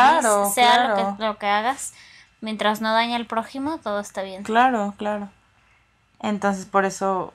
sea 0.54 0.88
lo, 0.88 1.16
que, 1.18 1.24
lo 1.24 1.38
que 1.38 1.46
hagas, 1.46 1.94
mientras 2.42 2.82
no 2.82 2.94
daña 2.94 3.16
al 3.16 3.28
prójimo, 3.28 3.80
todo 3.84 4.00
está 4.00 4.24
bien. 4.24 4.44
Claro, 4.44 4.96
claro. 4.98 5.30
Entonces, 6.22 6.66
por 6.66 6.86
eso, 6.86 7.34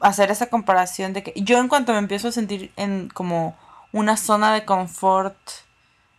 hacer 0.00 0.30
esa 0.30 0.46
comparación 0.46 1.12
de 1.12 1.22
que 1.22 1.32
yo 1.36 1.58
en 1.58 1.68
cuanto 1.68 1.92
me 1.92 1.98
empiezo 1.98 2.28
a 2.28 2.32
sentir 2.32 2.72
en 2.76 3.08
como 3.08 3.56
una 3.92 4.16
zona 4.16 4.52
de 4.52 4.64
confort 4.64 5.36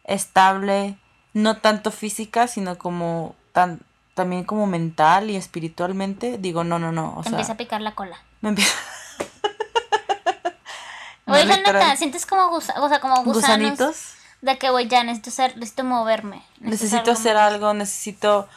estable, 0.03 0.97
no 1.33 1.57
tanto 1.57 1.91
física, 1.91 2.47
sino 2.47 2.77
como 2.77 3.35
tan 3.53 3.79
también 4.13 4.43
como 4.43 4.67
mental 4.67 5.29
y 5.29 5.37
espiritualmente, 5.37 6.37
digo, 6.37 6.65
no, 6.65 6.77
no, 6.77 6.91
no. 6.91 7.13
O 7.15 7.23
Te 7.23 7.29
empieza 7.29 7.53
a 7.53 7.57
picar 7.57 7.79
la 7.79 7.95
cola. 7.95 8.17
Me 8.41 8.49
empieza. 8.49 8.75
Oye, 11.25 11.45
neta, 11.45 11.95
sientes 11.95 12.25
como, 12.25 12.49
o 12.49 12.59
sea, 12.59 12.99
como 12.99 13.23
gusanos. 13.23 13.69
¿Gusanitos? 13.69 14.15
De 14.41 14.57
que, 14.57 14.71
güey, 14.71 14.89
ya 14.89 15.05
necesito, 15.05 15.31
ser, 15.31 15.55
necesito 15.55 15.85
moverme. 15.85 16.43
Necesito, 16.59 17.11
hacer 17.11 17.37
algo, 17.37 17.73
necesito. 17.73 18.49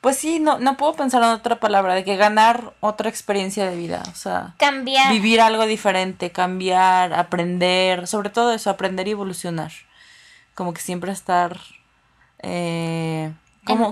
Pues 0.00 0.16
sí, 0.16 0.38
no, 0.38 0.58
no 0.58 0.76
puedo 0.76 0.94
pensar 0.94 1.22
en 1.22 1.30
otra 1.30 1.60
palabra, 1.60 1.94
de 1.94 2.04
que 2.04 2.16
ganar 2.16 2.72
otra 2.80 3.08
experiencia 3.08 3.68
de 3.68 3.76
vida, 3.76 4.02
o 4.10 4.14
sea, 4.14 4.54
cambiar. 4.58 5.12
Vivir 5.12 5.40
algo 5.40 5.66
diferente, 5.66 6.30
cambiar, 6.30 7.12
aprender, 7.14 8.06
sobre 8.06 8.30
todo 8.30 8.52
eso, 8.52 8.70
aprender 8.70 9.08
y 9.08 9.12
evolucionar. 9.12 9.72
Como 10.54 10.72
que 10.72 10.80
siempre 10.80 11.12
estar 11.12 11.58
eh, 12.40 13.32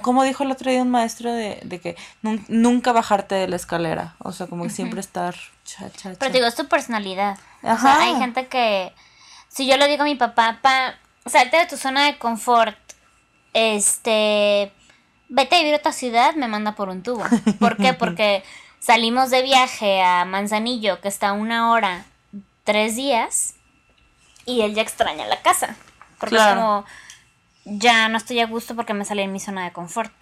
como, 0.03 0.25
dijo 0.25 0.42
el 0.42 0.51
otro 0.51 0.70
día 0.70 0.83
un 0.83 0.90
maestro 0.90 1.33
de, 1.33 1.81
que 1.83 1.96
nunca 2.22 2.92
bajarte 2.92 3.35
de 3.35 3.49
la 3.49 3.57
escalera, 3.57 4.14
o 4.18 4.33
sea, 4.33 4.46
como 4.46 4.68
siempre 4.70 5.01
estar... 5.01 5.35
Cha, 5.64 5.90
cha, 5.90 6.14
Pero 6.18 6.33
digo, 6.33 6.46
es 6.46 6.55
tu 6.55 6.66
personalidad. 6.66 7.38
O 7.62 7.77
sea, 7.77 8.01
hay 8.01 8.16
gente 8.16 8.46
que, 8.46 8.92
si 9.49 9.66
yo 9.66 9.77
le 9.77 9.88
digo 9.88 10.03
a 10.03 10.07
mi 10.07 10.14
papá, 10.14 10.61
pa, 10.62 10.94
salte 11.27 11.59
de 11.59 11.66
tu 11.66 11.77
zona 11.77 12.07
de 12.07 12.18
confort, 12.18 12.79
este, 13.53 14.72
vete 15.28 15.56
a 15.56 15.58
vivir 15.58 15.74
a 15.74 15.78
otra 15.78 15.92
ciudad, 15.92 16.34
me 16.34 16.48
manda 16.48 16.74
por 16.74 16.88
un 16.88 17.02
tubo. 17.02 17.24
¿Por 17.58 17.76
qué? 17.76 17.92
Porque 17.98 18.42
salimos 18.80 19.30
de 19.30 19.42
viaje 19.42 20.02
a 20.02 20.24
Manzanillo, 20.24 21.00
que 21.00 21.08
está 21.08 21.32
una 21.32 21.70
hora, 21.70 22.04
tres 22.64 22.96
días, 22.96 23.54
y 24.44 24.62
él 24.62 24.74
ya 24.74 24.82
extraña 24.82 25.26
la 25.26 25.42
casa. 25.42 25.76
Porque 26.18 26.36
es 26.36 26.42
como 26.42 26.84
ya 27.66 28.08
no 28.08 28.16
estoy 28.16 28.40
a 28.40 28.46
gusto 28.46 28.76
porque 28.76 28.94
me 28.94 29.04
salí 29.04 29.22
en 29.22 29.32
mi 29.32 29.40
zona 29.40 29.64
de 29.64 29.72
confort. 29.72 30.12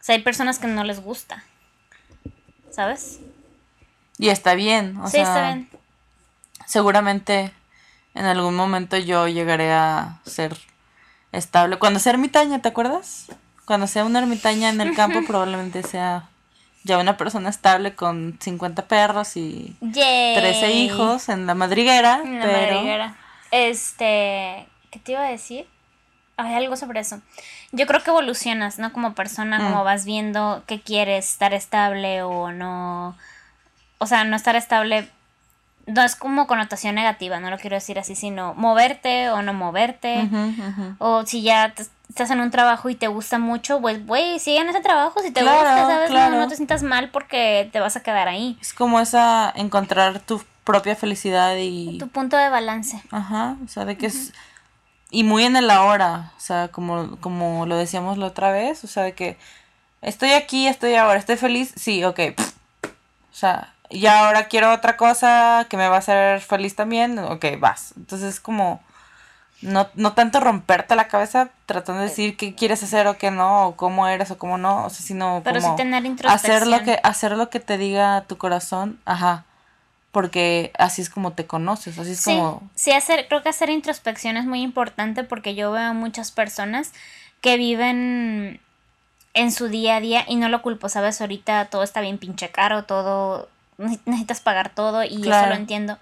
O 0.00 0.04
sea, 0.04 0.14
hay 0.14 0.22
personas 0.22 0.58
que 0.58 0.66
no 0.66 0.84
les 0.84 1.00
gusta. 1.00 1.42
¿Sabes? 2.70 3.18
Y 4.18 4.28
está 4.28 4.54
bien. 4.54 4.98
O 4.98 5.08
sí, 5.08 5.18
está 5.18 5.52
bien. 5.52 5.68
Seguramente 6.66 7.52
en 8.14 8.26
algún 8.26 8.54
momento 8.54 8.98
yo 8.98 9.26
llegaré 9.26 9.72
a 9.72 10.20
ser 10.26 10.56
estable. 11.32 11.78
Cuando 11.78 11.98
sea 11.98 12.12
ermitaña, 12.12 12.60
¿te 12.60 12.68
acuerdas? 12.68 13.26
Cuando 13.68 13.86
sea 13.86 14.06
una 14.06 14.20
ermitaña 14.20 14.70
en 14.70 14.80
el 14.80 14.96
campo, 14.96 15.20
probablemente 15.26 15.82
sea 15.82 16.26
ya 16.84 16.96
una 16.96 17.18
persona 17.18 17.50
estable 17.50 17.94
con 17.94 18.38
50 18.40 18.86
perros 18.86 19.36
y 19.36 19.76
13 19.92 20.72
hijos 20.72 21.28
en 21.28 21.46
la 21.46 21.54
madriguera. 21.54 22.22
En 22.24 22.40
la 22.40 22.46
madriguera. 22.46 23.16
Este, 23.50 24.66
¿qué 24.90 24.98
te 25.00 25.12
iba 25.12 25.20
a 25.20 25.28
decir? 25.28 25.66
hay 26.38 26.54
algo 26.54 26.76
sobre 26.76 27.00
eso. 27.00 27.20
Yo 27.72 27.86
creo 27.86 28.02
que 28.02 28.08
evolucionas, 28.08 28.78
¿no? 28.78 28.90
Como 28.94 29.14
persona, 29.14 29.58
como 29.58 29.82
mm. 29.82 29.84
vas 29.84 30.06
viendo 30.06 30.62
qué 30.66 30.80
quieres, 30.80 31.28
estar 31.28 31.52
estable 31.52 32.22
o 32.22 32.52
no. 32.52 33.18
O 33.98 34.06
sea, 34.06 34.24
no 34.24 34.34
estar 34.34 34.56
estable 34.56 35.10
no 35.88 36.02
es 36.02 36.14
como 36.14 36.46
connotación 36.46 36.94
negativa, 36.94 37.40
no 37.40 37.50
lo 37.50 37.58
quiero 37.58 37.76
decir 37.76 37.98
así, 37.98 38.14
sino 38.14 38.54
moverte 38.54 39.30
o 39.30 39.42
no 39.42 39.52
moverte. 39.52 40.28
O 40.98 41.26
si 41.26 41.42
ya 41.42 41.74
estás 42.08 42.30
en 42.30 42.40
un 42.40 42.50
trabajo 42.50 42.88
y 42.88 42.94
te 42.94 43.08
gusta 43.08 43.38
mucho, 43.38 43.80
pues, 43.80 44.06
güey, 44.06 44.38
sigue 44.38 44.58
en 44.58 44.68
ese 44.68 44.80
trabajo. 44.80 45.20
Si 45.20 45.30
te 45.30 45.42
gusta, 45.42 45.86
¿sabes? 45.86 46.10
No, 46.10 46.30
no, 46.30 46.48
te 46.48 46.56
sientas 46.56 46.82
mal 46.82 47.10
porque 47.10 47.68
te 47.72 47.80
vas 47.80 47.96
a 47.96 48.02
quedar 48.02 48.28
ahí. 48.28 48.56
Es 48.60 48.72
como 48.72 49.00
esa, 49.00 49.52
encontrar 49.56 50.20
tu 50.20 50.42
propia 50.64 50.94
felicidad 50.94 51.56
y... 51.56 51.98
Tu 51.98 52.08
punto 52.08 52.36
de 52.36 52.48
balance. 52.50 53.02
Ajá, 53.10 53.56
o 53.64 53.68
sea, 53.68 53.84
de 53.84 53.96
que 53.96 54.06
es 54.06 54.32
y 55.10 55.24
muy 55.24 55.44
en 55.44 55.56
el 55.56 55.70
ahora, 55.70 56.32
o 56.36 56.40
sea, 56.40 56.68
como, 56.68 57.16
como 57.20 57.64
lo 57.64 57.76
decíamos 57.76 58.18
la 58.18 58.26
otra 58.26 58.52
vez, 58.52 58.84
o 58.84 58.86
sea, 58.86 59.04
de 59.04 59.14
que 59.14 59.38
estoy 60.02 60.32
aquí, 60.32 60.66
estoy 60.66 60.94
ahora, 60.96 61.18
estoy 61.18 61.36
feliz, 61.36 61.72
sí, 61.76 62.04
ok. 62.04 62.20
O 62.84 63.34
sea, 63.34 63.72
y 63.90 64.06
ahora 64.06 64.48
quiero 64.48 64.72
otra 64.72 64.96
cosa 64.96 65.66
que 65.68 65.76
me 65.76 65.88
va 65.88 65.96
a 65.96 65.98
hacer 66.00 66.40
feliz 66.40 66.76
también, 66.76 67.18
ok, 67.18 67.44
vas. 67.58 67.94
Entonces, 67.96 68.40
como 68.40 68.80
no, 69.62 69.88
no 69.94 70.12
tanto 70.12 70.40
romperte 70.40 70.94
la 70.96 71.08
cabeza 71.08 71.50
tratando 71.66 72.02
de 72.02 72.08
decir 72.08 72.36
qué 72.36 72.54
quieres 72.54 72.82
hacer 72.82 73.06
o 73.06 73.18
qué 73.18 73.30
no, 73.30 73.68
o 73.68 73.76
cómo 73.76 74.08
eres 74.08 74.30
o 74.30 74.38
cómo 74.38 74.58
no, 74.58 74.86
o 74.86 74.90
sea, 74.90 75.04
sino 75.04 75.42
Pero 75.44 75.60
como 75.60 75.76
tener 75.76 76.04
hacer 76.26 76.66
lo 76.66 76.82
que 76.82 77.00
hacer 77.02 77.32
lo 77.32 77.50
que 77.50 77.60
te 77.60 77.78
diga 77.78 78.24
tu 78.28 78.38
corazón, 78.38 79.00
ajá 79.04 79.44
porque 80.10 80.72
así 80.78 81.02
es 81.02 81.10
como 81.10 81.32
te 81.32 81.46
conoces, 81.46 81.98
así 81.98 82.12
es 82.12 82.24
como... 82.24 82.68
Sí, 82.74 82.92
hacer, 82.92 83.28
creo 83.28 83.42
que 83.42 83.50
hacer 83.50 83.70
introspección 83.70 84.36
es 84.36 84.46
muy 84.46 84.62
importante 84.62 85.22
porque 85.22 85.54
yo 85.54 85.70
veo 85.70 85.94
muchas 85.94 86.32
personas 86.32 86.92
que 87.40 87.56
viven 87.56 88.60
en 89.34 89.52
su 89.52 89.68
día 89.68 89.96
a 89.96 90.00
día 90.00 90.24
y 90.26 90.36
no 90.36 90.48
lo 90.48 90.62
culpo, 90.62 90.88
¿sabes? 90.88 91.20
Ahorita 91.20 91.66
todo 91.66 91.82
está 91.82 92.00
bien 92.00 92.18
pinche 92.18 92.50
caro, 92.50 92.84
todo, 92.84 93.48
necesitas 93.78 94.40
pagar 94.40 94.74
todo 94.74 95.04
y 95.04 95.20
eso 95.22 95.46
lo 95.46 95.54
entiendo. 95.54 95.98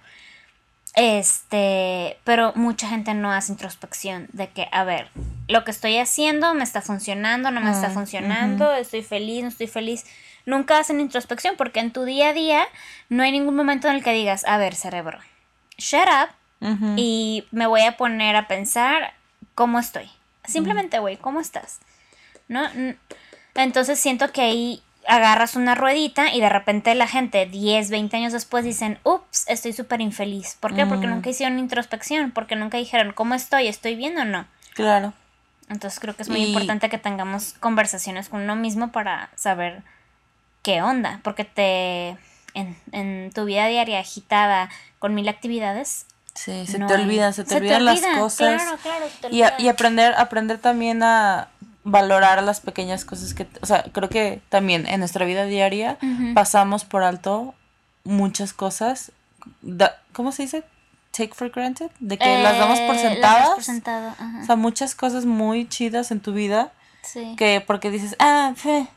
Este, 0.95 2.17
pero 2.25 2.53
mucha 2.55 2.89
gente 2.89 3.12
no 3.12 3.31
hace 3.31 3.53
introspección 3.53 4.29
de 4.33 4.49
que, 4.49 4.67
a 4.73 4.83
ver, 4.83 5.11
lo 5.47 5.62
que 5.62 5.71
estoy 5.71 5.99
haciendo 5.99 6.55
me 6.55 6.65
está 6.65 6.81
funcionando, 6.81 7.51
no 7.51 7.61
me 7.61 7.71
está 7.71 7.91
Mm, 7.91 7.95
funcionando, 7.95 8.73
estoy 8.73 9.03
feliz, 9.03 9.43
no 9.43 9.49
estoy 9.51 9.67
feliz. 9.67 10.07
Nunca 10.47 10.79
hacen 10.79 11.01
introspección 11.01 11.57
porque 11.57 11.81
en 11.81 11.93
tu 11.93 12.05
día 12.05 12.31
a 12.31 12.33
día 12.33 12.67
no 13.11 13.23
hay 13.23 13.31
ningún 13.33 13.55
momento 13.55 13.89
en 13.89 13.97
el 13.97 14.03
que 14.03 14.12
digas, 14.12 14.45
a 14.47 14.57
ver, 14.57 14.75
cerebro, 14.75 15.19
shut 15.77 16.09
up 16.09 16.31
y 16.97 17.45
me 17.51 17.67
voy 17.67 17.83
a 17.83 17.99
poner 17.99 18.35
a 18.35 18.49
pensar 18.49 19.12
cómo 19.55 19.79
estoy. 19.79 20.11
Simplemente, 20.47 20.99
güey, 20.99 21.19
¿cómo 21.19 21.41
estás? 21.41 21.81
¿No? 22.49 22.62
Entonces 23.55 24.01
siento 24.01 24.33
que 24.33 24.41
ahí 24.41 24.83
agarras 25.09 25.57
una 25.57 25.75
ruedita 25.75 26.33
y 26.35 26.40
de 26.40 26.49
repente 26.49 26.95
la 26.95 27.07
gente 27.07 27.47
10, 27.47 27.90
20 27.90 28.16
años 28.16 28.33
después 28.33 28.64
dicen, 28.64 28.99
ups, 29.05 29.45
estoy 29.49 29.73
súper 29.73 30.01
infeliz. 30.01 30.57
¿Por 30.61 30.75
qué? 30.75 30.87
Porque 30.87 31.07
Mm. 31.07 31.11
nunca 31.11 31.31
hicieron 31.31 31.59
introspección, 31.59 32.31
porque 32.33 32.57
nunca 32.57 32.79
dijeron, 32.79 33.12
¿cómo 33.12 33.35
estoy? 33.35 33.66
¿Estoy 33.69 33.95
bien 33.97 34.19
o 34.19 34.25
no? 34.25 34.47
Claro. 34.75 35.12
Entonces 35.69 35.99
creo 36.01 36.14
que 36.14 36.23
es 36.23 36.29
muy 36.29 36.40
Y- 36.42 36.47
importante 36.49 36.88
que 36.88 36.99
tengamos 36.99 37.55
conversaciones 37.61 38.29
con 38.29 38.40
uno 38.42 38.55
mismo 38.57 38.92
para 38.92 39.31
saber 39.35 39.83
qué 40.62 40.83
onda, 40.83 41.21
porque 41.23 41.45
te 41.45 42.16
en, 42.55 42.77
en 42.92 43.31
tu 43.35 43.45
vida 43.45 43.66
diaria 43.66 43.99
agitada 44.01 44.71
con 44.99 45.14
mil 45.14 45.29
actividades. 45.29 46.07
Sí, 46.35 46.66
se 46.66 46.79
no 46.79 46.87
te 46.87 46.95
hay- 46.95 47.03
olvidan, 47.03 47.33
se 47.35 47.45
te 47.45 47.57
olvidan 47.57 47.85
las 47.85 47.99
olvida, 48.03 48.19
cosas. 48.19 48.62
Claro, 48.62 48.79
claro, 48.83 49.07
se 49.09 49.29
te 49.29 49.35
Y, 49.35 49.42
a- 49.42 49.49
olvida. 49.49 49.61
y 49.62 49.69
aprender, 49.69 50.14
aprender 50.16 50.59
también 50.59 51.03
a 51.03 51.49
valorar 51.88 52.42
las 52.42 52.61
pequeñas 52.61 53.05
cosas 53.05 53.33
que, 53.33 53.46
o 53.62 53.66
sea, 53.66 53.85
creo 53.92 54.09
que 54.09 54.42
también 54.49 54.87
en 54.88 54.99
nuestra 54.99 55.25
vida 55.25 55.44
diaria 55.44 55.99
pasamos 56.35 56.85
por 56.85 57.03
alto 57.05 57.55
muchas 58.05 58.53
cosas. 58.53 59.12
da- 59.62 59.96
¿Cómo 60.12 60.33
se 60.33 60.42
dice? 60.42 60.64
Take 61.12 61.33
for 61.35 61.51
granted, 61.51 61.90
de 62.01 62.18
que 62.18 62.42
las 62.42 62.59
damos 62.59 62.81
por 62.81 62.96
Eh, 62.96 62.99
sentadas. 62.99 63.49
por 63.51 63.62
sentado, 63.62 64.09
ajá. 64.09 64.40
O 64.42 64.44
sea, 64.46 64.57
muchas 64.57 64.94
cosas 64.96 65.25
muy 65.25 65.68
chidas 65.68 66.11
en 66.11 66.20
tu 66.20 66.33
vida 66.33 66.72
sí. 67.03 67.35
que 67.38 67.61
porque 67.64 67.90
dices, 67.90 68.16
ah, 68.18 68.53
fe, 68.57 68.88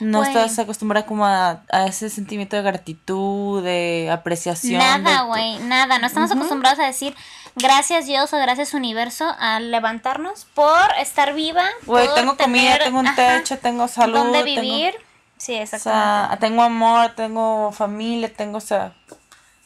no 0.00 0.24
estás 0.24 0.58
acostumbrada 0.58 1.06
como 1.06 1.24
a, 1.24 1.62
a 1.70 1.86
ese 1.86 2.10
sentimiento 2.10 2.56
de 2.56 2.62
gratitud, 2.62 3.62
de 3.62 4.10
apreciación. 4.12 4.78
Nada, 4.80 5.22
güey, 5.22 5.58
nada. 5.60 6.00
No 6.00 6.06
estamos 6.08 6.32
acostumbrados 6.32 6.80
a 6.80 6.86
decir 6.86 7.14
gracias 7.56 8.06
Dios 8.06 8.32
o 8.32 8.38
gracias 8.38 8.74
universo 8.74 9.34
a 9.38 9.60
levantarnos 9.60 10.46
por 10.54 10.80
estar 11.00 11.34
viva. 11.34 11.64
Güey, 11.86 12.08
tengo 12.14 12.36
comida, 12.36 12.72
tener, 12.72 12.82
tengo 12.84 12.98
un 13.00 13.06
ajá, 13.08 13.38
techo, 13.38 13.58
tengo 13.58 13.88
salud. 13.88 14.32
Tengo- 14.32 14.44
vivir. 14.44 14.94
Sí, 15.36 15.54
O 15.54 15.62
exactamente. 15.62 16.28
sea, 16.28 16.36
tengo 16.40 16.62
amor, 16.62 17.12
tengo 17.16 17.72
familia, 17.72 18.32
tengo, 18.32 18.58
o 18.58 18.60
sea, 18.60 18.94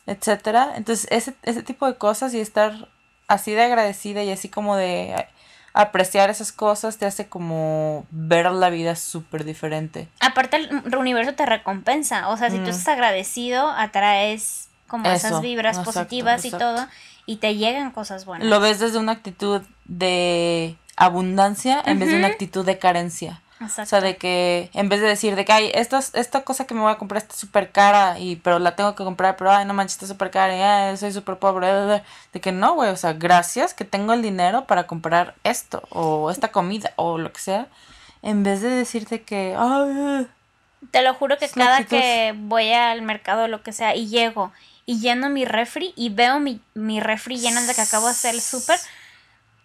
etcétera. 0.07 0.72
Entonces, 0.77 1.07
ese, 1.11 1.35
ese 1.42 1.62
tipo 1.62 1.87
de 1.87 1.96
cosas 1.96 2.33
y 2.35 2.40
estar 2.40 2.88
así 3.29 3.53
de 3.53 3.62
agradecida 3.64 4.22
y 4.22 4.31
así 4.33 4.48
como 4.48 4.77
de 4.77 5.27
apreciar 5.74 6.31
esas 6.31 6.51
cosas 6.51 6.96
te 6.96 7.05
hace 7.07 7.29
como 7.29 8.07
ver 8.11 8.51
la 8.51 8.70
vida 8.70 8.96
súper 8.96 9.44
diferente. 9.44 10.09
Aparte 10.20 10.57
el 10.57 10.96
universo 10.96 11.35
te 11.35 11.44
recompensa. 11.46 12.29
O 12.31 12.37
sea, 12.37 12.51
si 12.51 12.59
tú 12.59 12.70
estás 12.70 12.88
agradecido, 12.88 13.68
atraes 13.68 14.70
como 14.88 15.05
Mm. 15.05 15.12
Eso, 15.12 15.27
esas 15.29 15.40
vibras 15.42 15.77
exacto, 15.77 15.92
positivas 15.92 16.44
y 16.46 16.51
todo. 16.51 16.88
Y 17.29 17.37
te 17.37 17.57
llegan 17.57 17.91
cosas 17.91 18.25
buenas. 18.25 18.49
Lo 18.49 18.59
ves 18.59 18.79
desde 18.81 18.97
una 18.97 19.12
actitud 19.12 19.61
de 19.85 20.77
abundancia 20.97 21.83
en 21.85 21.99
vez 21.99 22.09
de 22.09 22.17
una 22.17 22.29
actitud 22.29 22.64
de 22.64 22.79
carencia. 22.79 23.43
O 23.61 23.64
Exacto. 23.64 23.91
sea, 23.91 24.01
de 24.01 24.17
que 24.17 24.71
en 24.73 24.88
vez 24.88 25.03
de 25.03 25.09
decir 25.09 25.37
de 25.37 25.45
que, 25.45 25.53
ay, 25.53 25.71
esta, 25.75 25.99
esta 25.99 26.41
cosa 26.43 26.67
que 26.67 26.73
me 26.73 26.81
voy 26.81 26.91
a 26.91 26.97
comprar 26.97 27.21
está 27.21 27.35
súper 27.35 27.71
cara, 27.71 28.19
y, 28.19 28.37
pero 28.37 28.59
la 28.59 28.77
tengo 28.77 28.95
que 28.95 29.05
comprar, 29.05 29.37
pero, 29.37 29.51
ay, 29.51 29.67
no 29.67 29.75
manches, 29.75 29.97
está 29.97 30.07
súper 30.07 30.31
cara, 30.31 30.57
y, 30.57 30.61
ay, 30.62 30.97
soy 30.97 31.12
súper 31.12 31.37
pobre, 31.37 31.71
bla, 31.71 31.85
bla, 31.85 31.85
bla". 31.97 32.05
de 32.33 32.41
que 32.41 32.51
no, 32.51 32.73
güey, 32.73 32.88
o 32.88 32.97
sea, 32.97 33.12
gracias 33.12 33.75
que 33.75 33.85
tengo 33.85 34.14
el 34.14 34.23
dinero 34.23 34.64
para 34.64 34.87
comprar 34.87 35.35
esto, 35.45 35.83
o 35.91 36.31
esta 36.31 36.49
comida, 36.49 36.95
o 36.97 37.19
lo 37.19 37.31
que 37.31 37.41
sea, 37.41 37.67
en 38.23 38.43
vez 38.43 38.62
de 38.62 38.71
decirte 38.71 39.21
que, 39.21 39.55
ay, 39.59 40.29
Te 40.93 41.03
lo 41.03 41.12
juro 41.12 41.37
que 41.37 41.51
cada 41.51 41.85
que 41.85 42.35
voy 42.35 42.73
al 42.73 43.03
mercado 43.03 43.45
o 43.45 43.49
lo 43.49 43.62
que 43.62 43.73
sea 43.73 43.95
y 43.95 44.09
llego 44.09 44.51
y 44.88 45.01
lleno 45.01 45.29
mi 45.29 45.44
refri 45.44 45.92
y 45.96 46.09
veo 46.09 46.40
mi, 46.40 46.62
mi 46.72 46.98
refri 46.98 47.37
lleno 47.38 47.61
de 47.61 47.74
que 47.74 47.83
acabo 47.83 48.07
de 48.07 48.12
hacer 48.12 48.35
el 48.35 48.40
súper, 48.40 48.81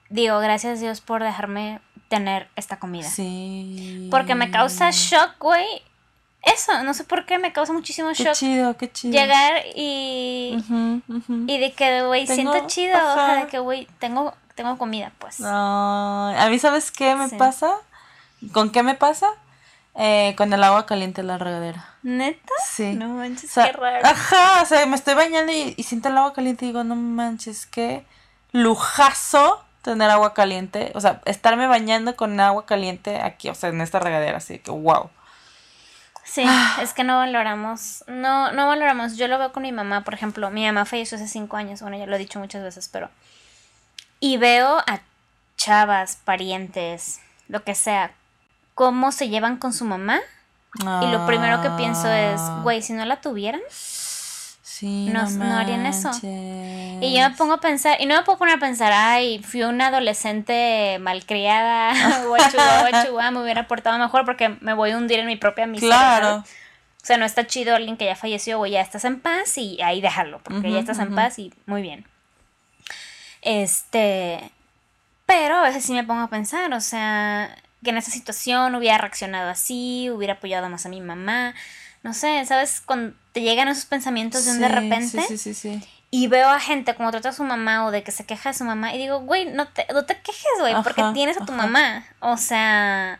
digo, 0.09 0.37
gracias 0.39 0.81
Dios 0.81 0.99
por 0.99 1.23
dejarme 1.23 1.79
tener 2.09 2.49
esta 2.57 2.77
comida. 2.77 3.07
sí. 3.09 4.09
Porque 4.11 4.35
me 4.35 4.51
causa 4.51 4.89
shock, 4.91 5.39
güey. 5.39 5.65
Eso, 6.41 6.83
no 6.83 6.93
sé 6.93 7.05
por 7.05 7.25
qué 7.25 7.39
me 7.39 7.53
causa 7.53 7.71
muchísimo 7.71 8.09
Qué 8.09 8.25
shock 8.25 8.33
chido, 8.33 8.75
qué 8.75 8.91
chido. 8.91 9.13
llegar 9.13 9.63
y, 9.77 10.57
y 11.47 11.57
de 11.57 11.71
que, 11.71 12.03
güey, 12.03 12.27
siento 12.27 12.67
chido, 12.67 12.97
o 12.97 13.13
sea, 13.13 13.35
de 13.45 13.47
que, 13.47 13.59
güey, 13.59 13.87
tengo, 13.99 14.33
tengo 14.55 14.77
comida, 14.77 15.13
pues. 15.19 15.37
Ay, 15.39 16.35
a 16.37 16.47
mí, 16.49 16.59
¿sabes 16.59 16.91
qué 16.91 17.15
me 17.15 17.29
Sí. 17.29 17.37
pasa? 17.37 17.75
¿Con 18.51 18.71
qué 18.71 18.83
me 18.83 18.93
pasa? 18.95 19.27
Eh, 19.95 20.33
con 20.37 20.51
el 20.51 20.61
agua 20.65 20.85
caliente 20.85 21.21
en 21.21 21.27
la 21.27 21.37
regadera. 21.37 21.92
¿Neta? 22.03 22.53
Sí. 22.69 22.93
No 22.93 23.09
manches, 23.09 23.49
O 23.49 23.53
sea, 23.53 23.65
qué 23.65 23.71
raro. 23.73 24.05
Ajá, 24.05 24.61
o 24.61 24.65
sea, 24.65 24.85
me 24.85 24.95
estoy 24.95 25.13
bañando 25.13 25.51
y, 25.51 25.73
y 25.77 25.83
siento 25.83 26.09
el 26.09 26.17
agua 26.17 26.33
caliente 26.33 26.65
y 26.65 26.69
digo, 26.69 26.83
no 26.83 26.95
manches, 26.95 27.65
qué 27.65 28.05
lujazo 28.51 29.63
tener 29.83 30.09
agua 30.09 30.33
caliente. 30.33 30.91
O 30.95 31.01
sea, 31.01 31.21
estarme 31.25 31.67
bañando 31.67 32.15
con 32.15 32.39
agua 32.39 32.65
caliente 32.65 33.21
aquí, 33.21 33.49
o 33.49 33.55
sea, 33.55 33.69
en 33.69 33.81
esta 33.81 33.99
regadera, 33.99 34.37
así 34.37 34.59
que 34.59 34.71
wow. 34.71 35.09
Sí, 36.23 36.45
es 36.81 36.93
que 36.93 37.03
no 37.03 37.17
valoramos, 37.17 38.03
no, 38.07 38.51
no 38.53 38.67
valoramos. 38.67 39.17
Yo 39.17 39.27
lo 39.27 39.37
veo 39.37 39.51
con 39.51 39.63
mi 39.63 39.71
mamá, 39.71 40.03
por 40.03 40.13
ejemplo, 40.13 40.49
mi 40.49 40.65
mamá 40.65 40.85
falleció 40.85 41.17
hace 41.17 41.27
cinco 41.27 41.57
años, 41.57 41.81
bueno, 41.81 41.97
ya 41.97 42.05
lo 42.05 42.15
he 42.15 42.19
dicho 42.19 42.39
muchas 42.39 42.63
veces, 42.63 42.89
pero... 42.89 43.09
Y 44.19 44.37
veo 44.37 44.77
a 44.87 45.01
chavas, 45.57 46.17
parientes, 46.23 47.19
lo 47.49 47.63
que 47.63 47.75
sea, 47.75 48.11
cómo 48.73 49.11
se 49.11 49.27
llevan 49.27 49.57
con 49.57 49.73
su 49.73 49.83
mamá. 49.83 50.21
Y 50.79 51.11
lo 51.11 51.25
primero 51.27 51.61
que 51.61 51.69
pienso 51.71 52.11
es, 52.11 52.39
Ah, 52.41 52.59
güey, 52.63 52.81
si 52.81 52.93
no 52.93 53.05
la 53.05 53.21
tuvieran. 53.21 53.61
sí, 53.69 55.07
no- 55.11 55.29
no 55.29 55.57
harían 55.57 55.85
eso. 55.85 56.09
Y 56.23 57.15
yo 57.15 57.29
me 57.29 57.35
pongo 57.35 57.53
a 57.53 57.59
pensar, 57.59 57.97
y 58.01 58.05
no 58.07 58.15
me 58.15 58.23
puedo 58.23 58.39
poner 58.39 58.55
a 58.55 58.59
pensar, 58.59 58.91
ay, 58.93 59.39
fui 59.43 59.61
una 59.63 59.87
adolescente 59.87 60.97
malcriada, 60.99 61.93
guachua, 62.27 63.31
me 63.31 63.41
hubiera 63.43 63.67
portado 63.67 63.97
mejor 63.99 64.25
porque 64.25 64.49
me 64.61 64.73
voy 64.73 64.91
a 64.91 64.97
hundir 64.97 65.19
en 65.19 65.27
mi 65.27 65.35
propia 65.35 65.67
miseria. 65.67 65.95
Claro. 65.95 66.37
O 66.37 67.05
sea, 67.05 67.17
no 67.17 67.25
está 67.25 67.45
chido 67.45 67.75
alguien 67.75 67.97
que 67.97 68.05
ya 68.05 68.15
falleció 68.15 68.59
o 68.59 68.65
ya 68.65 68.81
estás 68.81 69.03
en 69.05 69.19
paz 69.19 69.57
y 69.57 69.79
ahí 69.81 70.01
déjalo, 70.01 70.39
porque 70.43 70.71
ya 70.71 70.79
estás 70.79 70.99
en 70.99 71.13
paz 71.13 71.37
y 71.37 71.53
muy 71.65 71.81
bien. 71.81 72.05
Este, 73.41 74.51
pero 75.25 75.57
a 75.57 75.61
veces 75.63 75.83
sí 75.83 75.93
me 75.93 76.03
pongo 76.03 76.21
a 76.23 76.29
pensar, 76.29 76.73
o 76.73 76.79
sea, 76.81 77.55
que 77.83 77.89
en 77.91 77.97
esa 77.97 78.11
situación 78.11 78.73
hubiera 78.75 78.97
reaccionado 78.97 79.49
así, 79.49 80.09
hubiera 80.09 80.33
apoyado 80.35 80.69
más 80.69 80.85
a 80.85 80.89
mi 80.89 81.01
mamá, 81.01 81.53
no 82.03 82.13
sé, 82.13 82.43
¿sabes? 82.45 82.81
Cuando 82.85 83.15
te 83.31 83.41
llegan 83.41 83.67
esos 83.67 83.85
pensamientos 83.85 84.45
de 84.45 84.51
un 84.51 84.59
de 84.59 84.67
Sí, 84.67 84.73
repente 84.73 85.07
Sí, 85.21 85.37
sí, 85.37 85.37
sí, 85.37 85.53
sí. 85.53 85.87
y 86.11 86.27
veo 86.27 86.49
a 86.49 86.59
gente 86.59 86.95
como 86.95 87.11
trata 87.11 87.29
a 87.29 87.33
su 87.33 87.43
mamá 87.43 87.85
o 87.85 87.91
de 87.91 88.03
que 88.03 88.11
se 88.11 88.25
queja 88.25 88.49
de 88.49 88.55
su 88.57 88.63
mamá 88.65 88.93
y 88.93 88.97
digo, 88.97 89.21
güey, 89.21 89.45
no 89.45 89.67
te, 89.67 89.85
no 89.93 90.05
te 90.05 90.19
quejes, 90.19 90.51
güey, 90.59 90.75
porque 90.83 91.03
tienes 91.13 91.37
a 91.37 91.45
tu 91.45 91.53
ajá. 91.53 91.61
mamá. 91.63 92.05
O 92.19 92.37
sea, 92.37 93.19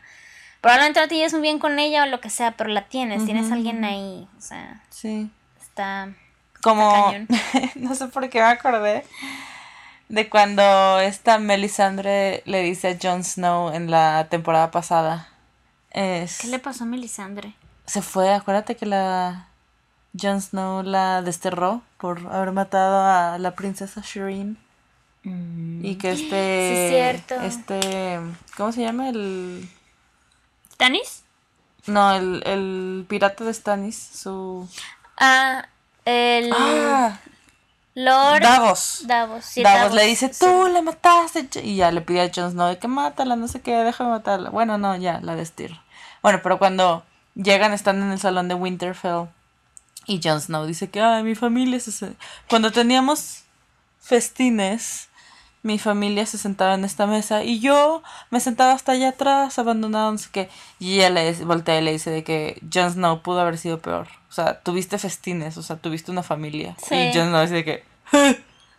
probablemente 0.60 1.00
no 1.00 1.08
te 1.08 1.14
lleves 1.16 1.32
muy 1.32 1.42
bien 1.42 1.58
con 1.58 1.78
ella 1.78 2.02
o 2.04 2.06
lo 2.06 2.20
que 2.20 2.30
sea, 2.30 2.52
pero 2.52 2.70
la 2.70 2.82
tienes, 2.88 3.24
tienes 3.24 3.50
a 3.50 3.54
alguien 3.54 3.84
ahí. 3.84 4.26
O 4.36 4.40
sea, 4.40 4.80
Sí. 4.90 5.30
está... 5.60 6.08
Como, 6.62 6.90
cañón. 7.10 7.28
no 7.74 7.94
sé 7.94 8.06
por 8.08 8.28
qué 8.30 8.38
me 8.40 8.46
acordé 8.46 9.04
de 10.08 10.28
cuando 10.28 10.98
esta 11.00 11.38
Melisandre 11.38 12.42
le 12.46 12.62
dice 12.62 12.88
a 12.88 12.98
Jon 13.00 13.24
Snow 13.24 13.72
en 13.72 13.90
la 13.90 14.28
temporada 14.30 14.70
pasada. 14.70 15.28
Es, 15.90 16.38
¿Qué 16.38 16.48
le 16.48 16.58
pasó 16.58 16.84
a 16.84 16.86
Melisandre? 16.86 17.54
Se 17.86 18.02
fue, 18.02 18.32
acuérdate 18.32 18.76
que 18.76 18.86
la 18.86 19.48
Jon 20.18 20.40
Snow 20.40 20.82
la 20.82 21.22
desterró 21.22 21.82
por 21.98 22.26
haber 22.32 22.52
matado 22.52 23.04
a 23.04 23.38
la 23.38 23.54
princesa 23.54 24.02
Shireen. 24.02 24.58
Y 25.24 25.96
que 25.96 26.12
este. 26.12 26.88
Sí, 26.90 26.94
cierto. 26.94 27.34
Este. 27.42 28.20
¿Cómo 28.58 28.72
se 28.72 28.82
llama? 28.82 29.08
El. 29.08 29.68
¿Tanis? 30.76 31.22
No, 31.86 32.14
el, 32.14 32.42
el 32.44 33.06
pirata 33.08 33.44
de 33.44 33.54
Stannis. 33.54 33.96
Su. 33.96 34.68
Ah, 35.16 35.66
el 36.04 36.52
¡Ah! 36.52 37.18
Lord 37.94 38.42
Davos. 38.42 39.02
Davos. 39.06 39.44
sí, 39.44 39.62
Davos, 39.62 39.94
le 39.94 40.04
dice, 40.04 40.32
sí. 40.32 40.44
tú 40.44 40.66
la 40.66 40.82
mataste. 40.82 41.48
Y 41.62 41.76
ya 41.76 41.92
le 41.92 42.00
pide 42.00 42.22
a 42.22 42.30
Jon 42.34 42.50
Snow 42.50 42.68
de 42.68 42.78
que 42.78 42.88
mátala, 42.88 43.36
no 43.36 43.46
sé 43.48 43.60
qué, 43.60 43.72
déjame 43.72 44.10
matarla. 44.10 44.50
Bueno, 44.50 44.78
no, 44.78 44.96
ya, 44.96 45.20
la 45.20 45.36
destierra. 45.36 45.82
Bueno, 46.22 46.40
pero 46.42 46.58
cuando 46.58 47.04
llegan, 47.34 47.72
están 47.72 48.02
en 48.02 48.10
el 48.10 48.18
salón 48.18 48.48
de 48.48 48.54
Winterfell. 48.54 49.28
Y 50.06 50.20
Jon 50.22 50.40
Snow 50.40 50.66
dice 50.66 50.90
que, 50.90 51.00
ay, 51.00 51.22
mi 51.22 51.34
familia 51.34 51.78
se-". 51.78 52.16
Cuando 52.48 52.72
teníamos 52.72 53.44
festines, 54.00 55.08
mi 55.64 55.78
familia 55.78 56.26
se 56.26 56.36
sentaba 56.36 56.74
en 56.74 56.84
esta 56.84 57.06
mesa 57.06 57.42
y 57.42 57.58
yo 57.58 58.02
me 58.30 58.38
sentaba 58.38 58.72
hasta 58.72 58.92
allá 58.92 59.08
atrás, 59.08 59.58
abandonado, 59.58 60.12
no 60.12 60.18
sé 60.18 60.28
qué. 60.30 60.50
Y 60.78 60.96
ella 60.96 61.08
le 61.08 61.32
voltea 61.44 61.80
y 61.80 61.82
le 61.82 61.92
dice 61.92 62.10
de 62.10 62.22
que 62.22 62.60
Jon 62.72 62.92
Snow 62.92 63.22
pudo 63.22 63.40
haber 63.40 63.56
sido 63.56 63.78
peor. 63.78 64.06
O 64.28 64.32
sea, 64.32 64.60
tuviste 64.60 64.98
festines, 64.98 65.56
o 65.56 65.62
sea, 65.62 65.76
tuviste 65.76 66.10
una 66.10 66.22
familia. 66.22 66.76
Sí. 66.86 66.94
Y 66.94 67.14
Jon 67.14 67.28
Snow 67.28 67.40
dice 67.40 67.54
de 67.54 67.64
que... 67.64 67.84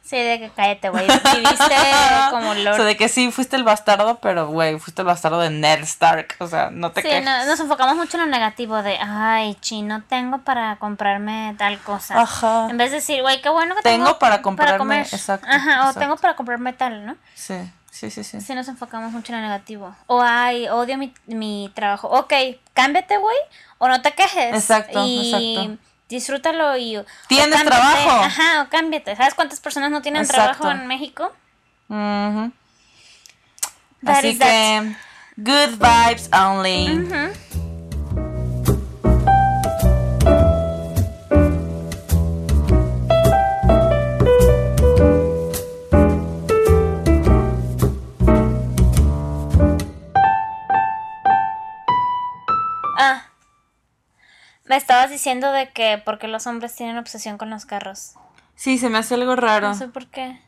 Sí, 0.05 0.17
de 0.17 0.37
que 0.39 0.49
cállate, 0.55 0.89
güey. 0.89 1.07
Viviste 1.07 1.75
como 2.29 2.53
Lord. 2.53 2.73
O 2.73 2.75
sea, 2.75 2.85
de 2.85 2.95
que 2.95 3.09
sí, 3.09 3.31
fuiste 3.31 3.55
el 3.55 3.63
bastardo, 3.63 4.19
pero, 4.19 4.45
güey, 4.47 4.77
fuiste 4.79 5.01
el 5.01 5.07
bastardo 5.07 5.39
de 5.39 5.49
Ned 5.49 5.79
Stark. 5.81 6.35
O 6.39 6.47
sea, 6.47 6.69
no 6.69 6.91
te 6.91 7.01
Sí, 7.01 7.07
quejes. 7.07 7.25
no- 7.25 7.45
nos 7.47 7.59
enfocamos 7.59 7.95
mucho 7.95 8.17
en 8.17 8.25
lo 8.25 8.29
negativo 8.29 8.83
de, 8.83 8.99
ay, 9.01 9.55
chi, 9.61 9.81
no 9.81 10.03
tengo 10.03 10.37
para 10.39 10.75
comprarme 10.75 11.55
tal 11.57 11.79
cosa. 11.79 12.21
Ajá. 12.21 12.67
En 12.69 12.77
vez 12.77 12.91
de 12.91 12.97
decir, 12.97 13.23
güey, 13.23 13.41
qué 13.41 13.49
bueno 13.49 13.73
que 13.75 13.81
Tengo 13.81 14.05
tengo, 14.05 14.19
para 14.19 14.43
comprarme- 14.43 14.77
comer. 14.77 15.07
exacto, 15.11 15.47
Ajá, 15.49 15.89
o 15.89 15.93
tengo 15.95 16.15
para 16.17 16.35
comprarme 16.35 16.73
tal, 16.73 17.03
¿no? 17.07 17.15
Sí, 17.33 17.55
sí, 17.89 18.11
sí, 18.11 18.23
sí. 18.23 18.39
Sí, 18.41 18.53
nos 18.53 18.67
enfocamos 18.67 19.11
mucho 19.11 19.33
en 19.33 19.39
lo 19.41 19.47
negativo. 19.47 19.95
O, 20.05 20.21
ay, 20.21 20.67
odio 20.69 20.99
mi, 20.99 21.15
mi 21.25 21.71
trabajo. 21.73 22.09
Ok, 22.09 22.31
cámbiate, 22.75 23.17
güey, 23.17 23.37
o 23.79 23.87
no 23.87 24.01
te 24.03 24.11
quejes. 24.11 24.53
Exacto, 24.53 25.03
y 25.03 25.57
exacto. 25.57 25.83
Disfrútalo 26.15 26.75
y... 26.77 26.99
¿Tienes 27.27 27.63
trabajo? 27.63 28.09
Ajá, 28.23 28.63
o 28.63 28.69
cámbiate. 28.69 29.15
¿Sabes 29.15 29.33
cuántas 29.33 29.59
personas 29.59 29.91
no 29.91 30.01
tienen 30.01 30.23
Exacto. 30.23 30.59
trabajo 30.59 30.71
en 30.81 30.87
México? 30.87 31.33
Ujú. 31.89 32.51
That 34.03 34.17
Así 34.17 34.37
that. 34.37 34.47
que, 34.47 34.95
good 35.37 35.77
vibes 35.77 36.29
only. 36.33 36.89
Ujú. 36.89 37.33
Estabas 55.05 55.11
diciendo 55.11 55.51
de 55.51 55.69
que 55.69 56.01
porque 56.03 56.27
los 56.27 56.47
hombres 56.47 56.75
tienen 56.75 56.97
obsesión 56.97 57.37
con 57.37 57.49
los 57.49 57.65
carros. 57.65 58.13
Sí, 58.55 58.77
se 58.77 58.89
me 58.89 58.97
hace 58.97 59.13
algo 59.13 59.35
raro. 59.35 59.67
No 59.67 59.75
sé 59.75 59.87
por 59.87 60.07
qué. 60.07 60.39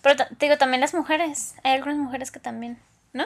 Pero 0.00 0.16
te 0.16 0.46
digo, 0.46 0.56
también 0.56 0.80
las 0.80 0.94
mujeres. 0.94 1.54
Hay 1.62 1.72
algunas 1.72 1.98
mujeres 1.98 2.30
que 2.30 2.40
también, 2.40 2.78
¿no? 3.12 3.24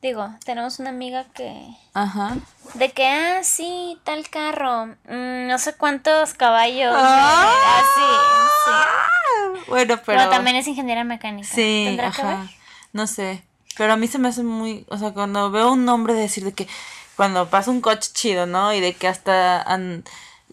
Digo, 0.00 0.30
tenemos 0.44 0.78
una 0.78 0.90
amiga 0.90 1.24
que... 1.34 1.66
Ajá. 1.94 2.36
De 2.74 2.92
que, 2.92 3.06
ah, 3.06 3.42
sí, 3.42 3.98
tal 4.04 4.28
carro. 4.30 4.86
mm, 4.86 5.48
no 5.48 5.58
sé 5.58 5.74
cuántos 5.74 6.34
caballos. 6.34 6.94
Ah. 6.96 7.52
así, 7.80 9.60
sí. 9.60 9.64
Bueno, 9.68 10.00
pero. 10.04 10.18
Pero, 10.18 10.30
también 10.30 10.56
es 10.56 10.66
ingeniera 10.66 11.04
mecánica. 11.04 11.48
Sí, 11.48 11.84
¿Tendrá 11.86 12.10
que 12.10 12.22
ajá. 12.22 12.36
ver? 12.40 12.50
No 12.92 13.06
sé. 13.06 13.44
Pero 13.76 13.94
a 13.94 13.96
mí 13.96 14.06
se 14.06 14.18
me 14.18 14.28
hace 14.28 14.42
muy. 14.42 14.84
O 14.88 14.98
sea, 14.98 15.12
cuando 15.12 15.50
veo 15.50 15.72
un 15.72 15.84
nombre 15.84 16.14
decir 16.14 16.44
de 16.44 16.52
que. 16.52 16.68
Cuando 17.16 17.48
pasa 17.48 17.70
un 17.70 17.80
coche 17.80 18.10
chido, 18.12 18.46
¿no? 18.46 18.72
Y 18.74 18.80
de 18.80 18.94
que 18.94 19.08
hasta. 19.08 19.62
han- 19.62 20.04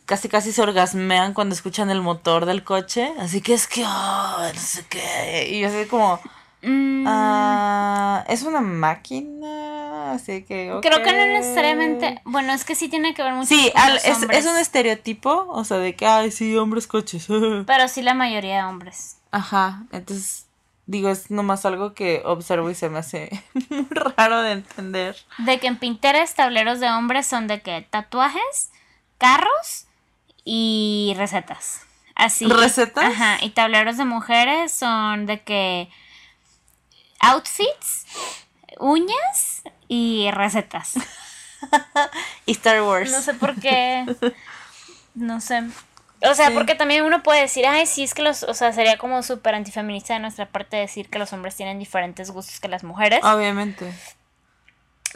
casi 0.05 0.27
casi 0.29 0.51
se 0.51 0.61
orgasmean 0.61 1.33
cuando 1.33 1.55
escuchan 1.55 1.89
el 1.89 2.01
motor 2.01 2.45
del 2.45 2.63
coche. 2.63 3.13
Así 3.19 3.41
que 3.41 3.53
es 3.53 3.67
que. 3.67 3.83
Oh, 3.85 4.37
no 4.53 4.59
sé 4.59 4.85
qué. 4.89 5.49
Y 5.51 5.59
yo 5.61 5.67
así 5.69 5.85
como. 5.87 6.19
Mm, 6.63 7.05
Ah, 7.07 8.23
es 8.27 8.43
una 8.43 8.61
máquina. 8.61 10.11
Así 10.13 10.43
que. 10.43 10.77
Creo 10.81 11.01
que 11.03 11.11
no 11.11 11.25
necesariamente. 11.25 12.21
Bueno, 12.25 12.53
es 12.53 12.63
que 12.65 12.75
sí 12.75 12.89
tiene 12.89 13.13
que 13.13 13.23
ver 13.23 13.33
mucho 13.33 13.47
Sí, 13.47 13.71
con 13.71 13.81
al- 13.81 13.93
los 13.95 14.05
es, 14.05 14.17
es 14.29 14.45
un 14.45 14.57
estereotipo. 14.57 15.45
O 15.49 15.63
sea, 15.63 15.77
de 15.77 15.95
que. 15.95 16.05
Ay, 16.05 16.31
sí, 16.31 16.55
hombres 16.57 16.87
coches. 16.87 17.25
Pero 17.65 17.87
sí 17.87 18.01
la 18.01 18.13
mayoría 18.13 18.57
de 18.57 18.63
hombres. 18.65 19.17
Ajá, 19.31 19.83
entonces 19.91 20.45
digo, 20.85 21.09
es 21.09 21.31
nomás 21.31 21.65
algo 21.65 21.93
que 21.93 22.21
observo 22.25 22.69
y 22.69 22.75
se 22.75 22.89
me 22.89 22.99
hace 22.99 23.43
muy 23.69 23.87
raro 23.89 24.41
de 24.41 24.53
entender. 24.53 25.15
De 25.39 25.59
que 25.59 25.67
en 25.67 25.77
Pinterest 25.77 26.35
tableros 26.35 26.79
de 26.79 26.89
hombres 26.89 27.27
son 27.27 27.47
de 27.47 27.61
que 27.61 27.87
tatuajes, 27.89 28.71
carros 29.17 29.87
y 30.43 31.13
recetas. 31.17 31.81
Así. 32.15 32.45
¿Recetas? 32.47 33.05
Ajá. 33.05 33.37
Y 33.41 33.51
tableros 33.51 33.97
de 33.97 34.05
mujeres 34.05 34.71
son 34.71 35.25
de 35.25 35.41
que 35.41 35.89
outfits, 37.19 38.05
uñas 38.79 39.63
y 39.87 40.29
recetas. 40.31 40.93
Y 42.47 42.53
Star 42.53 42.81
Wars. 42.81 43.11
No 43.11 43.21
sé 43.21 43.33
por 43.35 43.55
qué. 43.59 44.05
No 45.13 45.41
sé. 45.41 45.63
O 46.23 46.33
sea, 46.35 46.47
Sí. 46.47 46.53
porque 46.53 46.75
también 46.75 47.03
uno 47.03 47.23
puede 47.23 47.41
decir, 47.41 47.65
ay, 47.65 47.85
sí, 47.87 48.03
es 48.03 48.13
que 48.13 48.21
los, 48.21 48.43
o 48.43 48.53
sea, 48.53 48.71
sería 48.73 48.97
como 48.97 49.23
súper 49.23 49.55
antifeminista 49.55 50.13
de 50.13 50.19
nuestra 50.19 50.45
parte 50.47 50.77
decir 50.77 51.09
que 51.09 51.17
los 51.19 51.33
hombres 51.33 51.55
tienen 51.55 51.79
diferentes 51.79 52.29
gustos 52.31 52.59
que 52.59 52.67
las 52.67 52.83
mujeres. 52.83 53.23
Obviamente. 53.23 53.91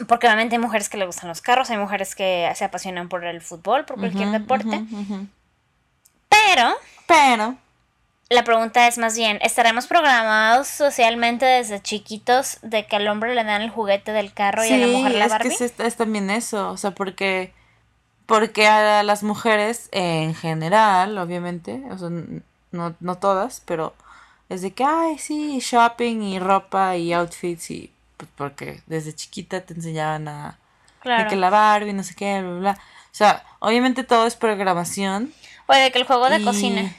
Porque 0.08 0.26
obviamente 0.26 0.56
hay 0.56 0.60
mujeres 0.60 0.88
que 0.88 0.96
le 0.98 1.06
gustan 1.06 1.28
los 1.28 1.40
carros, 1.40 1.70
hay 1.70 1.76
mujeres 1.78 2.14
que 2.14 2.50
se 2.54 2.64
apasionan 2.64 3.08
por 3.08 3.24
el 3.24 3.40
fútbol, 3.40 3.84
por 3.84 3.98
cualquier 3.98 4.30
deporte. 4.30 4.84
Pero 6.28 6.74
Pero, 7.06 7.56
la 8.28 8.42
pregunta 8.44 8.88
es 8.88 8.98
más 8.98 9.16
bien, 9.16 9.38
¿estaremos 9.42 9.86
programados 9.86 10.66
socialmente 10.66 11.46
desde 11.46 11.80
chiquitos 11.80 12.58
de 12.62 12.84
que 12.86 12.96
al 12.96 13.06
hombre 13.08 13.34
le 13.34 13.44
dan 13.44 13.62
el 13.62 13.70
juguete 13.70 14.12
del 14.12 14.32
carro 14.34 14.64
y 14.64 14.72
a 14.72 14.76
la 14.76 14.86
sí, 14.86 14.92
mujer 14.92 15.12
la 15.12 15.24
es 15.26 15.32
que 15.36 15.38
Barbie? 15.38 15.54
es, 15.60 15.74
es 15.78 15.96
también 15.96 16.30
eso. 16.30 16.70
O 16.70 16.76
sea, 16.76 16.90
porque. 16.90 17.54
Porque 18.26 18.66
a 18.66 19.02
las 19.04 19.22
mujeres 19.22 19.88
en 19.92 20.34
general, 20.34 21.16
obviamente, 21.18 21.82
o 21.90 21.98
sea, 21.98 22.08
no, 22.72 22.94
no 22.98 23.14
todas, 23.18 23.62
pero 23.64 23.94
es 24.48 24.62
de 24.62 24.72
que, 24.72 24.84
ay, 24.84 25.18
sí, 25.18 25.58
shopping 25.60 26.22
y 26.22 26.38
ropa 26.38 26.96
y 26.96 27.12
outfits 27.12 27.70
y. 27.70 27.92
Pues 28.16 28.30
porque 28.34 28.82
desde 28.86 29.14
chiquita 29.14 29.60
te 29.60 29.74
enseñaban 29.74 30.26
a. 30.28 30.50
De 30.50 30.56
Claro. 31.02 31.30
que 31.30 31.36
la 31.36 31.50
Barbie, 31.50 31.92
no 31.92 32.02
sé 32.02 32.14
qué, 32.16 32.40
bla, 32.40 32.50
bla, 32.50 32.58
bla. 32.60 32.72
O 32.72 33.12
sea, 33.18 33.44
obviamente 33.60 34.02
todo 34.02 34.26
es 34.26 34.34
programación. 34.34 35.32
O 35.68 35.74
de 35.74 35.92
que 35.92 35.98
el 35.98 36.04
juego 36.06 36.28
de 36.28 36.38
y- 36.40 36.44
cocina. 36.44 36.92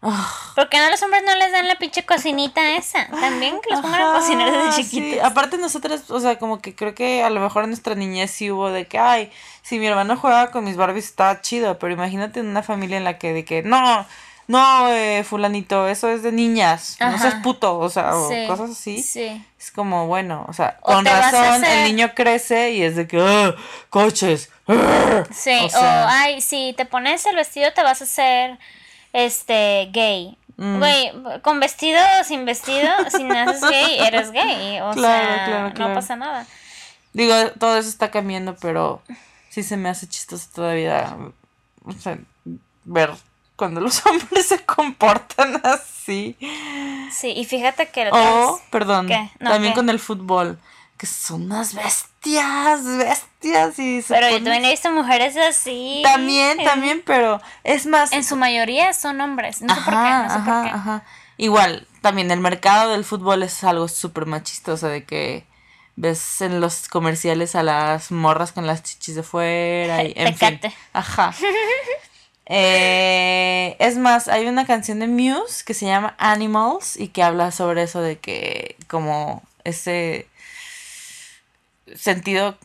¿Por 0.00 0.68
qué 0.68 0.78
no 0.78 0.84
a 0.84 0.90
los 0.90 1.02
hombres 1.02 1.22
no 1.26 1.34
les 1.34 1.50
dan 1.50 1.66
la 1.66 1.74
pinche 1.76 2.04
cocinita 2.06 2.76
esa? 2.76 3.06
También 3.08 3.58
que 3.60 3.70
los 3.70 3.80
pongan 3.80 4.00
a 4.02 4.12
cocinar 4.18 4.50
desde 4.50 4.72
sí. 4.72 4.84
chiquitos. 4.84 5.24
Aparte 5.24 5.58
nosotros, 5.58 6.08
o 6.10 6.20
sea, 6.20 6.38
como 6.38 6.60
que 6.60 6.74
creo 6.76 6.94
que 6.94 7.24
a 7.24 7.30
lo 7.30 7.40
mejor 7.40 7.64
en 7.64 7.70
nuestra 7.70 7.94
niñez 7.96 8.30
sí 8.30 8.50
hubo 8.50 8.70
de 8.70 8.86
que, 8.86 8.98
ay, 8.98 9.32
si 9.62 9.78
mi 9.78 9.86
hermano 9.88 10.16
juega 10.16 10.50
con 10.52 10.64
mis 10.64 10.76
Barbies 10.76 11.06
está 11.06 11.40
chido, 11.40 11.78
pero 11.80 11.92
imagínate 11.92 12.40
en 12.40 12.46
una 12.46 12.62
familia 12.62 12.96
en 12.96 13.04
la 13.04 13.18
que 13.18 13.32
de 13.32 13.44
que, 13.44 13.62
no, 13.64 14.06
no, 14.46 14.88
eh, 14.92 15.24
fulanito, 15.24 15.88
eso 15.88 16.08
es 16.08 16.22
de 16.22 16.30
niñas, 16.32 16.96
no 17.00 17.18
seas 17.18 17.34
puto, 17.42 17.76
o 17.78 17.88
sea, 17.90 18.16
o 18.16 18.28
cosas 18.46 18.70
así. 18.70 19.02
Sí. 19.02 19.44
Es 19.58 19.72
como, 19.72 20.06
bueno, 20.06 20.46
o 20.48 20.52
sea, 20.52 20.78
O 20.82 20.92
con 20.94 21.04
razón 21.04 21.64
hacer- 21.64 21.78
el 21.78 21.84
niño 21.84 22.12
crece 22.14 22.70
y 22.70 22.82
es 22.82 22.94
de 22.94 23.08
que, 23.08 23.20
"Ah, 23.20 23.54
coches. 23.90 24.48
ah". 24.68 25.24
Sí, 25.34 25.58
O 25.74 25.78
o, 25.78 25.82
ay, 26.08 26.40
si 26.40 26.72
te 26.76 26.86
pones 26.86 27.26
el 27.26 27.34
vestido 27.34 27.72
te 27.72 27.82
vas 27.82 28.00
a 28.00 28.04
hacer 28.04 28.58
este 29.12 29.88
gay. 29.92 30.36
Mm. 30.56 30.78
Güey, 30.78 31.12
con 31.42 31.60
vestido 31.60 32.00
o 32.20 32.24
sin 32.24 32.44
vestido, 32.44 32.90
si 33.10 33.22
naces 33.24 33.62
gay, 33.70 33.98
eres 34.06 34.30
gay. 34.32 34.80
O 34.80 34.90
Claro, 34.92 35.00
sea, 35.26 35.44
claro, 35.44 35.74
claro. 35.74 35.88
no 35.90 35.94
pasa 35.94 36.16
nada. 36.16 36.46
Digo, 37.12 37.34
todo 37.58 37.76
eso 37.78 37.88
está 37.88 38.10
cambiando, 38.10 38.56
pero 38.56 39.02
sí 39.50 39.62
se 39.62 39.76
me 39.76 39.88
hace 39.88 40.08
chistoso 40.08 40.46
todavía 40.54 41.16
o 41.84 41.92
sea, 41.92 42.18
ver 42.84 43.12
cuando 43.56 43.80
los 43.80 44.04
hombres 44.06 44.46
se 44.48 44.58
comportan 44.64 45.60
así. 45.64 46.36
Sí, 47.10 47.32
y 47.36 47.44
fíjate 47.44 47.88
que... 47.88 48.08
O, 48.08 48.14
otras- 48.14 48.60
perdón, 48.70 49.08
también 49.38 49.72
¿qué? 49.72 49.76
con 49.78 49.88
el 49.90 49.98
fútbol, 49.98 50.58
que 50.98 51.06
son 51.06 51.44
unas 51.44 51.72
bestias, 51.74 52.84
bestias 52.84 53.78
y 53.78 54.04
Pero 54.06 54.28
yo 54.28 54.34
también 54.42 54.64
he 54.64 54.70
visto 54.72 54.90
mujeres 54.90 55.36
así. 55.36 56.02
También, 56.04 56.60
Eh, 56.60 56.64
también, 56.64 57.02
pero 57.06 57.40
es 57.64 57.86
más... 57.86 58.12
En 58.12 58.24
su 58.24 58.36
mayoría 58.36 58.92
son 58.92 59.20
hombres. 59.20 59.62
No 59.62 59.74
sé 59.74 59.80
por 59.82 59.94
qué, 59.94 59.98
no 60.00 60.28
sé 60.28 60.34
ajá, 60.34 60.44
por 60.44 60.64
qué. 60.64 60.70
ajá. 60.70 61.04
Igual, 61.36 61.86
también 62.02 62.30
el 62.32 62.40
mercado 62.40 62.90
del 62.92 63.04
fútbol 63.04 63.44
es 63.44 63.62
algo 63.64 63.86
súper 63.88 64.26
machista, 64.26 64.72
o 64.72 64.76
sea, 64.76 64.88
de 64.88 65.04
que 65.04 65.46
ves 65.94 66.40
en 66.40 66.60
los 66.60 66.88
comerciales 66.88 67.54
a 67.54 67.62
las 67.62 68.10
morras 68.10 68.52
con 68.52 68.66
las 68.66 68.82
chichis 68.82 69.14
de 69.14 69.22
fuera 69.22 70.02
y 70.04 70.12
en 70.16 70.36
fin. 70.36 70.60
Ajá. 70.92 71.32
Eh, 72.50 73.76
es 73.78 73.98
más, 73.98 74.26
hay 74.28 74.46
una 74.46 74.66
canción 74.66 75.00
de 75.00 75.06
Muse 75.06 75.62
que 75.66 75.74
se 75.74 75.84
llama 75.84 76.14
Animals 76.16 76.96
y 76.98 77.08
que 77.08 77.22
habla 77.22 77.50
sobre 77.52 77.82
eso 77.82 78.00
de 78.00 78.18
que 78.18 78.76
como 78.86 79.42
ese 79.64 80.26
sentido 81.96 82.56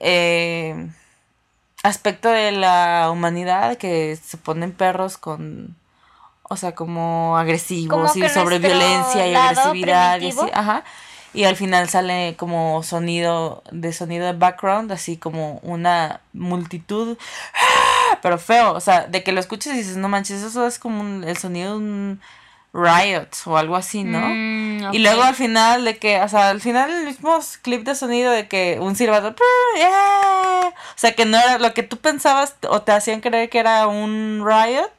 eh, 0.00 0.88
aspecto 1.82 2.28
de 2.28 2.52
la 2.52 3.08
humanidad 3.10 3.76
que 3.76 4.16
se 4.16 4.36
ponen 4.36 4.72
perros 4.72 5.18
con 5.18 5.76
o 6.44 6.56
sea 6.56 6.74
como 6.74 7.36
agresivos 7.38 8.12
Como 8.12 8.24
y 8.24 8.28
sobre 8.28 8.58
violencia 8.58 9.26
y 9.26 9.34
agresividad 9.34 10.20
y 10.20 10.28
así, 10.28 10.50
ajá 10.52 10.84
y 11.34 11.44
al 11.44 11.56
final 11.56 11.88
sale 11.88 12.36
como 12.36 12.82
sonido 12.82 13.62
de 13.72 13.92
sonido 13.94 14.26
de 14.26 14.34
background 14.34 14.92
así 14.92 15.16
como 15.16 15.60
una 15.62 16.20
multitud 16.34 17.16
¡ah! 17.54 18.18
pero 18.22 18.38
feo 18.38 18.72
o 18.74 18.80
sea 18.80 19.06
de 19.06 19.22
que 19.22 19.32
lo 19.32 19.40
escuches 19.40 19.72
y 19.74 19.78
dices 19.78 19.96
no 19.96 20.08
manches 20.08 20.42
eso 20.42 20.66
es 20.66 20.78
como 20.78 21.00
un- 21.00 21.24
el 21.24 21.36
sonido 21.38 21.70
de 21.72 21.76
un 21.78 22.20
riot 22.72 23.28
o 23.46 23.56
algo 23.56 23.76
así 23.76 24.02
no 24.04 24.20
Mm, 24.82 24.94
y 24.94 24.98
luego 24.98 25.22
al 25.22 25.34
final 25.34 25.84
de 25.84 25.98
que, 25.98 26.20
o 26.20 26.28
sea, 26.28 26.50
al 26.50 26.60
final 26.60 26.90
el 26.90 27.04
mismo 27.04 27.38
clip 27.62 27.84
de 27.84 27.94
sonido 27.94 28.32
de 28.32 28.48
que 28.48 28.78
un 28.80 28.96
silbato. 28.96 29.34
¡yeah! 29.76 30.68
o 30.68 30.98
sea, 30.98 31.14
que 31.14 31.24
no 31.24 31.38
era 31.38 31.58
lo 31.58 31.74
que 31.74 31.82
tú 31.82 31.98
pensabas 31.98 32.56
o 32.68 32.82
te 32.82 32.92
hacían 32.92 33.20
creer 33.20 33.48
que 33.50 33.58
era 33.58 33.86
un 33.86 34.42
riot 34.44 34.90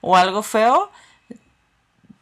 o 0.00 0.16
algo 0.16 0.42
feo, 0.42 0.90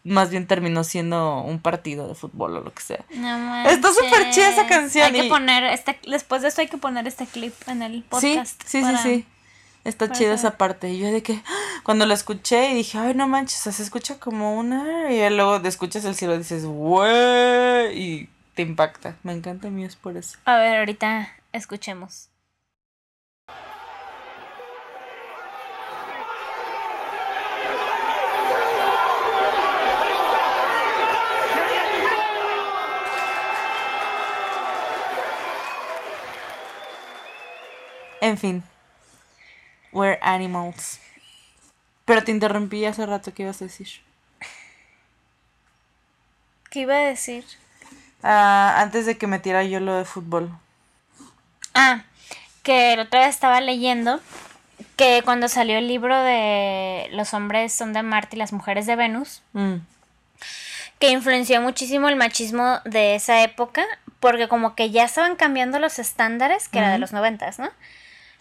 más 0.05 0.31
bien 0.31 0.47
terminó 0.47 0.85
siendo 0.85 1.43
un 1.43 1.61
partido 1.61 2.09
de 2.09 2.15
fútbol 2.15 2.57
o 2.57 2.61
lo 2.61 2.73
que 2.73 2.83
sea. 2.83 3.05
No 3.15 3.69
Está 3.69 3.93
súper 3.93 4.31
chida 4.31 4.51
esa 4.51 4.67
canción. 4.67 5.07
Hay 5.07 5.23
que 5.23 5.29
poner, 5.29 5.65
este, 5.65 5.99
después 6.07 6.43
de 6.43 6.49
esto 6.49 6.61
hay 6.61 6.69
que 6.69 6.79
poner 6.79 7.07
este 7.07 7.27
clip 7.27 7.55
en 7.67 7.83
el 7.83 8.03
podcast. 8.03 8.63
Sí, 8.65 8.83
sí, 8.83 8.85
sí, 8.85 8.97
sí. 9.03 9.27
Está 9.85 10.13
chida 10.13 10.35
esa 10.35 10.59
parte. 10.59 10.91
Y 10.91 10.99
yo 10.99 11.11
de 11.11 11.23
que 11.23 11.43
cuando 11.83 12.05
la 12.05 12.15
escuché 12.15 12.71
y 12.71 12.75
dije, 12.75 12.99
ay, 12.99 13.15
no 13.15 13.27
manches, 13.27 13.75
se 13.75 13.83
escucha 13.83 14.19
como 14.19 14.59
una. 14.59 15.11
Y 15.13 15.29
luego 15.31 15.61
te 15.61 15.69
escuchas 15.69 16.05
el 16.05 16.15
cielo 16.15 16.35
y 16.35 16.39
dices, 16.39 16.65
wey. 16.67 17.99
Y 17.99 18.29
te 18.55 18.63
impacta. 18.63 19.17
Me 19.23 19.33
encanta 19.33 19.69
a 19.69 19.71
mí, 19.71 19.85
es 19.85 19.97
por 19.97 20.17
eso. 20.17 20.39
A 20.45 20.57
ver, 20.59 20.79
ahorita 20.79 21.29
escuchemos. 21.53 22.29
En 38.21 38.37
fin. 38.37 38.63
We're 39.99 40.21
animals. 40.23 41.01
Pero 42.05 42.23
te 42.23 42.31
interrumpí 42.31 42.85
hace 42.85 43.05
rato, 43.05 43.35
¿qué 43.35 43.43
ibas 43.43 43.61
a 43.61 43.65
decir? 43.65 43.89
¿Qué 46.71 46.81
iba 46.83 46.95
a 46.95 47.01
decir? 47.01 47.45
Ah, 48.23 48.77
antes 48.79 49.07
de 49.07 49.19
que 49.19 49.27
metiera 49.27 49.65
yo 49.65 49.81
lo 49.81 49.97
de 49.97 50.05
fútbol. 50.05 50.57
Ah, 51.75 52.05
que 52.63 52.95
la 52.95 53.03
otra 53.03 53.21
vez 53.23 53.31
estaba 53.31 53.61
leyendo 53.61 54.21
que 54.95 55.23
cuando 55.25 55.49
salió 55.49 55.79
el 55.79 55.89
libro 55.89 56.17
de 56.17 57.09
Los 57.11 57.35
hombres 57.35 57.73
son 57.73 57.93
de 57.93 58.05
Marte 58.05 58.37
y 58.37 58.39
las 58.39 58.53
mujeres 58.53 58.87
de 58.87 58.95
Venus, 58.95 59.43
mm. 59.53 59.79
que 61.01 61.11
influenció 61.11 61.61
muchísimo 61.61 62.09
el 62.09 62.15
machismo 62.15 62.79
de 62.85 63.17
esa 63.17 63.43
época, 63.43 63.85
porque 64.21 64.47
como 64.47 64.77
que 64.77 64.91
ya 64.91 65.03
estaban 65.03 65.35
cambiando 65.35 65.81
los 65.81 65.99
estándares, 65.99 66.69
que 66.69 66.79
era 66.79 66.93
de 66.93 66.99
los 66.99 67.13
noventas, 67.13 67.59
¿no? 67.59 67.71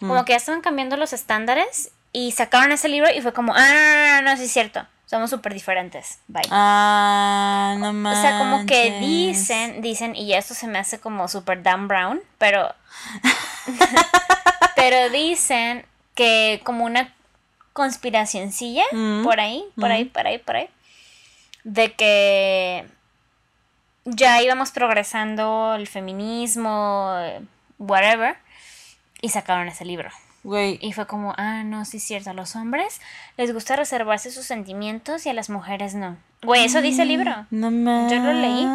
Como 0.00 0.14
mm. 0.14 0.24
que 0.24 0.32
ya 0.32 0.36
estaban 0.36 0.60
cambiando 0.60 0.96
los 0.96 1.12
estándares 1.12 1.90
y 2.12 2.32
sacaron 2.32 2.72
ese 2.72 2.88
libro 2.88 3.10
y 3.14 3.20
fue 3.20 3.32
como, 3.32 3.52
ah, 3.54 4.20
no, 4.22 4.30
no, 4.30 4.36
sí 4.36 4.44
es 4.44 4.52
cierto. 4.52 4.86
Somos 5.06 5.30
súper 5.30 5.54
diferentes. 5.54 6.18
Bye. 6.28 6.42
Ah, 6.50 7.76
no 7.78 7.94
más. 7.94 8.18
O 8.18 8.20
sea, 8.20 8.38
como 8.38 8.66
que 8.66 8.98
dicen, 9.00 9.80
dicen, 9.80 10.14
y 10.14 10.34
esto 10.34 10.52
se 10.52 10.66
me 10.66 10.78
hace 10.78 11.00
como 11.00 11.28
súper 11.28 11.62
Dan 11.62 11.88
Brown, 11.88 12.20
pero. 12.36 12.74
pero 14.76 15.08
dicen 15.08 15.86
que 16.14 16.60
como 16.62 16.84
una 16.84 17.14
conspiracioncilla 17.72 18.84
mm. 18.92 19.24
por 19.24 19.40
ahí, 19.40 19.64
por 19.76 19.90
ahí, 19.90 20.04
mm. 20.04 20.08
por 20.08 20.26
ahí, 20.26 20.38
por 20.38 20.56
ahí. 20.56 20.68
De 21.64 21.92
que 21.92 22.86
ya 24.04 24.42
íbamos 24.42 24.72
progresando 24.72 25.74
el 25.74 25.86
feminismo, 25.86 27.14
whatever 27.78 28.36
y 29.20 29.30
sacaron 29.30 29.68
ese 29.68 29.84
libro. 29.84 30.10
Güey. 30.44 30.78
Y 30.80 30.92
fue 30.92 31.06
como, 31.06 31.34
ah, 31.36 31.64
no, 31.64 31.84
sí 31.84 31.96
es 31.96 32.04
cierto, 32.04 32.30
a 32.30 32.32
los 32.32 32.56
hombres 32.56 33.00
les 33.36 33.52
gusta 33.52 33.76
reservarse 33.76 34.30
sus 34.30 34.46
sentimientos 34.46 35.26
y 35.26 35.28
a 35.28 35.34
las 35.34 35.50
mujeres 35.50 35.94
no. 35.94 36.16
Güey, 36.42 36.64
eso 36.64 36.80
dice 36.80 37.02
el 37.02 37.08
libro. 37.08 37.46
No 37.50 37.70
me. 37.70 38.08
Yo 38.10 38.20
lo 38.20 38.32
leí. 38.32 38.66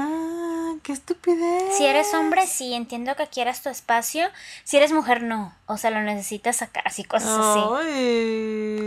Qué 0.83 0.91
estupidez. 0.91 1.77
Si 1.77 1.85
eres 1.85 2.13
hombre, 2.13 2.45
sí, 2.45 2.73
entiendo 2.73 3.15
que 3.15 3.27
quieras 3.27 3.61
tu 3.61 3.69
espacio. 3.69 4.27
Si 4.65 4.75
eres 4.75 4.91
mujer, 4.91 5.23
no. 5.23 5.55
O 5.65 5.77
sea, 5.77 5.91
lo 5.91 6.01
necesitas 6.01 6.57
sacar, 6.57 6.83
así, 6.85 7.05
cosas 7.05 7.39
así. 7.39 7.59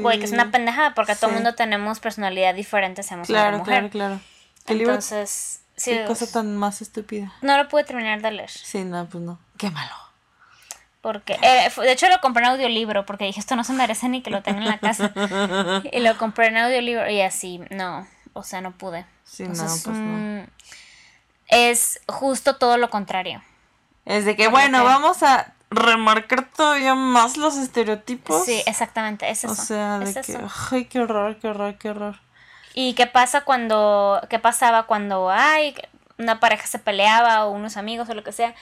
Güey, 0.02 0.18
que 0.18 0.26
es 0.26 0.32
una 0.32 0.50
pendejada 0.50 0.94
porque 0.94 1.16
todo 1.16 1.30
el 1.30 1.36
mundo 1.36 1.54
tenemos 1.54 1.98
personalidad 2.00 2.54
diferente, 2.54 3.02
seamos 3.02 3.28
claro, 3.28 3.58
mujer. 3.58 3.88
Claro, 3.88 4.20
claro, 4.66 4.80
Entonces, 4.80 5.62
sí. 5.74 5.92
Qué 5.92 6.04
cosa 6.04 6.30
tan 6.30 6.54
más 6.56 6.82
estúpida. 6.82 7.32
No 7.40 7.56
lo 7.56 7.66
pude 7.68 7.84
terminar 7.84 8.20
de 8.20 8.30
leer. 8.30 8.50
Sí, 8.50 8.84
no, 8.84 9.06
pues 9.06 9.24
no. 9.24 9.38
Qué 9.56 9.70
malo. 9.70 10.05
Porque, 11.06 11.38
eh, 11.40 11.70
de 11.76 11.92
hecho 11.92 12.08
lo 12.08 12.20
compré 12.20 12.42
en 12.42 12.50
audiolibro 12.50 13.06
porque 13.06 13.26
dije, 13.26 13.38
esto 13.38 13.54
no 13.54 13.62
se 13.62 13.72
merece 13.72 14.08
ni 14.08 14.22
que 14.22 14.30
lo 14.30 14.42
tenga 14.42 14.58
en 14.58 14.66
la 14.66 14.78
casa. 14.78 15.12
y 15.92 16.00
lo 16.00 16.18
compré 16.18 16.48
en 16.48 16.56
audiolibro 16.56 17.08
y 17.08 17.20
así, 17.20 17.60
no, 17.70 18.08
o 18.32 18.42
sea, 18.42 18.60
no 18.60 18.72
pude. 18.72 19.06
Sí, 19.22 19.44
no, 19.44 19.54
pues 19.54 19.86
no. 19.86 20.46
Es 21.46 22.00
justo 22.08 22.56
todo 22.56 22.76
lo 22.76 22.90
contrario. 22.90 23.40
Es 24.04 24.24
de 24.24 24.34
que, 24.34 24.48
bueno, 24.48 24.82
vamos 24.82 25.22
a 25.22 25.54
remarcar 25.70 26.50
todavía 26.50 26.96
más 26.96 27.36
los 27.36 27.56
estereotipos. 27.56 28.44
Sí, 28.44 28.60
exactamente, 28.66 29.30
es 29.30 29.44
eso. 29.44 29.52
O 29.52 29.54
sea, 29.54 30.00
de 30.00 30.12
que, 30.12 30.40
ay, 30.72 30.86
qué 30.86 30.98
horror, 30.98 31.38
qué 31.38 31.46
horror, 31.46 31.78
qué 31.78 31.90
horror. 31.90 32.18
¿Y 32.74 32.94
qué 32.94 33.06
pasa 33.06 33.42
cuando, 33.42 34.20
qué 34.28 34.40
pasaba 34.40 34.88
cuando, 34.88 35.30
ay, 35.30 35.72
una 36.18 36.40
pareja 36.40 36.66
se 36.66 36.80
peleaba 36.80 37.44
o 37.44 37.52
unos 37.52 37.76
amigos 37.76 38.08
o 38.08 38.14
lo 38.14 38.24
que 38.24 38.32
sea? 38.32 38.56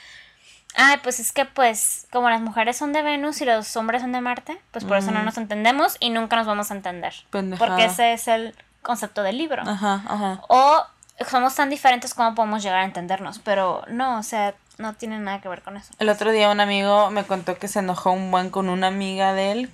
Ay, 0.76 0.98
pues 1.02 1.20
es 1.20 1.32
que 1.32 1.44
pues 1.44 2.06
como 2.12 2.28
las 2.30 2.40
mujeres 2.40 2.76
son 2.76 2.92
de 2.92 3.02
Venus 3.02 3.40
y 3.40 3.44
los 3.44 3.76
hombres 3.76 4.02
son 4.02 4.12
de 4.12 4.20
Marte, 4.20 4.60
pues 4.72 4.84
por 4.84 4.96
eso 4.96 5.12
no 5.12 5.20
mm. 5.20 5.24
nos 5.24 5.38
entendemos 5.38 5.96
y 6.00 6.10
nunca 6.10 6.37
nos 6.37 6.46
vamos 6.46 6.70
a 6.70 6.74
entender. 6.74 7.14
Porque 7.30 7.84
ese 7.84 8.12
es 8.12 8.26
el 8.28 8.54
concepto 8.82 9.22
del 9.22 9.38
libro. 9.38 9.62
Ajá, 9.62 10.02
ajá. 10.06 10.40
O 10.48 10.84
somos 11.28 11.54
tan 11.54 11.70
diferentes 11.70 12.14
como 12.14 12.34
podemos 12.34 12.62
llegar 12.62 12.80
a 12.80 12.84
entendernos, 12.84 13.38
pero 13.38 13.84
no, 13.88 14.18
o 14.18 14.22
sea, 14.22 14.54
no 14.78 14.94
tiene 14.94 15.18
nada 15.18 15.40
que 15.40 15.48
ver 15.48 15.62
con 15.62 15.76
eso. 15.76 15.92
El 15.98 16.08
otro 16.08 16.32
día 16.32 16.50
un 16.50 16.60
amigo 16.60 17.10
me 17.10 17.24
contó 17.24 17.56
que 17.56 17.68
se 17.68 17.78
enojó 17.78 18.10
un 18.10 18.30
buen 18.30 18.50
con 18.50 18.68
una 18.68 18.88
amiga 18.88 19.32
de 19.32 19.52
él 19.52 19.70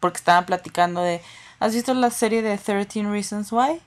porque 0.00 0.16
estaba 0.16 0.42
platicando 0.42 1.02
de... 1.02 1.22
¿Has 1.60 1.74
visto 1.74 1.94
la 1.94 2.10
serie 2.10 2.42
de 2.42 2.58
13 2.58 3.04
Reasons 3.04 3.52
Why? 3.52 3.80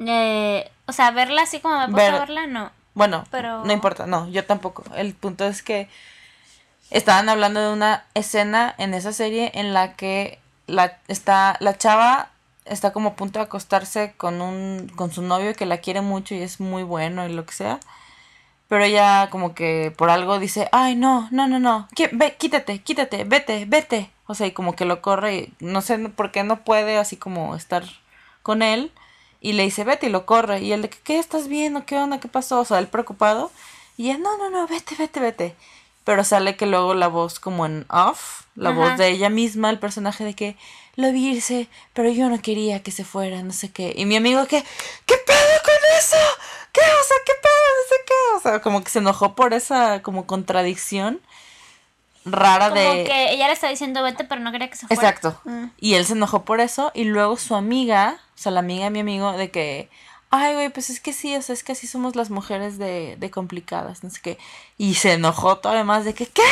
Eh, 0.00 0.70
o 0.86 0.92
sea, 0.92 1.10
verla 1.10 1.42
así 1.42 1.60
como 1.60 1.78
me 1.78 1.88
puse 1.88 2.06
a 2.06 2.18
verla, 2.18 2.46
no. 2.46 2.70
Bueno, 2.94 3.24
no 3.64 3.72
importa, 3.72 4.06
no, 4.06 4.28
yo 4.28 4.44
tampoco. 4.44 4.84
El 4.94 5.14
punto 5.14 5.46
es 5.46 5.62
que 5.62 5.88
estaban 6.90 7.28
hablando 7.28 7.60
de 7.60 7.72
una 7.72 8.04
escena 8.14 8.74
en 8.78 8.94
esa 8.94 9.12
serie 9.12 9.50
en 9.54 9.72
la 9.72 9.94
que 9.94 10.38
la, 10.66 10.98
está, 11.08 11.56
la 11.60 11.78
chava 11.78 12.30
está 12.64 12.92
como 12.92 13.10
a 13.10 13.16
punto 13.16 13.38
de 13.38 13.46
acostarse 13.46 14.14
con 14.16 14.40
un 14.40 14.90
con 14.94 15.10
su 15.10 15.22
novio 15.22 15.54
que 15.54 15.66
la 15.66 15.78
quiere 15.78 16.00
mucho 16.00 16.34
y 16.34 16.42
es 16.42 16.60
muy 16.60 16.82
bueno 16.82 17.26
y 17.26 17.32
lo 17.32 17.46
que 17.46 17.54
sea. 17.54 17.80
Pero 18.68 18.84
ella 18.84 19.28
como 19.30 19.54
que 19.54 19.92
por 19.96 20.08
algo 20.10 20.38
dice, 20.38 20.68
ay, 20.72 20.96
no, 20.96 21.28
no, 21.30 21.46
no, 21.46 21.58
no, 21.58 21.88
ve, 22.12 22.36
quítate, 22.36 22.78
quítate, 22.80 23.24
vete, 23.24 23.66
vete. 23.66 24.10
O 24.26 24.34
sea, 24.34 24.46
y 24.46 24.52
como 24.52 24.74
que 24.74 24.86
lo 24.86 25.02
corre 25.02 25.34
y 25.34 25.54
no 25.60 25.82
sé 25.82 25.98
por 25.98 26.30
qué 26.30 26.42
no 26.42 26.64
puede 26.64 26.96
así 26.96 27.16
como 27.16 27.54
estar 27.54 27.84
con 28.42 28.62
él. 28.62 28.92
Y 29.42 29.54
le 29.54 29.64
dice, 29.64 29.82
vete 29.82 30.06
y 30.06 30.10
lo 30.10 30.24
corre. 30.24 30.60
Y 30.60 30.72
él 30.72 30.82
de, 30.82 30.88
¿qué 30.88 31.18
estás 31.18 31.48
viendo? 31.48 31.84
¿Qué 31.84 31.96
onda? 31.96 32.20
¿Qué 32.20 32.28
pasó? 32.28 32.60
O 32.60 32.64
sea, 32.64 32.78
él 32.78 32.86
preocupado. 32.86 33.50
Y 33.96 34.10
él, 34.10 34.22
no, 34.22 34.38
no, 34.38 34.48
no, 34.48 34.68
vete, 34.68 34.94
vete, 34.96 35.18
vete. 35.18 35.56
Pero 36.04 36.22
sale 36.22 36.56
que 36.56 36.66
luego 36.66 36.94
la 36.94 37.08
voz 37.08 37.40
como 37.40 37.66
en 37.66 37.84
off, 37.90 38.42
la 38.54 38.70
voz 38.70 38.96
de 38.98 39.08
ella 39.08 39.30
misma, 39.30 39.70
el 39.70 39.78
personaje 39.78 40.24
de 40.24 40.34
que 40.34 40.56
lo 40.96 41.12
vi 41.12 41.30
irse, 41.30 41.68
pero 41.92 42.10
yo 42.10 42.28
no 42.28 42.40
quería 42.40 42.82
que 42.82 42.90
se 42.90 43.04
fuera, 43.04 43.42
no 43.42 43.52
sé 43.52 43.70
qué. 43.70 43.92
Y 43.96 44.04
mi 44.04 44.16
amigo 44.16 44.46
que, 44.46 44.62
¿qué 45.06 45.14
pedo 45.26 45.62
con 45.64 45.98
eso? 45.98 46.16
¿Qué? 46.72 46.80
O 46.80 47.04
sea, 47.06 47.16
¿qué 47.24 47.32
pedo? 47.42 47.52
No 47.52 47.88
sé 47.88 47.94
qué. 48.06 48.36
O 48.36 48.40
sea, 48.40 48.62
como 48.62 48.82
que 48.82 48.90
se 48.90 48.98
enojó 48.98 49.34
por 49.34 49.54
esa 49.54 50.02
como 50.02 50.26
contradicción 50.26 51.20
rara 52.24 52.68
como 52.68 52.80
de... 52.80 53.04
que 53.04 53.32
ella 53.32 53.46
le 53.46 53.52
está 53.52 53.68
diciendo 53.68 54.02
vete, 54.02 54.24
pero 54.24 54.40
no 54.40 54.52
quería 54.52 54.68
que 54.68 54.76
se 54.76 54.86
fuera. 54.86 55.08
Exacto. 55.08 55.40
Mm. 55.44 55.66
Y 55.80 55.94
él 55.94 56.04
se 56.06 56.12
enojó 56.12 56.44
por 56.44 56.60
eso. 56.60 56.90
Y 56.94 57.04
luego 57.04 57.36
su 57.36 57.54
amiga, 57.54 58.18
o 58.34 58.38
sea, 58.38 58.52
la 58.52 58.60
amiga 58.60 58.84
de 58.84 58.90
mi 58.90 59.00
amigo, 59.00 59.32
de 59.32 59.50
que, 59.50 59.90
ay, 60.30 60.54
güey, 60.54 60.68
pues 60.70 60.90
es 60.90 61.00
que 61.00 61.12
sí, 61.12 61.34
o 61.36 61.42
sea, 61.42 61.54
es 61.54 61.64
que 61.64 61.72
así 61.72 61.86
somos 61.86 62.16
las 62.16 62.30
mujeres 62.30 62.78
de, 62.78 63.16
de 63.18 63.30
complicadas, 63.30 64.04
no 64.04 64.10
sé 64.10 64.20
qué. 64.22 64.38
Y 64.78 64.94
se 64.94 65.14
enojó 65.14 65.58
todavía 65.58 65.84
más 65.84 66.04
de 66.04 66.14
que, 66.14 66.26
¿qué? 66.26 66.42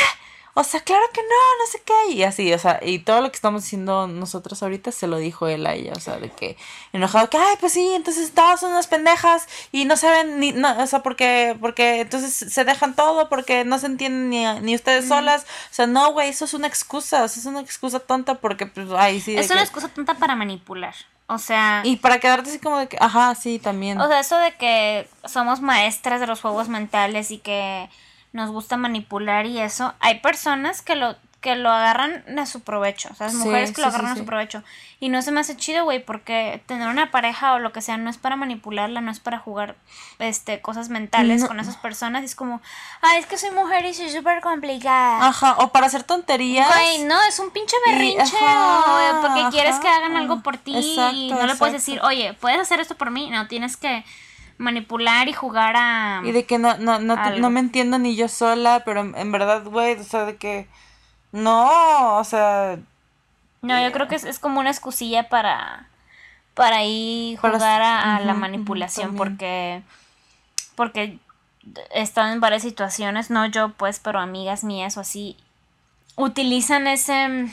O 0.53 0.63
sea, 0.63 0.81
claro 0.81 1.03
que 1.13 1.21
no, 1.21 1.27
no 1.59 1.71
sé 1.71 1.81
qué. 1.85 2.13
Y 2.13 2.23
así, 2.23 2.51
o 2.53 2.59
sea, 2.59 2.79
y 2.81 2.99
todo 2.99 3.21
lo 3.21 3.29
que 3.29 3.35
estamos 3.35 3.63
diciendo 3.63 4.07
nosotros 4.07 4.61
ahorita 4.61 4.91
se 4.91 5.07
lo 5.07 5.17
dijo 5.17 5.47
él 5.47 5.65
a 5.65 5.73
ella, 5.73 5.93
o 5.95 5.99
sea, 5.99 6.17
de 6.17 6.29
que 6.29 6.57
enojado, 6.91 7.29
que, 7.29 7.37
ay, 7.37 7.55
pues 7.59 7.73
sí, 7.73 7.93
entonces 7.93 8.33
todas 8.33 8.59
son 8.59 8.71
unas 8.71 8.87
pendejas 8.87 9.47
y 9.71 9.85
no 9.85 9.95
saben 9.95 10.39
ni, 10.39 10.51
no, 10.51 10.77
o 10.77 10.87
sea, 10.87 11.03
porque, 11.03 11.57
porque 11.61 12.01
entonces 12.01 12.33
se 12.51 12.65
dejan 12.65 12.95
todo, 12.95 13.29
porque 13.29 13.63
no 13.63 13.79
se 13.79 13.85
entienden 13.85 14.29
ni, 14.29 14.61
ni 14.61 14.75
ustedes 14.75 15.07
solas. 15.07 15.43
O 15.71 15.73
sea, 15.73 15.87
no, 15.87 16.11
güey, 16.11 16.29
eso 16.29 16.45
es 16.45 16.53
una 16.53 16.67
excusa, 16.67 17.23
o 17.23 17.27
sea, 17.27 17.39
es 17.39 17.45
una 17.45 17.61
excusa 17.61 17.99
tonta 17.99 18.35
porque, 18.35 18.65
pues, 18.65 18.87
ay, 18.97 19.21
sí. 19.21 19.37
Es 19.37 19.49
una 19.49 19.61
excusa 19.61 19.87
tonta 19.87 20.15
para 20.15 20.35
manipular. 20.35 20.95
O 21.27 21.37
sea. 21.37 21.81
Y 21.85 21.95
para 21.95 22.19
quedarte 22.19 22.49
así 22.49 22.59
como 22.59 22.77
de 22.77 22.89
que, 22.89 22.97
ajá, 22.99 23.33
sí, 23.35 23.57
también. 23.57 24.01
O 24.01 24.07
sea, 24.09 24.19
eso 24.19 24.37
de 24.37 24.53
que 24.57 25.07
somos 25.23 25.61
maestras 25.61 26.19
de 26.19 26.27
los 26.27 26.41
juegos 26.41 26.67
mentales 26.67 27.31
y 27.31 27.37
que 27.37 27.89
nos 28.33 28.49
gusta 28.49 28.77
manipular 28.77 29.45
y 29.45 29.59
eso. 29.59 29.93
Hay 29.99 30.19
personas 30.19 30.81
que 30.81 30.95
lo 30.95 31.15
que 31.41 31.55
lo 31.55 31.71
agarran 31.71 32.23
a 32.37 32.45
su 32.45 32.61
provecho. 32.61 33.09
O 33.11 33.15
sea, 33.15 33.27
las 33.27 33.35
mujeres 33.35 33.71
que 33.71 33.81
lo 33.81 33.87
agarran 33.87 34.11
a 34.11 34.15
su 34.15 34.25
provecho. 34.25 34.63
Y 34.99 35.09
no 35.09 35.23
se 35.23 35.31
me 35.31 35.39
hace 35.39 35.57
chido, 35.57 35.83
güey, 35.83 36.05
porque 36.05 36.61
tener 36.67 36.87
una 36.87 37.09
pareja 37.09 37.53
o 37.53 37.59
lo 37.59 37.73
que 37.73 37.81
sea 37.81 37.97
no 37.97 38.11
es 38.11 38.19
para 38.19 38.35
manipularla, 38.35 39.01
no 39.01 39.09
es 39.09 39.19
para 39.19 39.39
jugar 39.39 39.75
este, 40.19 40.61
cosas 40.61 40.89
mentales 40.89 41.43
con 41.45 41.59
esas 41.59 41.77
personas. 41.77 42.23
Es 42.23 42.35
como, 42.35 42.61
ay, 43.01 43.19
es 43.19 43.25
que 43.25 43.39
soy 43.39 43.49
mujer 43.49 43.83
y 43.85 43.93
soy 43.95 44.11
súper 44.11 44.41
complicada. 44.41 45.27
Ajá, 45.27 45.55
o 45.57 45.71
para 45.71 45.87
hacer 45.87 46.03
tonterías. 46.03 46.67
Güey, 46.67 47.05
no, 47.05 47.19
es 47.23 47.39
un 47.39 47.49
pinche 47.49 47.75
berrinche. 47.87 48.37
porque 49.21 49.45
quieres 49.49 49.79
que 49.79 49.89
hagan 49.89 50.15
algo 50.17 50.41
por 50.41 50.57
ti 50.57 50.75
y 50.77 51.31
no 51.31 51.47
le 51.47 51.55
puedes 51.55 51.73
decir, 51.73 51.99
oye, 52.03 52.33
¿puedes 52.39 52.59
hacer 52.59 52.79
esto 52.79 52.93
por 52.93 53.09
mí? 53.09 53.31
No, 53.31 53.47
tienes 53.47 53.77
que 53.77 54.05
manipular 54.61 55.27
y 55.27 55.33
jugar 55.33 55.75
a... 55.75 56.21
Y 56.23 56.31
de 56.31 56.45
que 56.45 56.57
no, 56.57 56.77
no, 56.77 56.99
no, 56.99 57.15
no 57.15 57.49
me 57.49 57.59
entiendo 57.59 57.99
ni 57.99 58.15
yo 58.15 58.27
sola, 58.27 58.83
pero 58.85 59.01
en 59.01 59.31
verdad, 59.31 59.63
güey, 59.65 59.99
o 59.99 60.03
sea, 60.03 60.25
de 60.25 60.37
que... 60.37 60.67
No, 61.31 62.17
o 62.17 62.23
sea... 62.23 62.77
No, 63.61 63.81
yo 63.81 63.91
creo 63.91 64.07
que 64.07 64.15
es, 64.15 64.39
como 64.39 64.59
una 64.59 64.69
excusilla 64.69 65.29
para... 65.29 65.87
Para 66.53 66.77
ahí 66.77 67.37
jugar 67.41 67.81
a, 67.81 68.19
la 68.19 68.33
manipulación, 68.33 69.15
porque... 69.15 69.81
Porque 70.75 71.17
he 71.93 72.01
estado 72.01 72.31
en 72.31 72.39
varias 72.39 72.61
situaciones, 72.61 73.29
no 73.29 73.45
yo 73.45 73.69
pues, 73.73 73.99
pero 73.99 74.19
amigas 74.19 74.63
mías 74.63 74.97
o 74.97 75.01
así, 75.01 75.37
utilizan 76.15 76.87
ese... 76.87 77.49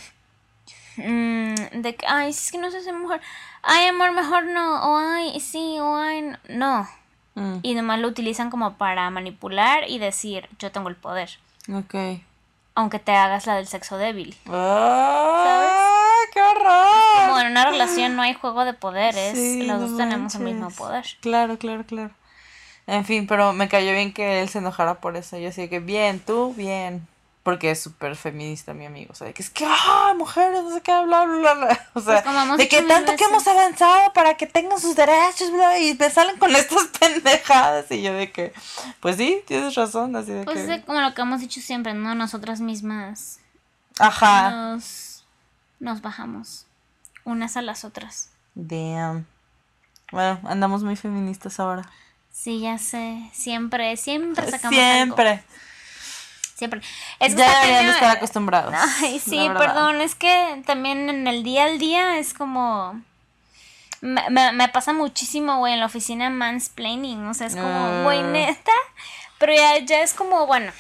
Mm, 0.97 1.55
de 1.83 1.95
que, 1.97 2.07
ay, 2.07 2.31
es 2.31 2.51
que 2.51 2.59
no 2.59 2.71
sé 2.71 2.83
ser 2.83 2.95
mujer. 2.95 3.21
Ay, 3.63 3.87
amor, 3.87 4.13
mejor 4.13 4.45
no. 4.45 4.91
O 4.91 4.99
ay, 4.99 5.39
sí, 5.41 5.79
o 5.81 5.97
ay, 5.97 6.33
no. 6.49 6.89
Mm. 7.35 7.59
Y 7.63 7.75
nomás 7.75 8.01
lo 8.01 8.09
utilizan 8.09 8.51
como 8.51 8.75
para 8.75 9.09
manipular 9.11 9.89
y 9.89 9.99
decir, 9.99 10.49
yo 10.59 10.73
tengo 10.73 10.89
el 10.89 10.97
poder. 10.97 11.39
Ok. 11.73 11.95
Aunque 12.75 12.99
te 12.99 13.13
hagas 13.13 13.47
la 13.47 13.57
del 13.57 13.67
sexo 13.67 13.99
débil. 13.99 14.37
¡Ah! 14.49 16.21
¡Qué 16.33 16.41
horror! 16.41 17.27
Como 17.27 17.41
en 17.41 17.47
una 17.49 17.65
relación 17.65 18.15
no 18.17 18.23
hay 18.23 18.35
juego 18.35 18.65
de 18.65 18.75
poderes. 18.75 19.67
los 19.67 19.81
dos 19.81 19.97
tenemos 19.97 20.35
el 20.35 20.43
mismo 20.43 20.71
poder. 20.71 21.05
Claro, 21.21 21.59
claro, 21.59 21.85
claro. 21.85 22.11
En 22.87 23.05
fin, 23.05 23.27
pero 23.27 23.53
me 23.53 23.69
cayó 23.69 23.93
bien 23.93 24.13
que 24.13 24.41
él 24.41 24.49
se 24.49 24.59
enojara 24.59 25.01
por 25.01 25.17
eso. 25.17 25.37
Yo 25.39 25.51
así 25.51 25.69
que, 25.69 25.81
bien, 25.81 26.21
tú, 26.21 26.55
bien 26.55 27.07
porque 27.43 27.71
es 27.71 27.83
súper 27.83 28.17
feminista 28.17 28.75
mi 28.75 28.85
amigo, 28.85 29.13
o 29.13 29.15
sea, 29.15 29.27
de 29.27 29.35
que 29.35 29.43
es 29.43 29.51
que, 29.51 29.65
ah, 29.67 30.15
mujeres, 30.17 30.63
no 30.63 30.75
sé 30.75 30.81
qué, 30.83 30.93
bla, 31.05 31.25
bla, 31.25 31.55
bla, 31.55 31.89
o 31.95 32.01
sea, 32.01 32.23
pues 32.23 32.59
de 32.59 32.69
que 32.69 32.83
tanto 32.83 33.17
que 33.17 33.25
hemos 33.25 33.47
avanzado 33.47 34.13
para 34.13 34.35
que 34.37 34.47
tengan 34.47 34.79
sus 34.79 34.95
derechos, 34.95 35.51
bla, 35.53 35.79
y 35.79 35.95
me 35.95 36.11
salen 36.11 36.39
con 36.39 36.55
estas 36.55 36.87
pendejadas, 37.01 37.91
y 37.91 38.03
yo 38.03 38.13
de 38.13 38.31
que, 38.31 38.53
pues 39.01 39.17
sí, 39.17 39.43
tienes 39.47 39.75
razón, 39.75 40.15
así 40.17 40.33
de 40.33 40.45
pues 40.45 40.59
que... 40.59 40.67
Pues 40.67 40.85
como 40.85 41.01
lo 41.01 41.15
que 41.15 41.23
hemos 41.23 41.41
dicho 41.41 41.61
siempre, 41.61 41.95
¿no? 41.95 42.15
Nosotras 42.15 42.61
mismas... 42.61 43.41
Ajá. 43.99 44.51
Nos, 44.51 45.25
nos 45.81 46.03
bajamos 46.03 46.67
unas 47.25 47.57
a 47.57 47.63
las 47.63 47.85
otras. 47.85 48.31
Damn. 48.55 49.27
Bueno, 50.13 50.41
andamos 50.45 50.83
muy 50.83 50.97
feministas 50.97 51.59
ahora. 51.61 51.89
Sí, 52.31 52.61
ya 52.61 52.79
sé. 52.79 53.29
Siempre, 53.33 53.97
siempre 53.97 54.49
sacamos 54.51 54.79
Siempre 54.79 55.43
siempre. 56.59 56.81
Es 57.21 57.35
que 57.35 57.41
ya 57.41 57.61
deberían 57.61 57.89
estar 57.91 58.17
acostumbrados. 58.17 58.75
Ay, 59.01 59.21
sí, 59.21 59.49
perdón, 59.57 60.01
es 60.01 60.15
que 60.15 60.63
también 60.67 61.09
en 61.09 61.27
el 61.27 61.43
día 61.43 61.65
al 61.65 61.79
día 61.79 62.19
es 62.19 62.35
como... 62.35 63.01
Me, 64.01 64.53
me, 64.53 64.69
pasa 64.69 64.93
muchísimo, 64.93 65.59
güey, 65.59 65.73
en 65.73 65.81
la 65.81 65.87
oficina 65.87 66.31
mansplaining, 66.31 67.27
o 67.27 67.35
sea, 67.35 67.49
es 67.49 67.57
como, 67.57 68.05
güey, 68.05 68.21
ah. 68.21 68.31
neta, 68.31 68.73
pero 69.39 69.53
ya, 69.53 69.79
ya 69.79 70.03
es 70.03 70.15
como, 70.15 70.47
bueno, 70.47 70.71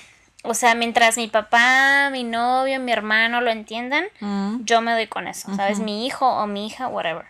o 0.44 0.54
sea, 0.54 0.76
mientras 0.76 1.16
mi 1.16 1.26
papá, 1.26 2.10
mi 2.12 2.22
novio, 2.22 2.78
mi 2.78 2.92
hermano 2.92 3.40
lo 3.40 3.50
entiendan, 3.50 4.04
mm. 4.20 4.58
yo 4.62 4.80
me 4.82 4.92
doy 4.92 5.08
con 5.08 5.26
eso, 5.26 5.52
¿sabes? 5.56 5.80
Mi 5.80 6.06
hijo 6.06 6.28
o 6.28 6.46
mi 6.46 6.68
hija, 6.68 6.86
whatever. 6.86 7.24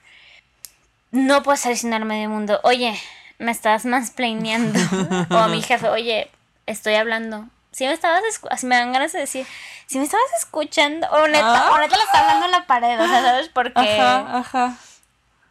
No 1.10 1.42
puedes 1.42 1.64
decirle 1.64 1.96
al 1.96 2.04
medio 2.04 2.28
mundo, 2.28 2.60
oye, 2.64 2.94
me 3.38 3.50
estás 3.50 3.86
mansplaineando. 3.86 4.78
o 5.30 5.38
a 5.38 5.48
mi 5.48 5.62
jefe, 5.62 5.88
oye, 5.88 6.30
estoy 6.66 6.96
hablando 6.96 7.48
si 7.78 7.86
me 7.86 7.92
estabas 7.92 8.22
así 8.50 8.66
me 8.66 8.74
dan 8.74 8.92
ganas 8.92 9.12
de 9.12 9.20
decir, 9.20 9.46
si 9.86 9.98
me 9.98 10.04
estabas 10.04 10.26
escuchando, 10.40 11.06
o 11.10 11.28
neta, 11.28 11.70
o 11.70 11.78
neta 11.78 11.96
le 11.96 12.02
está 12.02 12.18
hablando 12.18 12.46
en 12.46 12.50
la 12.50 12.66
pared, 12.66 13.00
o 13.00 13.06
sea, 13.06 13.22
¿sabes 13.22 13.48
por 13.50 13.72
qué? 13.72 14.00
Ajá, 14.00 14.38
ajá. 14.38 14.76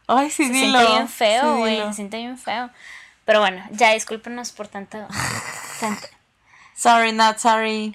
Ay, 0.06 0.30
sí, 0.30 0.46
se 0.46 0.52
dilo. 0.52 0.78
siente 0.78 0.92
bien 0.92 1.08
feo, 1.08 1.56
güey, 1.56 1.82
se 1.86 1.92
siente 1.94 2.16
bien 2.18 2.36
feo. 2.36 2.68
Pero 3.24 3.40
bueno, 3.40 3.64
ya 3.70 3.94
discúlpenos 3.94 4.52
por 4.52 4.68
tanto, 4.68 4.98
Sorry, 6.74 7.12
not 7.12 7.38
sorry. 7.38 7.94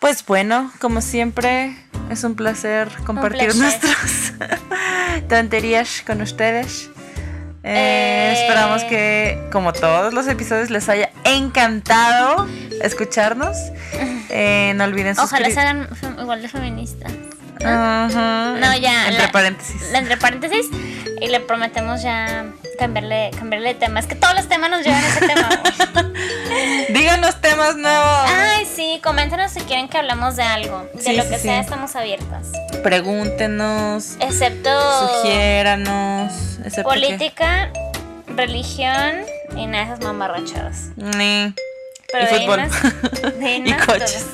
Pues 0.00 0.26
bueno, 0.26 0.72
como 0.80 1.00
siempre, 1.00 1.76
es 2.10 2.24
un 2.24 2.34
placer 2.34 2.90
compartir 3.06 3.54
nuestras 3.54 4.32
tonterías 5.28 6.02
con 6.04 6.20
ustedes. 6.20 6.90
Eh, 7.62 8.32
esperamos 8.40 8.84
que, 8.84 9.48
como 9.52 9.72
todos 9.72 10.14
los 10.14 10.26
episodios, 10.28 10.70
les 10.70 10.88
haya 10.88 11.10
encantado 11.24 12.46
escucharnos. 12.82 13.56
Eh, 14.30 14.72
no 14.76 14.84
olviden 14.84 15.14
suscribirse. 15.16 15.60
Ojalá 15.60 15.88
se 15.90 16.00
hagan 16.00 16.18
igual 16.20 16.42
de 16.42 16.48
feministas. 16.48 17.12
¿no? 17.60 18.76
ya. 18.78 19.08
Entre 19.08 19.28
paréntesis. 19.28 19.82
entre 19.94 20.16
paréntesis. 20.16 20.66
Y 21.20 21.28
le 21.28 21.40
prometemos 21.40 22.02
ya 22.02 22.46
cambiarle, 22.78 23.30
cambiarle 23.38 23.68
de 23.68 23.74
tema. 23.74 24.00
Es 24.00 24.06
que 24.06 24.14
todos 24.14 24.34
los 24.34 24.48
temas 24.48 24.70
nos 24.70 24.82
llevan 24.82 25.04
a 25.04 25.08
ese 25.08 25.26
tema. 25.26 25.62
Díganos 26.88 27.40
temas 27.40 27.76
nuevos. 27.76 28.20
Ay, 28.26 28.66
sí, 28.66 29.00
coméntenos 29.02 29.52
si 29.52 29.60
quieren 29.60 29.88
que 29.88 29.98
hablemos 29.98 30.36
de 30.36 30.42
algo. 30.42 30.88
De 30.94 31.12
lo 31.12 31.28
que 31.28 31.38
sea, 31.38 31.60
estamos 31.60 31.94
abiertas. 31.94 32.48
Pregúntenos. 32.82 34.16
Excepto. 34.20 34.70
Sugiéranos. 35.08 36.32
política, 36.82 37.70
religión 38.26 39.22
y 39.56 39.66
nada 39.66 39.84
de 39.84 39.92
esas 39.92 40.04
mamarrachadas. 40.04 40.90
Ni. 40.96 41.46
y 41.46 42.26
fútbol. 42.28 42.60
y 43.64 43.72
coches. 43.74 44.26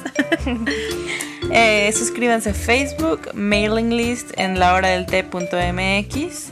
Eh, 1.53 1.93
suscríbanse 1.93 2.51
a 2.51 2.55
Facebook, 2.55 3.31
mailing 3.33 3.97
list 3.97 4.33
en 4.37 4.59
la 4.59 4.75
hora 4.75 4.89
del 4.89 5.07
té.mx. 5.07 6.51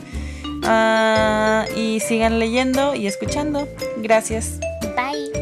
Uh, 0.64 1.78
y 1.78 2.00
sigan 2.00 2.38
leyendo 2.38 2.94
y 2.94 3.06
escuchando. 3.06 3.68
Gracias. 3.98 4.58
Bye. 4.96 5.33